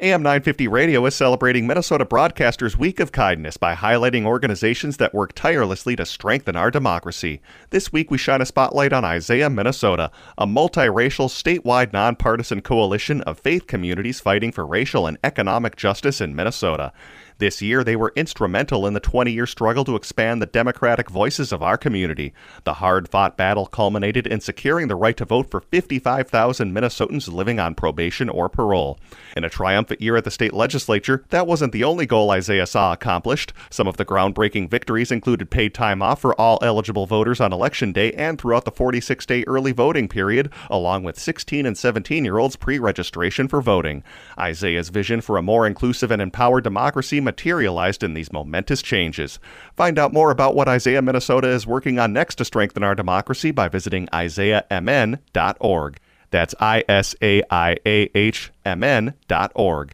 AM 0.00 0.24
950 0.24 0.66
Radio 0.66 1.06
is 1.06 1.14
celebrating 1.14 1.68
Minnesota 1.68 2.04
Broadcasters 2.04 2.74
Week 2.74 2.98
of 2.98 3.12
Kindness 3.12 3.56
by 3.56 3.76
highlighting 3.76 4.26
organizations 4.26 4.96
that 4.96 5.14
work 5.14 5.32
tirelessly 5.34 5.94
to 5.94 6.04
strengthen 6.04 6.56
our 6.56 6.68
democracy. 6.68 7.40
This 7.70 7.92
week, 7.92 8.10
we 8.10 8.18
shine 8.18 8.40
a 8.40 8.46
spotlight 8.46 8.92
on 8.92 9.04
Isaiah, 9.04 9.48
Minnesota, 9.48 10.10
a 10.36 10.48
multiracial, 10.48 11.28
statewide 11.28 11.92
nonpartisan 11.92 12.60
coalition 12.60 13.20
of 13.20 13.38
faith 13.38 13.68
communities 13.68 14.18
fighting 14.18 14.50
for 14.50 14.66
racial 14.66 15.06
and 15.06 15.16
economic 15.22 15.76
justice 15.76 16.20
in 16.20 16.34
Minnesota. 16.34 16.92
This 17.38 17.60
year, 17.60 17.82
they 17.82 17.96
were 17.96 18.12
instrumental 18.14 18.86
in 18.86 18.94
the 18.94 19.00
20 19.00 19.32
year 19.32 19.46
struggle 19.46 19.84
to 19.84 19.96
expand 19.96 20.40
the 20.40 20.46
democratic 20.46 21.10
voices 21.10 21.50
of 21.52 21.64
our 21.64 21.76
community. 21.76 22.32
The 22.62 22.74
hard 22.74 23.08
fought 23.08 23.36
battle 23.36 23.66
culminated 23.66 24.26
in 24.26 24.40
securing 24.40 24.86
the 24.86 24.94
right 24.94 25.16
to 25.16 25.24
vote 25.24 25.50
for 25.50 25.60
55,000 25.60 26.72
Minnesotans 26.72 27.32
living 27.32 27.58
on 27.58 27.74
probation 27.74 28.28
or 28.28 28.48
parole. 28.48 29.00
In 29.36 29.42
a 29.42 29.50
triumphant 29.50 30.00
year 30.00 30.16
at 30.16 30.22
the 30.22 30.30
state 30.30 30.54
legislature, 30.54 31.24
that 31.30 31.48
wasn't 31.48 31.72
the 31.72 31.82
only 31.82 32.06
goal 32.06 32.30
Isaiah 32.30 32.66
saw 32.66 32.92
accomplished. 32.92 33.52
Some 33.68 33.88
of 33.88 33.96
the 33.96 34.04
groundbreaking 34.04 34.70
victories 34.70 35.10
included 35.10 35.50
paid 35.50 35.74
time 35.74 36.02
off 36.02 36.20
for 36.20 36.40
all 36.40 36.60
eligible 36.62 37.06
voters 37.06 37.40
on 37.40 37.52
election 37.52 37.92
day 37.92 38.12
and 38.12 38.38
throughout 38.40 38.64
the 38.64 38.70
46 38.70 39.26
day 39.26 39.42
early 39.48 39.72
voting 39.72 40.06
period, 40.06 40.52
along 40.70 41.02
with 41.02 41.18
16 41.18 41.66
and 41.66 41.76
17 41.76 42.24
year 42.24 42.38
olds 42.38 42.54
pre 42.54 42.78
registration 42.78 43.48
for 43.48 43.60
voting. 43.60 44.04
Isaiah's 44.38 44.90
vision 44.90 45.20
for 45.20 45.36
a 45.36 45.42
more 45.42 45.66
inclusive 45.66 46.12
and 46.12 46.22
empowered 46.22 46.62
democracy 46.62 47.23
materialized 47.24 48.02
in 48.02 48.14
these 48.14 48.32
momentous 48.32 48.82
changes. 48.82 49.38
Find 49.76 49.98
out 49.98 50.12
more 50.12 50.30
about 50.30 50.54
what 50.54 50.68
Isaiah, 50.68 51.02
Minnesota 51.02 51.48
is 51.48 51.66
working 51.66 51.98
on 51.98 52.12
next 52.12 52.36
to 52.36 52.44
strengthen 52.44 52.82
our 52.82 52.94
democracy 52.94 53.50
by 53.50 53.68
visiting 53.68 54.06
isaiahmn.org. 54.12 55.98
That's 56.30 56.54
I 56.60 56.84
S 56.88 57.14
A 57.22 57.42
I 57.50 57.76
A 57.86 58.10
H 58.14 58.52
M 58.64 58.82
N 58.82 59.14
dot 59.28 59.52
org. 59.54 59.92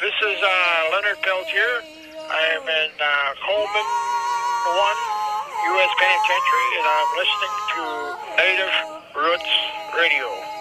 This 0.00 0.14
is 0.22 0.38
uh, 0.42 0.90
Leonard 0.92 1.20
Peltier. 1.22 1.82
I 2.30 2.42
am 2.54 2.62
in 2.62 2.90
uh, 2.94 3.34
Coleman 3.44 3.88
1 4.70 5.20
U.S. 5.74 5.92
Penitentiary, 5.98 6.70
and 6.78 6.86
I'm 6.86 7.10
listening 7.18 7.54
to 7.74 7.82
Native 8.38 8.74
Roots 9.16 9.50
Radio. 9.98 10.59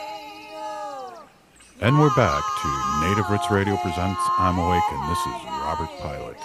And 1.81 1.97
we're 1.97 2.13
back 2.13 2.43
to 2.61 3.07
Native 3.07 3.29
Roots 3.29 3.49
Radio 3.49 3.77
presents 3.77 4.19
I'm 4.37 4.59
Awake, 4.59 4.83
and 4.91 5.09
this 5.09 5.17
is 5.19 5.45
Robert 5.45 5.89
Pilot. 6.01 6.35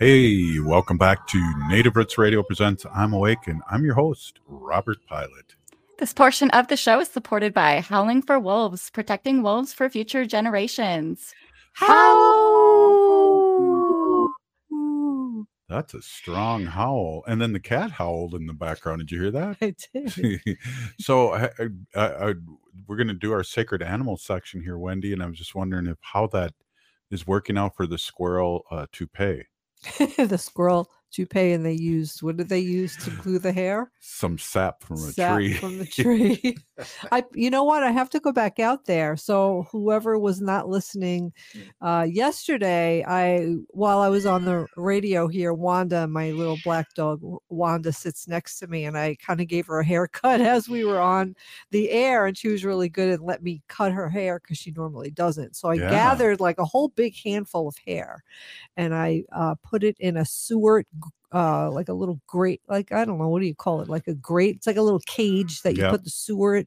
Hey, 0.00 0.58
welcome 0.58 0.98
back 0.98 1.28
to 1.28 1.68
Native 1.68 1.94
Roots 1.94 2.18
Radio 2.18 2.42
presents 2.42 2.84
I'm 2.92 3.12
Awake, 3.12 3.46
and 3.46 3.62
I'm 3.70 3.84
your 3.84 3.94
host, 3.94 4.40
Robert 4.48 4.98
Pilot. 5.08 5.54
This 6.00 6.12
portion 6.12 6.50
of 6.50 6.66
the 6.66 6.76
show 6.76 6.98
is 6.98 7.08
supported 7.08 7.54
by 7.54 7.80
Howling 7.80 8.22
for 8.22 8.40
Wolves, 8.40 8.90
protecting 8.90 9.40
wolves 9.40 9.72
for 9.72 9.88
future 9.88 10.26
generations. 10.26 11.32
Howl! 11.74 13.07
That's 15.68 15.92
a 15.92 16.00
strong 16.00 16.64
howl. 16.64 17.24
And 17.26 17.40
then 17.40 17.52
the 17.52 17.60
cat 17.60 17.90
howled 17.92 18.34
in 18.34 18.46
the 18.46 18.54
background. 18.54 19.00
Did 19.00 19.12
you 19.12 19.20
hear 19.20 19.30
that? 19.32 19.56
I 19.60 19.74
did. 19.92 20.58
so 20.98 21.34
I, 21.34 21.50
I, 21.94 22.06
I, 22.30 22.34
we're 22.86 22.96
going 22.96 23.08
to 23.08 23.14
do 23.14 23.32
our 23.32 23.44
sacred 23.44 23.82
animal 23.82 24.16
section 24.16 24.62
here, 24.62 24.78
Wendy. 24.78 25.12
And 25.12 25.22
I 25.22 25.26
was 25.26 25.36
just 25.36 25.54
wondering 25.54 25.86
if 25.86 25.98
how 26.00 26.26
that 26.28 26.54
is 27.10 27.26
working 27.26 27.58
out 27.58 27.76
for 27.76 27.86
the 27.86 27.98
squirrel 27.98 28.64
uh, 28.70 28.86
toupee. 28.92 29.44
the 30.16 30.38
squirrel 30.38 30.90
toupee, 31.10 31.52
and 31.52 31.64
they 31.66 31.72
used 31.72 32.22
what 32.22 32.36
did 32.36 32.48
they 32.48 32.58
use 32.60 32.96
to 32.98 33.10
glue 33.10 33.38
the 33.38 33.52
hair? 33.52 33.90
Some 34.00 34.38
sap 34.38 34.82
from 34.82 35.04
a 35.08 35.12
Sap 35.12 35.14
tree. 35.14 35.54
from 35.54 35.78
the 35.78 35.86
tree. 35.86 36.56
I, 37.12 37.24
you 37.34 37.50
know 37.50 37.62
what? 37.62 37.82
I 37.84 37.90
have 37.92 38.10
to 38.10 38.20
go 38.20 38.32
back 38.32 38.58
out 38.58 38.86
there. 38.86 39.16
So 39.16 39.66
whoever 39.70 40.18
was 40.18 40.40
not 40.40 40.68
listening 40.68 41.32
uh, 41.80 42.06
yesterday, 42.10 43.04
I 43.06 43.54
while 43.68 44.00
I 44.00 44.08
was 44.08 44.26
on 44.26 44.44
the 44.44 44.66
radio 44.76 45.28
here, 45.28 45.52
Wanda, 45.54 46.08
my 46.08 46.32
little 46.32 46.56
black 46.56 46.94
dog, 46.94 47.20
Wanda 47.48 47.92
sits 47.92 48.26
next 48.26 48.58
to 48.58 48.66
me, 48.66 48.84
and 48.84 48.98
I 48.98 49.14
kind 49.16 49.40
of 49.40 49.46
gave 49.46 49.66
her 49.68 49.78
a 49.80 49.84
haircut 49.86 50.40
as 50.42 50.68
we 50.68 50.84
were 50.84 51.00
on 51.00 51.36
the 51.70 51.90
air, 51.90 52.26
and 52.26 52.36
she 52.36 52.48
was 52.48 52.64
really 52.64 52.88
good 52.88 53.08
and 53.10 53.22
let 53.22 53.42
me 53.42 53.62
cut 53.68 53.92
her 53.92 54.08
hair 54.08 54.40
because 54.40 54.58
she 54.58 54.72
normally 54.72 55.10
doesn't. 55.10 55.54
So 55.54 55.68
I 55.70 55.78
Yeah. 55.78 55.88
gathered 55.88 56.40
like 56.40 56.58
a 56.58 56.64
whole 56.64 56.88
big 56.88 57.14
handful 57.22 57.68
of 57.68 57.76
hair, 57.86 58.24
and 58.76 58.94
I 58.94 59.24
uh, 59.32 59.56
put 59.62 59.84
it 59.84 59.96
in 60.00 60.16
a 60.16 60.24
Seward 60.24 60.86
uh 61.34 61.70
like 61.70 61.88
a 61.90 61.92
little 61.92 62.18
grate 62.26 62.62
like 62.68 62.90
i 62.90 63.04
don't 63.04 63.18
know 63.18 63.28
what 63.28 63.40
do 63.40 63.46
you 63.46 63.54
call 63.54 63.82
it 63.82 63.88
like 63.88 64.06
a 64.08 64.14
grate 64.14 64.56
it's 64.56 64.66
like 64.66 64.78
a 64.78 64.82
little 64.82 65.00
cage 65.06 65.60
that 65.60 65.76
you 65.76 65.86
put 65.90 66.02
the 66.02 66.08
suet 66.10 66.66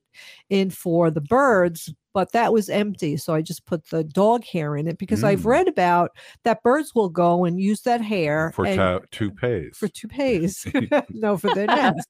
in 0.51 0.69
for 0.69 1.09
the 1.09 1.19
birds 1.21 1.91
but 2.13 2.31
that 2.31 2.53
was 2.53 2.69
empty 2.69 3.17
so 3.17 3.33
i 3.33 3.41
just 3.41 3.65
put 3.65 3.83
the 3.89 4.03
dog 4.03 4.43
hair 4.45 4.75
in 4.77 4.87
it 4.87 4.99
because 4.99 5.23
i've 5.23 5.41
Mm. 5.41 5.45
read 5.45 5.67
about 5.67 6.11
that 6.43 6.61
birds 6.61 6.93
will 6.93 7.09
go 7.09 7.43
and 7.45 7.59
use 7.59 7.81
that 7.81 8.01
hair 8.01 8.51
for 8.53 8.67
and- 8.67 8.77
ta- 8.77 8.99
toupees. 9.09 9.75
for 9.77 9.87
toupees 9.87 10.63
no 11.09 11.37
for 11.37 11.51
their 11.55 11.65
nest 11.65 12.07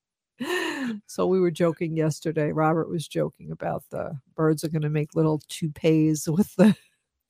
so 1.08 1.28
we 1.28 1.40
were 1.40 1.52
joking 1.52 1.96
yesterday 1.96 2.52
robert 2.52 2.90
was 2.90 3.08
joking 3.08 3.50
about 3.52 3.84
the 3.92 4.12
birds 4.36 4.64
are 4.66 4.70
going 4.70 4.82
to 4.82 4.90
make 4.90 5.16
little 5.16 5.40
toupees 5.48 6.28
with 6.30 6.54
the 6.56 6.76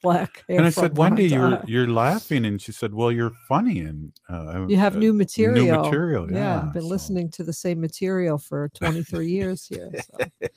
black 0.04 0.44
hair 0.48 0.58
and 0.58 0.66
I 0.66 0.70
said, 0.72 0.98
Wendy, 0.98 1.28
you're 1.28 1.42
Wanda." 1.42 1.64
you're 1.68 1.88
laughing, 1.88 2.46
and 2.46 2.62
she 2.62 2.72
said, 2.72 2.94
"Well, 2.94 3.12
you're 3.12 3.34
funny, 3.48 3.80
and 3.82 4.12
uh, 4.30 4.66
You 4.68 4.78
have 4.78 4.96
uh, 4.96 5.00
new 5.00 5.14
material. 5.14 5.66
New 5.66 5.82
material, 5.82 6.32
yeah. 6.32 6.64
I've 6.64 6.74
been 6.74 6.88
listening 6.88 7.30
to 7.32 7.44
the 7.44 7.54
same 7.54 7.80
material 7.80 8.38
for 8.38 8.70
23 8.74 9.28
years 9.30 9.66
here. 9.68 9.92
so. 10.12 10.48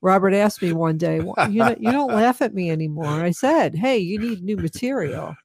Robert 0.00 0.32
asked 0.32 0.62
me 0.62 0.72
one 0.72 0.96
day, 0.96 1.20
"Why- 1.20 1.48
you, 1.48 1.58
don't- 1.64 1.80
you 1.82 1.90
don't 1.90 2.12
laugh 2.14 2.40
at 2.42 2.54
me 2.54 2.70
anymore. 2.70 3.06
I 3.06 3.30
said, 3.32 3.74
hey, 3.74 3.98
you 3.98 4.18
need 4.18 4.42
new 4.44 4.56
material. 4.56 5.36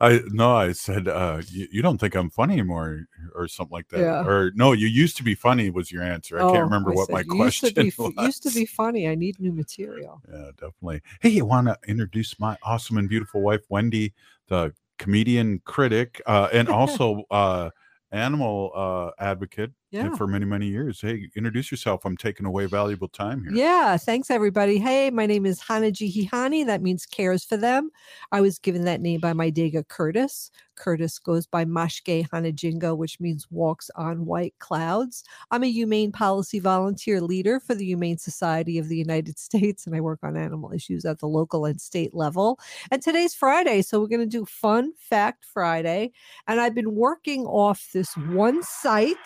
I 0.00 0.20
no, 0.28 0.54
I 0.54 0.72
said, 0.72 1.08
uh, 1.08 1.40
you, 1.48 1.68
you 1.72 1.82
don't 1.82 1.98
think 1.98 2.14
I'm 2.14 2.28
funny 2.28 2.54
anymore, 2.54 3.06
or 3.34 3.48
something 3.48 3.72
like 3.72 3.88
that, 3.88 4.00
Yeah. 4.00 4.26
or 4.26 4.52
no, 4.54 4.72
you 4.72 4.86
used 4.86 5.16
to 5.18 5.22
be 5.22 5.34
funny 5.34 5.70
was 5.70 5.90
your 5.90 6.02
answer. 6.02 6.38
I 6.38 6.42
Oh, 6.42 6.52
can't 6.52 6.64
remember 6.64 6.90
I 6.90 6.94
what 6.96 7.06
said, 7.06 7.14
my 7.14 7.22
"You 7.24 7.44
used 7.44 7.60
to 7.60 7.72
question 7.72 7.84
be, 7.98 8.02
was. 8.16 8.26
Used 8.26 8.42
to 8.42 8.50
be 8.50 8.66
funny. 8.66 9.08
I 9.08 9.14
need 9.14 9.40
new 9.40 9.52
material. 9.52 10.22
Yeah, 10.30 10.50
definitely. 10.58 11.00
Hey, 11.20 11.30
you 11.30 11.46
want 11.46 11.68
to 11.68 11.78
introduce 11.88 12.38
my 12.38 12.58
awesome 12.62 12.98
and 12.98 13.08
beautiful 13.08 13.40
wife, 13.40 13.62
Wendy, 13.70 14.12
the 14.48 14.74
comedian 14.98 15.60
critic, 15.64 16.20
uh, 16.26 16.48
and 16.52 16.68
also 16.80 17.24
uh, 17.30 17.70
animal 18.12 18.72
uh, 18.74 19.10
advocate, 19.18 19.72
Yeah. 19.90 20.14
for 20.16 20.26
many 20.26 20.44
many 20.44 20.66
years. 20.66 21.00
Hey, 21.00 21.28
introduce 21.36 21.70
yourself. 21.70 22.04
I'm 22.04 22.16
taking 22.16 22.44
away 22.44 22.66
valuable 22.66 23.08
time 23.08 23.44
here. 23.44 23.52
Yeah, 23.52 23.96
thanks 23.96 24.30
everybody. 24.30 24.78
Hey, 24.78 25.10
my 25.10 25.26
name 25.26 25.46
is 25.46 25.60
Hana 25.60 25.90
Jihihani. 25.92 26.66
That 26.66 26.82
means 26.82 27.06
cares 27.06 27.44
for 27.44 27.56
them. 27.56 27.90
I 28.32 28.40
was 28.40 28.58
given 28.58 28.84
that 28.84 29.00
name 29.00 29.20
by 29.20 29.32
my 29.32 29.50
Dega 29.50 29.86
Curtis. 29.86 30.50
Curtis 30.74 31.18
goes 31.18 31.46
by 31.46 31.64
Mashke 31.64 32.28
Hanajinga, 32.28 32.96
which 32.96 33.18
means 33.18 33.46
walks 33.50 33.90
on 33.96 34.26
white 34.26 34.54
clouds. 34.58 35.24
I'm 35.50 35.64
a 35.64 35.70
humane 35.70 36.12
policy 36.12 36.58
volunteer 36.58 37.20
leader 37.20 37.60
for 37.60 37.74
the 37.74 37.84
Humane 37.84 38.18
Society 38.18 38.78
of 38.78 38.88
the 38.88 38.96
United 38.96 39.38
States, 39.46 39.86
and 39.86 39.96
I 39.96 40.00
work 40.00 40.20
on 40.22 40.36
animal 40.36 40.72
issues 40.72 41.04
at 41.04 41.20
the 41.20 41.28
local 41.28 41.64
and 41.64 41.80
state 41.80 42.12
level. 42.14 42.58
And 42.90 43.02
today's 43.02 43.34
Friday, 43.34 43.82
so 43.82 44.00
we're 44.00 44.08
going 44.08 44.20
to 44.20 44.26
do 44.26 44.44
Fun 44.44 44.92
Fact 44.98 45.44
Friday. 45.44 46.12
And 46.46 46.60
I've 46.60 46.74
been 46.74 46.94
working 46.94 47.46
off 47.46 47.88
this 47.92 48.14
one 48.16 48.62
site 48.62 49.16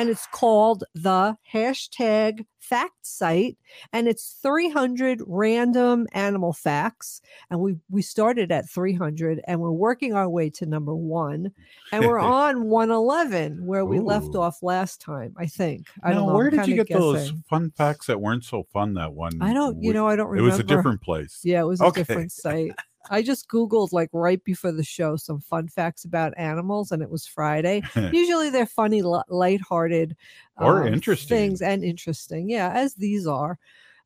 and 0.00 0.08
it's 0.08 0.26
called 0.28 0.82
the 0.94 1.36
hashtag 1.52 2.46
fact 2.58 3.04
site 3.04 3.58
and 3.92 4.08
it's 4.08 4.38
300 4.42 5.20
random 5.26 6.06
animal 6.12 6.54
facts 6.54 7.20
and 7.50 7.60
we 7.60 7.76
we 7.90 8.00
started 8.00 8.50
at 8.50 8.68
300 8.68 9.42
and 9.46 9.60
we're 9.60 9.70
working 9.70 10.14
our 10.14 10.28
way 10.28 10.48
to 10.48 10.64
number 10.64 10.94
one 10.94 11.50
and 11.92 12.02
we're 12.02 12.18
on 12.18 12.64
111 12.64 13.62
where 13.66 13.84
we 13.84 14.00
left 14.00 14.34
off 14.34 14.62
last 14.62 15.02
time 15.02 15.34
i 15.36 15.44
think 15.44 15.86
i 16.02 16.10
now, 16.10 16.16
don't 16.16 16.28
know 16.28 16.34
where 16.34 16.46
I'm 16.46 16.56
did 16.56 16.66
you 16.68 16.76
get 16.76 16.88
those 16.88 17.32
fun 17.50 17.70
facts 17.70 18.06
that 18.06 18.18
weren't 18.18 18.44
so 18.44 18.62
fun 18.72 18.94
that 18.94 19.12
one? 19.12 19.38
I 19.42 19.52
don't, 19.52 19.82
you 19.82 19.92
know, 19.92 20.06
I 20.06 20.16
don't 20.16 20.28
remember 20.28 20.48
It 20.48 20.50
was 20.50 20.60
a 20.60 20.64
different 20.64 21.02
place. 21.02 21.40
Yeah, 21.44 21.60
it 21.60 21.66
was 21.66 21.80
a 21.80 21.86
Okay. 21.86 22.00
different 22.00 22.32
site. 22.32 22.74
I 23.08 23.22
just 23.22 23.48
Googled 23.48 23.92
like 23.92 24.10
right 24.12 24.42
before 24.44 24.72
the 24.72 24.84
show 24.84 25.16
some 25.16 25.40
fun 25.40 25.68
facts 25.68 26.04
about 26.04 26.34
animals, 26.36 26.92
and 26.92 27.02
it 27.02 27.10
was 27.10 27.26
Friday. 27.26 27.82
Usually 28.12 28.50
they're 28.50 28.66
funny, 28.66 29.00
li- 29.02 29.22
lighthearted, 29.28 30.16
Or 30.58 30.82
um, 30.86 30.92
interesting. 30.92 31.28
things, 31.28 31.62
and 31.62 31.82
interesting. 31.82 32.50
Yeah, 32.50 32.70
as 32.74 32.94
these 32.94 33.26
are. 33.26 33.58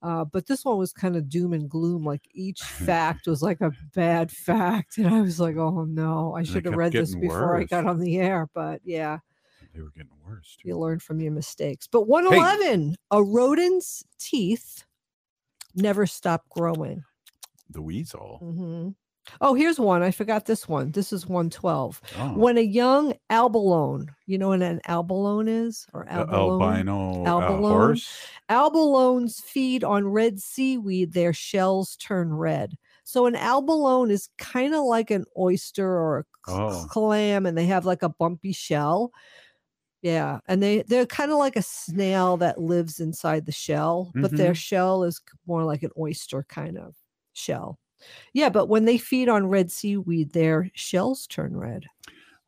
Uh, 0.03 0.25
but 0.25 0.47
this 0.47 0.65
one 0.67 0.77
was 0.77 0.93
kind 0.93 1.17
of 1.17 1.31
doom 1.31 1.55
and 1.55 1.69
gloom. 1.69 2.05
Like 2.05 2.23
each 2.35 2.61
fact 2.63 3.27
was 3.27 3.43
like 3.43 3.61
a 3.63 3.73
bad 3.95 4.31
fact, 4.31 4.99
and 4.99 5.09
I 5.09 5.23
was 5.23 5.41
like, 5.41 5.57
"Oh 5.57 5.85
no, 5.85 6.35
I 6.35 6.43
should 6.45 6.67
have 6.67 6.75
read 6.77 6.93
this 6.93 7.15
before 7.23 7.57
I 7.57 7.65
got 7.65 7.87
on 7.87 7.99
the 8.01 8.19
air." 8.19 8.49
But 8.55 8.81
yeah, 8.85 9.19
They 9.75 9.81
were 9.81 9.91
getting 9.91 10.11
worse. 10.25 10.57
you 10.63 10.79
learn 10.79 10.99
from 11.01 11.21
your 11.21 11.33
mistakes. 11.33 11.87
But 11.89 12.07
111, 12.07 12.97
a 13.11 13.23
rodent's 13.25 14.05
teeth 14.19 14.85
never 15.75 16.07
stop 16.07 16.45
growing. 16.51 17.03
The 17.69 17.83
weasel. 17.83 18.39
hmm 18.41 18.91
Oh, 19.41 19.55
here's 19.55 19.81
one. 19.81 20.03
I 20.03 20.11
forgot 20.11 20.45
this 20.45 20.69
one. 20.69 20.93
This 20.93 21.11
is 21.13 21.27
112. 21.27 22.03
Oh. 22.15 22.35
When 22.35 22.59
a 22.59 22.61
young 22.61 23.15
albalone, 23.31 24.15
you 24.27 24.37
know 24.37 24.49
what 24.49 24.61
an 24.63 24.81
albalone 24.87 25.49
is? 25.49 25.87
Or 25.95 26.07
The 26.13 26.27
albalone? 26.27 26.91
albino 27.27 27.35
uh, 27.39 27.63
horse. 27.63 28.33
Albalones 28.51 29.41
feed 29.43 29.83
on 29.85 30.09
red 30.09 30.41
seaweed, 30.41 31.13
their 31.15 31.33
shells 31.33 31.97
turn 31.97 32.35
red. 32.35 32.77
So 33.05 33.27
an 33.27 33.35
albalone 33.37 34.11
is 34.11 34.29
kind 34.39 34.75
of 34.75 34.85
like 34.85 35.11
an 35.11 35.25
oyster 35.39 35.89
or 35.91 36.19
a 36.21 36.25
Oh. 36.47 36.87
clam, 36.89 37.47
and 37.47 37.57
they 37.57 37.67
have 37.67 37.87
like 37.87 38.03
a 38.03 38.11
bumpy 38.11 38.53
shell. 38.53 39.13
Yeah, 40.03 40.41
and 40.49 40.63
they 40.63 40.83
they're 40.83 41.07
kind 41.07 41.33
of 41.33 41.39
like 41.39 41.57
a 41.57 41.63
snail 41.63 42.37
that 42.39 42.61
lives 42.61 43.01
inside 43.01 43.47
the 43.47 43.53
shell, 43.53 44.17
but 44.21 44.37
their 44.37 44.55
Mhm. 44.55 44.57
shell 44.57 45.05
is 45.05 45.21
more 45.47 45.65
like 45.65 45.83
an 45.83 45.91
oyster 45.99 46.45
kind 46.49 46.79
of 46.79 46.97
shell. 47.35 47.79
Yeah, 48.33 48.49
but 48.49 48.67
when 48.67 48.85
they 48.85 48.99
feed 48.99 49.29
on 49.29 49.49
red 49.49 49.71
seaweed, 49.71 50.33
their 50.33 50.71
shells 50.75 51.27
turn 51.27 51.57
red. 51.57 51.85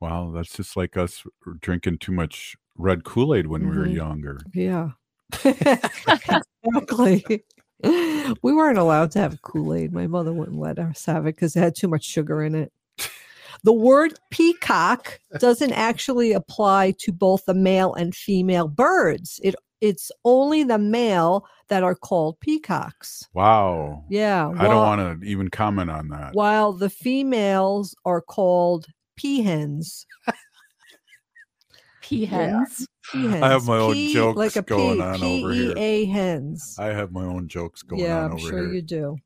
Wow, 0.00 0.32
that's 0.34 0.54
just 0.54 0.76
like 0.76 0.96
us 0.96 1.22
drinking 1.60 1.98
too 1.98 2.12
much 2.12 2.56
red 2.76 3.04
Kool 3.04 3.34
Aid 3.34 3.46
when 3.46 3.68
we 3.68 3.76
were 3.76 3.86
Mhm. 3.86 3.94
younger. 3.94 4.40
Yeah. 4.54 4.90
exactly. 5.44 7.44
We 8.42 8.54
weren't 8.54 8.78
allowed 8.78 9.10
to 9.12 9.18
have 9.18 9.42
Kool 9.42 9.74
Aid. 9.74 9.92
My 9.92 10.06
mother 10.06 10.32
wouldn't 10.32 10.58
let 10.58 10.78
us 10.78 11.04
have 11.04 11.26
it 11.26 11.34
because 11.36 11.54
it 11.54 11.60
had 11.60 11.76
too 11.76 11.88
much 11.88 12.04
sugar 12.04 12.42
in 12.42 12.54
it. 12.54 12.72
The 13.64 13.72
word 13.72 14.14
peacock 14.30 15.20
doesn't 15.40 15.72
actually 15.72 16.32
apply 16.32 16.92
to 17.00 17.12
both 17.12 17.44
the 17.44 17.54
male 17.54 17.92
and 17.92 18.14
female 18.14 18.68
birds. 18.68 19.40
It 19.44 19.54
it's 19.80 20.10
only 20.24 20.62
the 20.62 20.78
male 20.78 21.46
that 21.68 21.82
are 21.82 21.94
called 21.94 22.40
peacocks. 22.40 23.28
Wow. 23.34 24.04
Yeah. 24.08 24.52
I 24.56 24.64
don't 24.64 24.76
want 24.76 25.20
to 25.20 25.26
even 25.26 25.48
comment 25.48 25.90
on 25.90 26.08
that. 26.08 26.34
While 26.34 26.72
the 26.72 26.90
females 26.90 27.94
are 28.04 28.20
called 28.20 28.86
peahens. 29.20 30.06
Peahens. 32.02 32.86
Peahens. 33.12 33.42
I 33.42 33.48
have 33.48 33.66
my 33.66 33.78
own 33.78 33.94
P- 33.94 34.12
jokes 34.12 34.36
like 34.36 34.56
a 34.56 34.62
going 34.62 34.98
P- 34.98 35.02
on 35.02 35.22
over 35.22 35.52
here. 35.52 35.74
P-E-A 35.74 36.04
hens. 36.06 36.76
I 36.78 36.86
have 36.86 37.10
my 37.12 37.24
own 37.24 37.48
jokes 37.48 37.82
going 37.82 38.02
yeah, 38.02 38.18
on 38.18 38.24
I'm 38.26 38.32
over 38.32 38.48
sure 38.48 38.62
here. 38.64 38.74
you 38.74 38.82
do. 38.82 39.16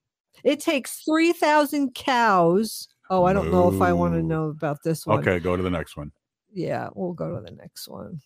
It 0.45 0.61
takes 0.61 1.03
3,000 1.05 1.95
cows. 1.95 2.89
Oh, 3.11 3.25
I 3.25 3.33
don't 3.33 3.51
know 3.51 3.71
if 3.73 3.83
I 3.83 3.93
want 3.93 4.15
to 4.15 4.23
know 4.23 4.45
about 4.45 4.79
this 4.83 5.07
one. 5.07 5.19
Okay, 5.19 5.41
go 5.41 5.57
to 5.57 5.63
the 5.63 5.71
next 5.71 5.97
one. 5.97 6.13
Yeah, 6.53 6.89
we'll 6.95 7.13
go 7.13 7.37
to 7.37 7.43
the 7.43 7.55
next 7.55 7.89
one. 7.89 8.21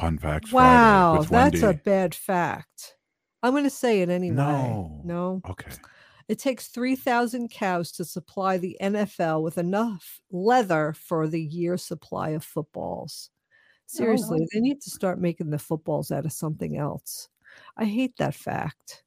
Fun 0.00 0.18
facts. 0.18 0.52
Wow, 0.52 1.22
Friday 1.22 1.50
with 1.52 1.60
that's 1.60 1.62
a 1.62 1.74
bad 1.82 2.14
fact. 2.14 2.96
I'm 3.42 3.52
going 3.52 3.64
to 3.64 3.70
say 3.70 4.02
it 4.02 4.08
anyway. 4.08 4.36
No. 4.36 5.00
No. 5.04 5.42
Okay. 5.48 5.70
It 6.28 6.38
takes 6.38 6.68
3,000 6.68 7.50
cows 7.50 7.90
to 7.92 8.04
supply 8.04 8.56
the 8.56 8.76
NFL 8.80 9.42
with 9.42 9.58
enough 9.58 10.20
leather 10.30 10.94
for 10.96 11.26
the 11.26 11.42
year 11.42 11.76
supply 11.76 12.30
of 12.30 12.44
footballs. 12.44 13.30
Seriously, 13.86 14.46
they 14.52 14.60
need 14.60 14.80
to 14.82 14.90
start 14.90 15.20
making 15.20 15.50
the 15.50 15.58
footballs 15.58 16.12
out 16.12 16.24
of 16.24 16.32
something 16.32 16.78
else. 16.78 17.28
I 17.76 17.84
hate 17.84 18.16
that 18.18 18.34
fact. 18.36 19.02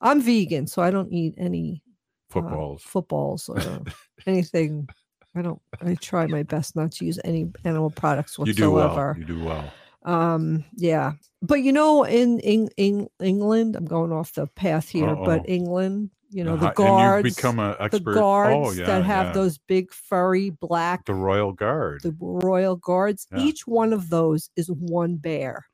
I'm 0.00 0.20
vegan, 0.20 0.66
so 0.66 0.82
I 0.82 0.90
don't 0.90 1.12
eat 1.12 1.34
any 1.38 1.82
uh, 1.86 2.32
Footballs. 2.32 2.82
footballs 2.82 3.48
or 3.48 3.60
anything. 4.26 4.88
I 5.36 5.42
don't. 5.42 5.60
I 5.80 5.94
try 5.94 6.26
my 6.26 6.42
best 6.42 6.74
not 6.74 6.90
to 6.92 7.04
use 7.06 7.20
any 7.24 7.46
animal 7.64 7.90
products 7.90 8.36
whatsoever. 8.36 8.50
You 8.50 8.54
do 8.54 8.70
well. 8.72 8.88
whatsoever. 8.88 9.16
You 9.18 9.24
do 9.24 9.44
well. 9.44 9.72
Um, 10.04 10.64
yeah, 10.76 11.12
but 11.42 11.62
you 11.62 11.72
know, 11.72 12.04
in 12.04 12.38
in, 12.40 12.68
in 12.76 13.08
England, 13.20 13.76
I'm 13.76 13.86
going 13.86 14.12
off 14.12 14.34
the 14.34 14.46
path 14.46 14.88
here, 14.88 15.08
Uh-oh. 15.08 15.24
but 15.24 15.48
England, 15.48 16.10
you 16.30 16.44
know, 16.44 16.54
Uh-huh, 16.54 16.60
the 16.60 16.66
and 16.68 16.78
you've 16.78 16.86
guards, 16.88 17.34
become 17.36 17.58
a 17.58 17.74
the 17.78 17.82
expert- 17.84 18.10
oh, 18.10 18.14
guards 18.20 18.78
yeah, 18.78 18.86
that 18.86 19.04
have 19.04 19.26
yeah. 19.28 19.32
those 19.32 19.56
big 19.58 19.92
furry 19.92 20.50
black, 20.50 21.06
The 21.06 21.14
Royal 21.14 21.52
Guard. 21.52 22.02
the 22.02 22.14
royal 22.20 22.76
guards. 22.76 23.26
Yeah. 23.32 23.38
Each 23.44 23.66
one 23.66 23.92
of 23.94 24.10
those 24.10 24.50
is 24.56 24.68
one 24.70 25.16
bear. 25.16 25.64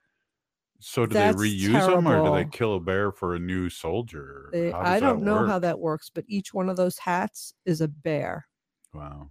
So 0.83 1.05
do 1.07 1.13
That's 1.15 1.37
they 1.37 1.43
reuse 1.49 1.87
them 1.87 2.09
or 2.09 2.25
do 2.25 2.35
they 2.35 2.49
kill 2.51 2.77
a 2.77 2.81
bear 2.81 3.13
for 3.13 3.35
a 3.35 3.39
new 3.39 3.69
soldier? 3.69 4.49
They- 4.53 4.73
I 4.73 4.99
don't 5.01 5.23
know 5.25 5.45
how 5.45 5.59
that 5.59 5.79
works, 5.79 6.09
but 6.09 6.25
each 6.29 6.55
one 6.55 6.71
of 6.71 6.77
those 6.77 6.97
hats 6.99 7.53
is 7.67 7.81
a 7.83 7.89
bear. 7.89 8.47
Wow. 8.95 9.31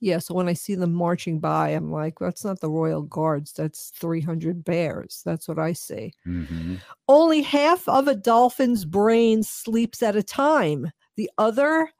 Yeah, 0.00 0.18
so 0.18 0.34
when 0.34 0.48
I 0.48 0.52
see 0.52 0.74
them 0.76 0.92
marching 0.94 1.40
by, 1.40 1.70
I'm 1.70 1.90
like, 1.90 2.18
that's 2.20 2.44
not 2.44 2.60
the 2.60 2.70
royal 2.70 3.02
guards. 3.02 3.52
That's 3.52 3.90
300 3.90 4.64
bears. 4.64 5.22
That's 5.24 5.48
what 5.48 5.58
I 5.58 5.72
see. 5.72 6.14
hmm 6.24 6.80
Only 7.08 7.42
half 7.42 7.88
of 7.88 8.08
a 8.08 8.14
dolphin's 8.14 8.84
brain 8.84 9.42
sleeps 9.42 10.02
at 10.02 10.16
a 10.16 10.22
time. 10.22 10.90
The 11.16 11.30
other 11.38 11.90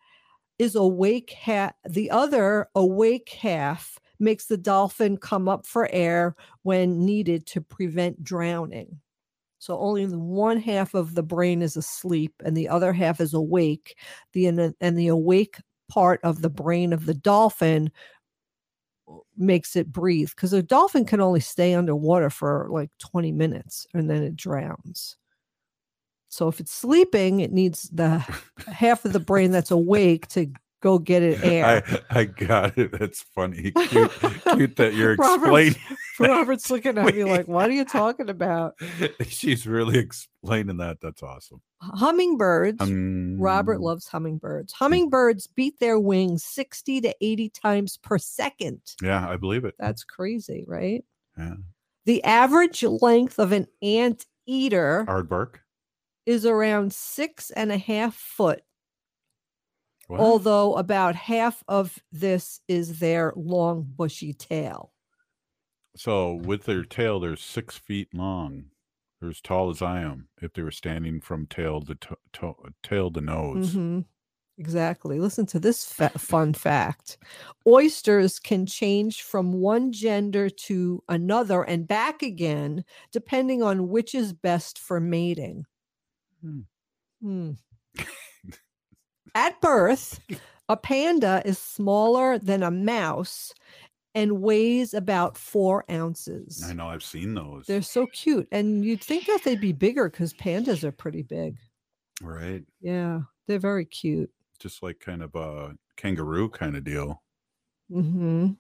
is 0.59 0.75
awake 0.77 1.31
half 1.33 1.75
the 1.89 2.11
other 2.11 2.69
awake 2.75 3.31
half 3.31 3.99
makes 4.21 4.47
the 4.47 4.57
dolphin 4.59 5.17
come 5.17 5.49
up 5.49 5.67
for 5.67 5.89
air 5.93 6.37
when 6.63 7.05
needed 7.05 7.47
to 7.47 7.61
prevent 7.61 8.23
drowning. 8.25 9.01
So 9.59 9.79
only 9.79 10.07
the 10.07 10.19
one 10.19 10.59
half 10.61 10.95
of 10.95 11.15
the 11.15 11.23
brain 11.23 11.63
is 11.63 11.77
asleep 11.77 12.35
and 12.45 12.57
the 12.57 12.69
other 12.69 12.93
half 12.93 13.21
is 13.21 13.35
awake. 13.35 13.99
The 14.33 14.47
and 14.47 14.99
the 14.99 15.09
awake 15.09 15.57
part 15.89 16.21
of 16.23 16.43
the 16.43 16.51
brain 16.51 16.93
of 16.93 17.07
the 17.07 17.15
dolphin 17.15 17.91
makes 19.37 19.77
it 19.77 19.93
breathe 19.93 20.31
because 20.31 20.53
a 20.53 20.63
dolphin 20.63 21.05
can 21.05 21.21
only 21.21 21.41
stay 21.41 21.75
underwater 21.75 22.31
for 22.31 22.69
like 22.71 22.91
20 22.99 23.33
minutes 23.33 23.87
and 23.95 24.11
then 24.11 24.23
it 24.23 24.37
drowns. 24.37 25.17
So 26.29 26.49
if 26.49 26.61
it's 26.61 26.73
sleeping, 26.73 27.41
it 27.41 27.53
needs 27.53 27.89
the 27.91 28.19
half 28.67 29.05
of 29.05 29.13
the 29.13 29.21
brain 29.21 29.51
that's 29.51 29.71
awake 29.71 30.29
to 30.29 30.53
go 30.81 30.99
get 30.99 31.23
it 31.23 31.41
air. 31.45 31.83
I, 32.11 32.21
I 32.21 32.25
got 32.25 32.77
it. 32.79 32.93
That's 32.99 33.23
funny. 33.35 33.71
Cute, 33.73 34.11
cute 34.55 34.77
that 34.77 34.95
you're 34.95 35.15
Robert's- 35.19 35.43
explaining. 35.43 35.77
Robert's 36.21 36.71
looking 36.71 36.99
at 36.99 37.15
me 37.15 37.25
like, 37.25 37.47
what 37.47 37.69
are 37.71 37.73
you 37.73 37.85
talking 37.85 38.29
about? 38.29 38.75
She's 39.29 39.67
really 39.67 39.99
explaining 39.99 40.79
that. 40.79 40.99
That's 41.01 41.23
awesome. 41.23 41.61
Hummingbirds. 41.81 42.91
Robert 43.41 43.77
Um, 43.77 43.83
loves 43.83 44.09
hummingbirds. 44.09 44.73
Hummingbirds 44.73 45.47
beat 45.47 45.79
their 45.79 45.99
wings 46.01 46.43
60 46.45 47.01
to 47.03 47.15
80 47.21 47.51
times 47.51 47.97
per 47.99 48.19
second. 48.19 48.81
Yeah, 49.01 49.29
I 49.29 49.37
believe 49.37 49.65
it. 49.65 49.75
That's 49.79 50.03
crazy, 50.03 50.65
right? 50.67 51.05
Yeah. 51.37 51.55
The 52.05 52.25
average 52.25 52.83
length 52.83 53.39
of 53.39 53.53
an 53.53 53.67
ant 53.83 54.27
eater 54.47 55.05
Aardvark. 55.09 55.57
is 56.27 56.45
around 56.47 56.93
six 56.93 57.51
and 57.51 57.71
a 57.71 57.79
half 57.79 58.15
foot, 58.17 58.63
Although 60.09 60.75
about 60.77 61.15
half 61.17 61.63
of 61.69 61.99
this 62.13 62.61
is 62.69 62.99
their 62.99 63.33
long, 63.37 63.83
bushy 63.85 64.33
tail. 64.33 64.93
So 65.97 66.35
with 66.35 66.65
their 66.65 66.85
tail, 66.85 67.21
they're 67.21 67.37
six 67.37 67.77
feet 67.77 68.15
long. 68.15 68.71
They're 69.21 69.31
as 69.31 69.41
tall 69.41 69.69
as 69.71 69.83
I 69.83 70.01
am 70.01 70.29
if 70.41 70.53
they 70.53 70.63
were 70.63 70.71
standing 70.71 71.21
from 71.21 71.47
tail 71.47 71.81
to, 71.83 71.95
to, 71.95 72.17
to 72.35 72.55
tail 72.83 73.11
to 73.11 73.21
nose. 73.21 73.75
Mhm. 73.75 74.05
Exactly. 74.59 75.21
Listen 75.21 75.47
to 75.47 75.61
this 75.61 75.85
fa- 75.85 76.11
fun 76.19 76.53
fact 76.53 77.19
oysters 77.67 78.39
can 78.41 78.67
change 78.67 79.23
from 79.23 79.53
one 79.53 79.93
gender 79.93 80.51
to 80.51 81.03
another 81.09 81.63
and 81.63 81.87
back 81.87 82.23
again, 82.23 82.85
depending 83.13 83.63
on 83.63 83.89
which 83.89 84.15
is 84.15 84.33
best 84.33 84.79
for 84.79 84.99
mating. 85.01 85.65
Hmm. 86.43 86.61
Hmm. 87.23 87.53
At 89.39 89.61
birth, 89.61 90.19
a 90.69 90.77
panda 90.77 91.43
is 91.45 91.61
smaller 91.61 92.41
than 92.41 92.65
a 92.65 92.73
mouse 92.73 93.55
and 94.13 94.43
weighs 94.43 94.95
about 94.95 95.39
four 95.39 95.85
ounces. 95.89 96.65
I 96.69 96.73
know 96.73 96.89
I've 96.89 97.05
seen 97.05 97.35
those. 97.35 97.67
They're 97.67 97.81
so 97.81 98.09
cute. 98.09 98.49
And 98.51 98.85
you'd 98.85 99.01
think 99.01 99.27
that 99.27 99.45
they'd 99.45 99.61
be 99.61 99.71
bigger 99.71 100.11
because 100.11 100.35
pandas 100.35 100.83
are 100.83 100.91
pretty 100.91 101.23
big. 101.23 101.57
Right. 102.21 102.65
Yeah, 102.81 103.21
they're 103.47 103.61
very 103.61 103.85
cute. 103.85 104.29
Just 104.59 104.83
like 104.83 104.99
kind 104.99 105.23
of 105.23 105.37
a 105.37 105.77
kangaroo 105.97 106.49
kind 106.49 106.75
of 106.75 106.83
deal. 106.83 107.23
Mm-hmm. 107.93 108.55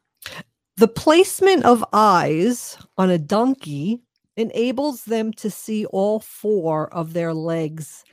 The 0.77 0.89
placement 0.89 1.65
of 1.65 1.85
eyes 1.93 2.79
on 2.97 3.11
a 3.11 3.19
donkey 3.19 4.01
enables 4.37 5.07
them 5.07 5.33
to 5.33 5.51
see 5.51 5.87
all 5.87 6.21
four 6.21 6.87
of 6.95 7.15
their 7.15 7.35
legs 7.35 8.05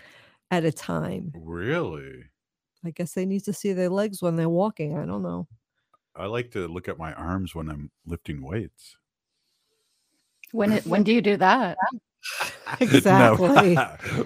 at 0.50 0.66
a 0.66 0.72
time. 0.72 1.32
Really? 1.36 2.24
I 2.86 2.92
guess 2.92 3.14
they 3.14 3.26
need 3.26 3.44
to 3.46 3.54
see 3.54 3.74
their 3.74 3.90
legs 3.90 4.22
when 4.22 4.36
they're 4.36 4.50
walking. 4.50 4.98
I 4.98 5.06
don't 5.06 5.24
know. 5.24 5.48
I 6.16 6.28
like 6.28 6.52
to 6.52 6.68
look 6.68 6.88
at 6.88 6.98
my 6.98 7.14
arms 7.14 7.54
when 7.54 7.70
I'm 7.70 7.92
lifting 8.06 8.42
weights. 8.42 8.98
When 10.52 10.72
it, 10.72 10.86
when 10.86 11.04
do 11.04 11.14
you 11.14 11.22
do 11.22 11.38
that? 11.38 11.78
Exactly. 12.80 13.78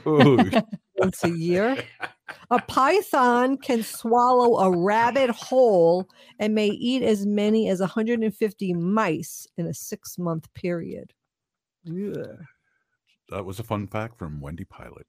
Once 0.96 1.24
a 1.24 1.30
year. 1.30 1.78
A 2.50 2.62
python 2.62 3.58
can 3.58 3.84
swallow 3.84 4.60
a 4.60 4.78
rabbit 4.78 5.30
whole 5.30 6.08
and 6.40 6.56
may 6.56 6.68
eat 6.68 7.04
as 7.04 7.26
many 7.26 7.70
as 7.70 7.82
150 7.82 8.74
mice 8.74 9.48
in 9.58 9.68
a 9.68 9.74
six 9.74 10.18
month 10.18 10.52
period. 10.54 11.14
Yeah. 11.84 12.38
that 13.30 13.46
was 13.46 13.60
a 13.60 13.64
fun 13.64 13.88
fact 13.88 14.18
from 14.18 14.40
Wendy 14.40 14.64
Pilot. 14.66 15.08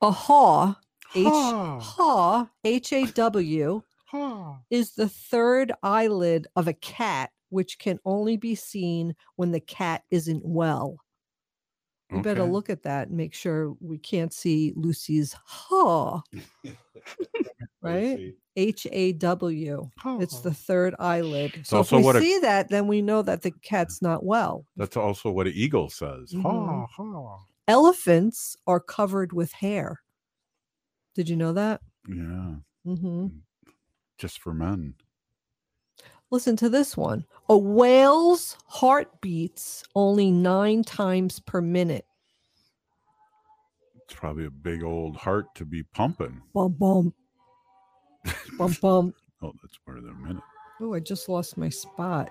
A 0.00 0.10
haw, 0.10 0.74
H 1.14 1.26
Haw. 1.26 2.46
H 2.64 2.92
A 2.92 3.06
W, 3.06 3.82
is 4.70 4.92
the 4.92 5.08
third 5.08 5.72
eyelid 5.82 6.46
of 6.56 6.68
a 6.68 6.72
cat, 6.74 7.30
which 7.50 7.78
can 7.78 7.98
only 8.04 8.36
be 8.36 8.54
seen 8.54 9.14
when 9.36 9.50
the 9.52 9.60
cat 9.60 10.02
isn't 10.10 10.44
well. 10.44 10.96
We 12.10 12.20
better 12.22 12.44
look 12.44 12.70
at 12.70 12.84
that 12.84 13.08
and 13.08 13.16
make 13.18 13.34
sure 13.34 13.74
we 13.80 13.98
can't 13.98 14.32
see 14.32 14.72
Lucy's 14.76 15.36
haw, 15.44 16.22
right? 17.82 18.34
H 18.56 18.86
A 18.90 19.12
W. 19.12 19.90
It's 20.20 20.40
the 20.40 20.54
third 20.54 20.94
eyelid. 20.98 21.60
So 21.66 21.80
if 21.80 21.92
we 21.92 22.02
what 22.02 22.16
a- 22.16 22.20
see 22.20 22.38
that, 22.40 22.70
then 22.70 22.86
we 22.88 23.02
know 23.02 23.20
that 23.22 23.42
the 23.42 23.50
cat's 23.62 24.00
not 24.02 24.24
well. 24.24 24.64
That's 24.76 24.96
also 24.96 25.30
what 25.30 25.46
an 25.46 25.52
eagle 25.54 25.90
says. 25.90 26.32
Mhm. 26.32 26.42
Haw, 26.42 26.86
haw. 26.86 27.40
Elephants 27.68 28.56
are 28.66 28.80
covered 28.80 29.32
with 29.34 29.52
hair. 29.52 30.00
Did 31.18 31.28
you 31.28 31.34
know 31.34 31.52
that? 31.54 31.80
Yeah, 32.08 32.54
Mm-hmm. 32.86 33.26
just 34.18 34.38
for 34.40 34.54
men. 34.54 34.94
Listen 36.30 36.54
to 36.58 36.68
this 36.68 36.96
one. 36.96 37.24
A 37.48 37.58
whale's 37.58 38.56
heart 38.66 39.20
beats 39.20 39.82
only 39.96 40.30
nine 40.30 40.84
times 40.84 41.40
per 41.40 41.60
minute. 41.60 42.06
It's 44.04 44.14
probably 44.14 44.46
a 44.46 44.50
big 44.52 44.84
old 44.84 45.16
heart 45.16 45.46
to 45.56 45.64
be 45.64 45.82
pumping. 45.82 46.40
Bum 46.54 46.76
bum. 46.78 47.12
bum 48.56 48.76
bum. 48.80 49.12
Oh, 49.42 49.52
that's 49.60 49.76
more 49.88 49.96
than 50.00 50.10
a 50.10 50.14
minute. 50.28 50.42
Oh, 50.80 50.94
I 50.94 51.00
just 51.00 51.28
lost 51.28 51.56
my 51.58 51.68
spot. 51.68 52.28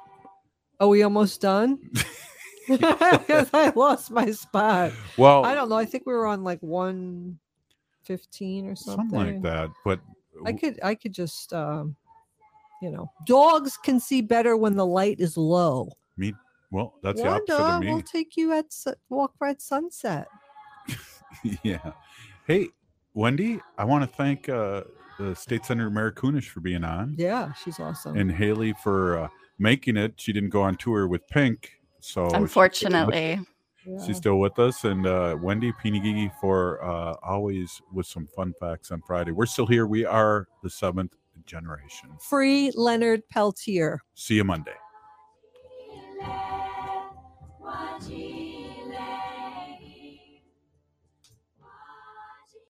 Are 0.80 0.88
we 0.88 1.04
almost 1.04 1.42
done? 1.42 1.78
Because 2.70 3.50
I 3.54 3.74
lost 3.76 4.12
my 4.12 4.32
spot. 4.32 4.94
Well- 5.18 5.44
I 5.44 5.56
don't 5.56 5.68
know. 5.68 5.76
I 5.76 5.84
think 5.84 6.04
we 6.06 6.14
were 6.14 6.26
on 6.26 6.46
like 6.46 6.62
one 6.62 7.40
fifteen 8.08 8.66
or 8.68 8.76
something. 8.76 9.10
Something 9.10 9.34
like 9.36 9.42
that. 9.44 9.70
But 9.86 10.00
I 10.46 10.54
could 10.54 10.80
I 10.84 10.96
could 10.96 11.14
just 11.14 11.52
um 11.54 11.96
you 12.82 12.90
know 12.92 13.12
dogs 13.26 13.78
can 13.78 14.00
see 14.00 14.22
better 14.22 14.56
when 14.56 14.76
the 14.76 14.86
light 14.86 15.20
is 15.20 15.36
low. 15.38 15.90
me, 16.16 16.34
well, 16.72 16.96
that's 17.04 17.22
the 17.22 17.28
opposite 17.28 17.60
of 17.60 17.82
me. 17.82 17.92
we'll 17.94 18.02
take 18.02 18.38
you 18.38 18.54
at 18.54 18.72
su- 18.72 18.94
walk 19.10 19.34
right 19.40 19.62
sunset. 19.62 20.28
yeah. 21.64 21.92
Hey, 22.48 22.70
Wendy, 23.14 23.60
I 23.78 23.84
want 23.86 24.04
to 24.10 24.16
thank 24.16 24.48
uh, 24.50 24.84
the 25.20 25.36
State 25.36 25.66
Senator 25.66 25.90
Mary 25.90 26.12
Kunesh 26.12 26.46
for 26.50 26.60
being 26.62 26.84
on. 26.84 27.16
Yeah, 27.18 27.54
she's 27.54 27.80
awesome. 27.80 28.18
and 28.18 28.32
Haley 28.32 28.74
for 28.84 29.18
uh, 29.18 29.28
making 29.60 29.98
it. 29.98 30.14
She 30.18 30.32
didn't 30.34 30.50
go 30.52 30.62
on 30.62 30.76
tour 30.76 31.08
with 31.08 31.28
Pink, 31.30 31.72
so 32.00 32.28
she's- 32.30 32.52
She's 34.06 34.18
still 34.18 34.40
with 34.40 34.60
us. 34.60 34.84
And 34.84 35.06
uh, 35.06 35.38
Wendy 35.42 35.72
Pinigigi 35.72 36.32
for 36.40 36.84
uh, 36.84 37.16
always 37.24 37.82
with 37.94 38.06
some 38.06 38.28
fun 38.28 38.54
facts 38.60 38.92
on 38.92 39.02
Friday. 39.02 39.32
We're 39.32 39.46
still 39.46 39.66
here. 39.66 39.88
We 39.88 40.06
are 40.06 40.48
the 40.64 40.70
seventh 40.70 41.16
generation. 41.46 42.10
Free 42.20 42.72
Leonard 42.76 43.28
Peltier. 43.30 44.00
See 44.16 44.36
you 44.36 44.44
Monday. 44.44 44.76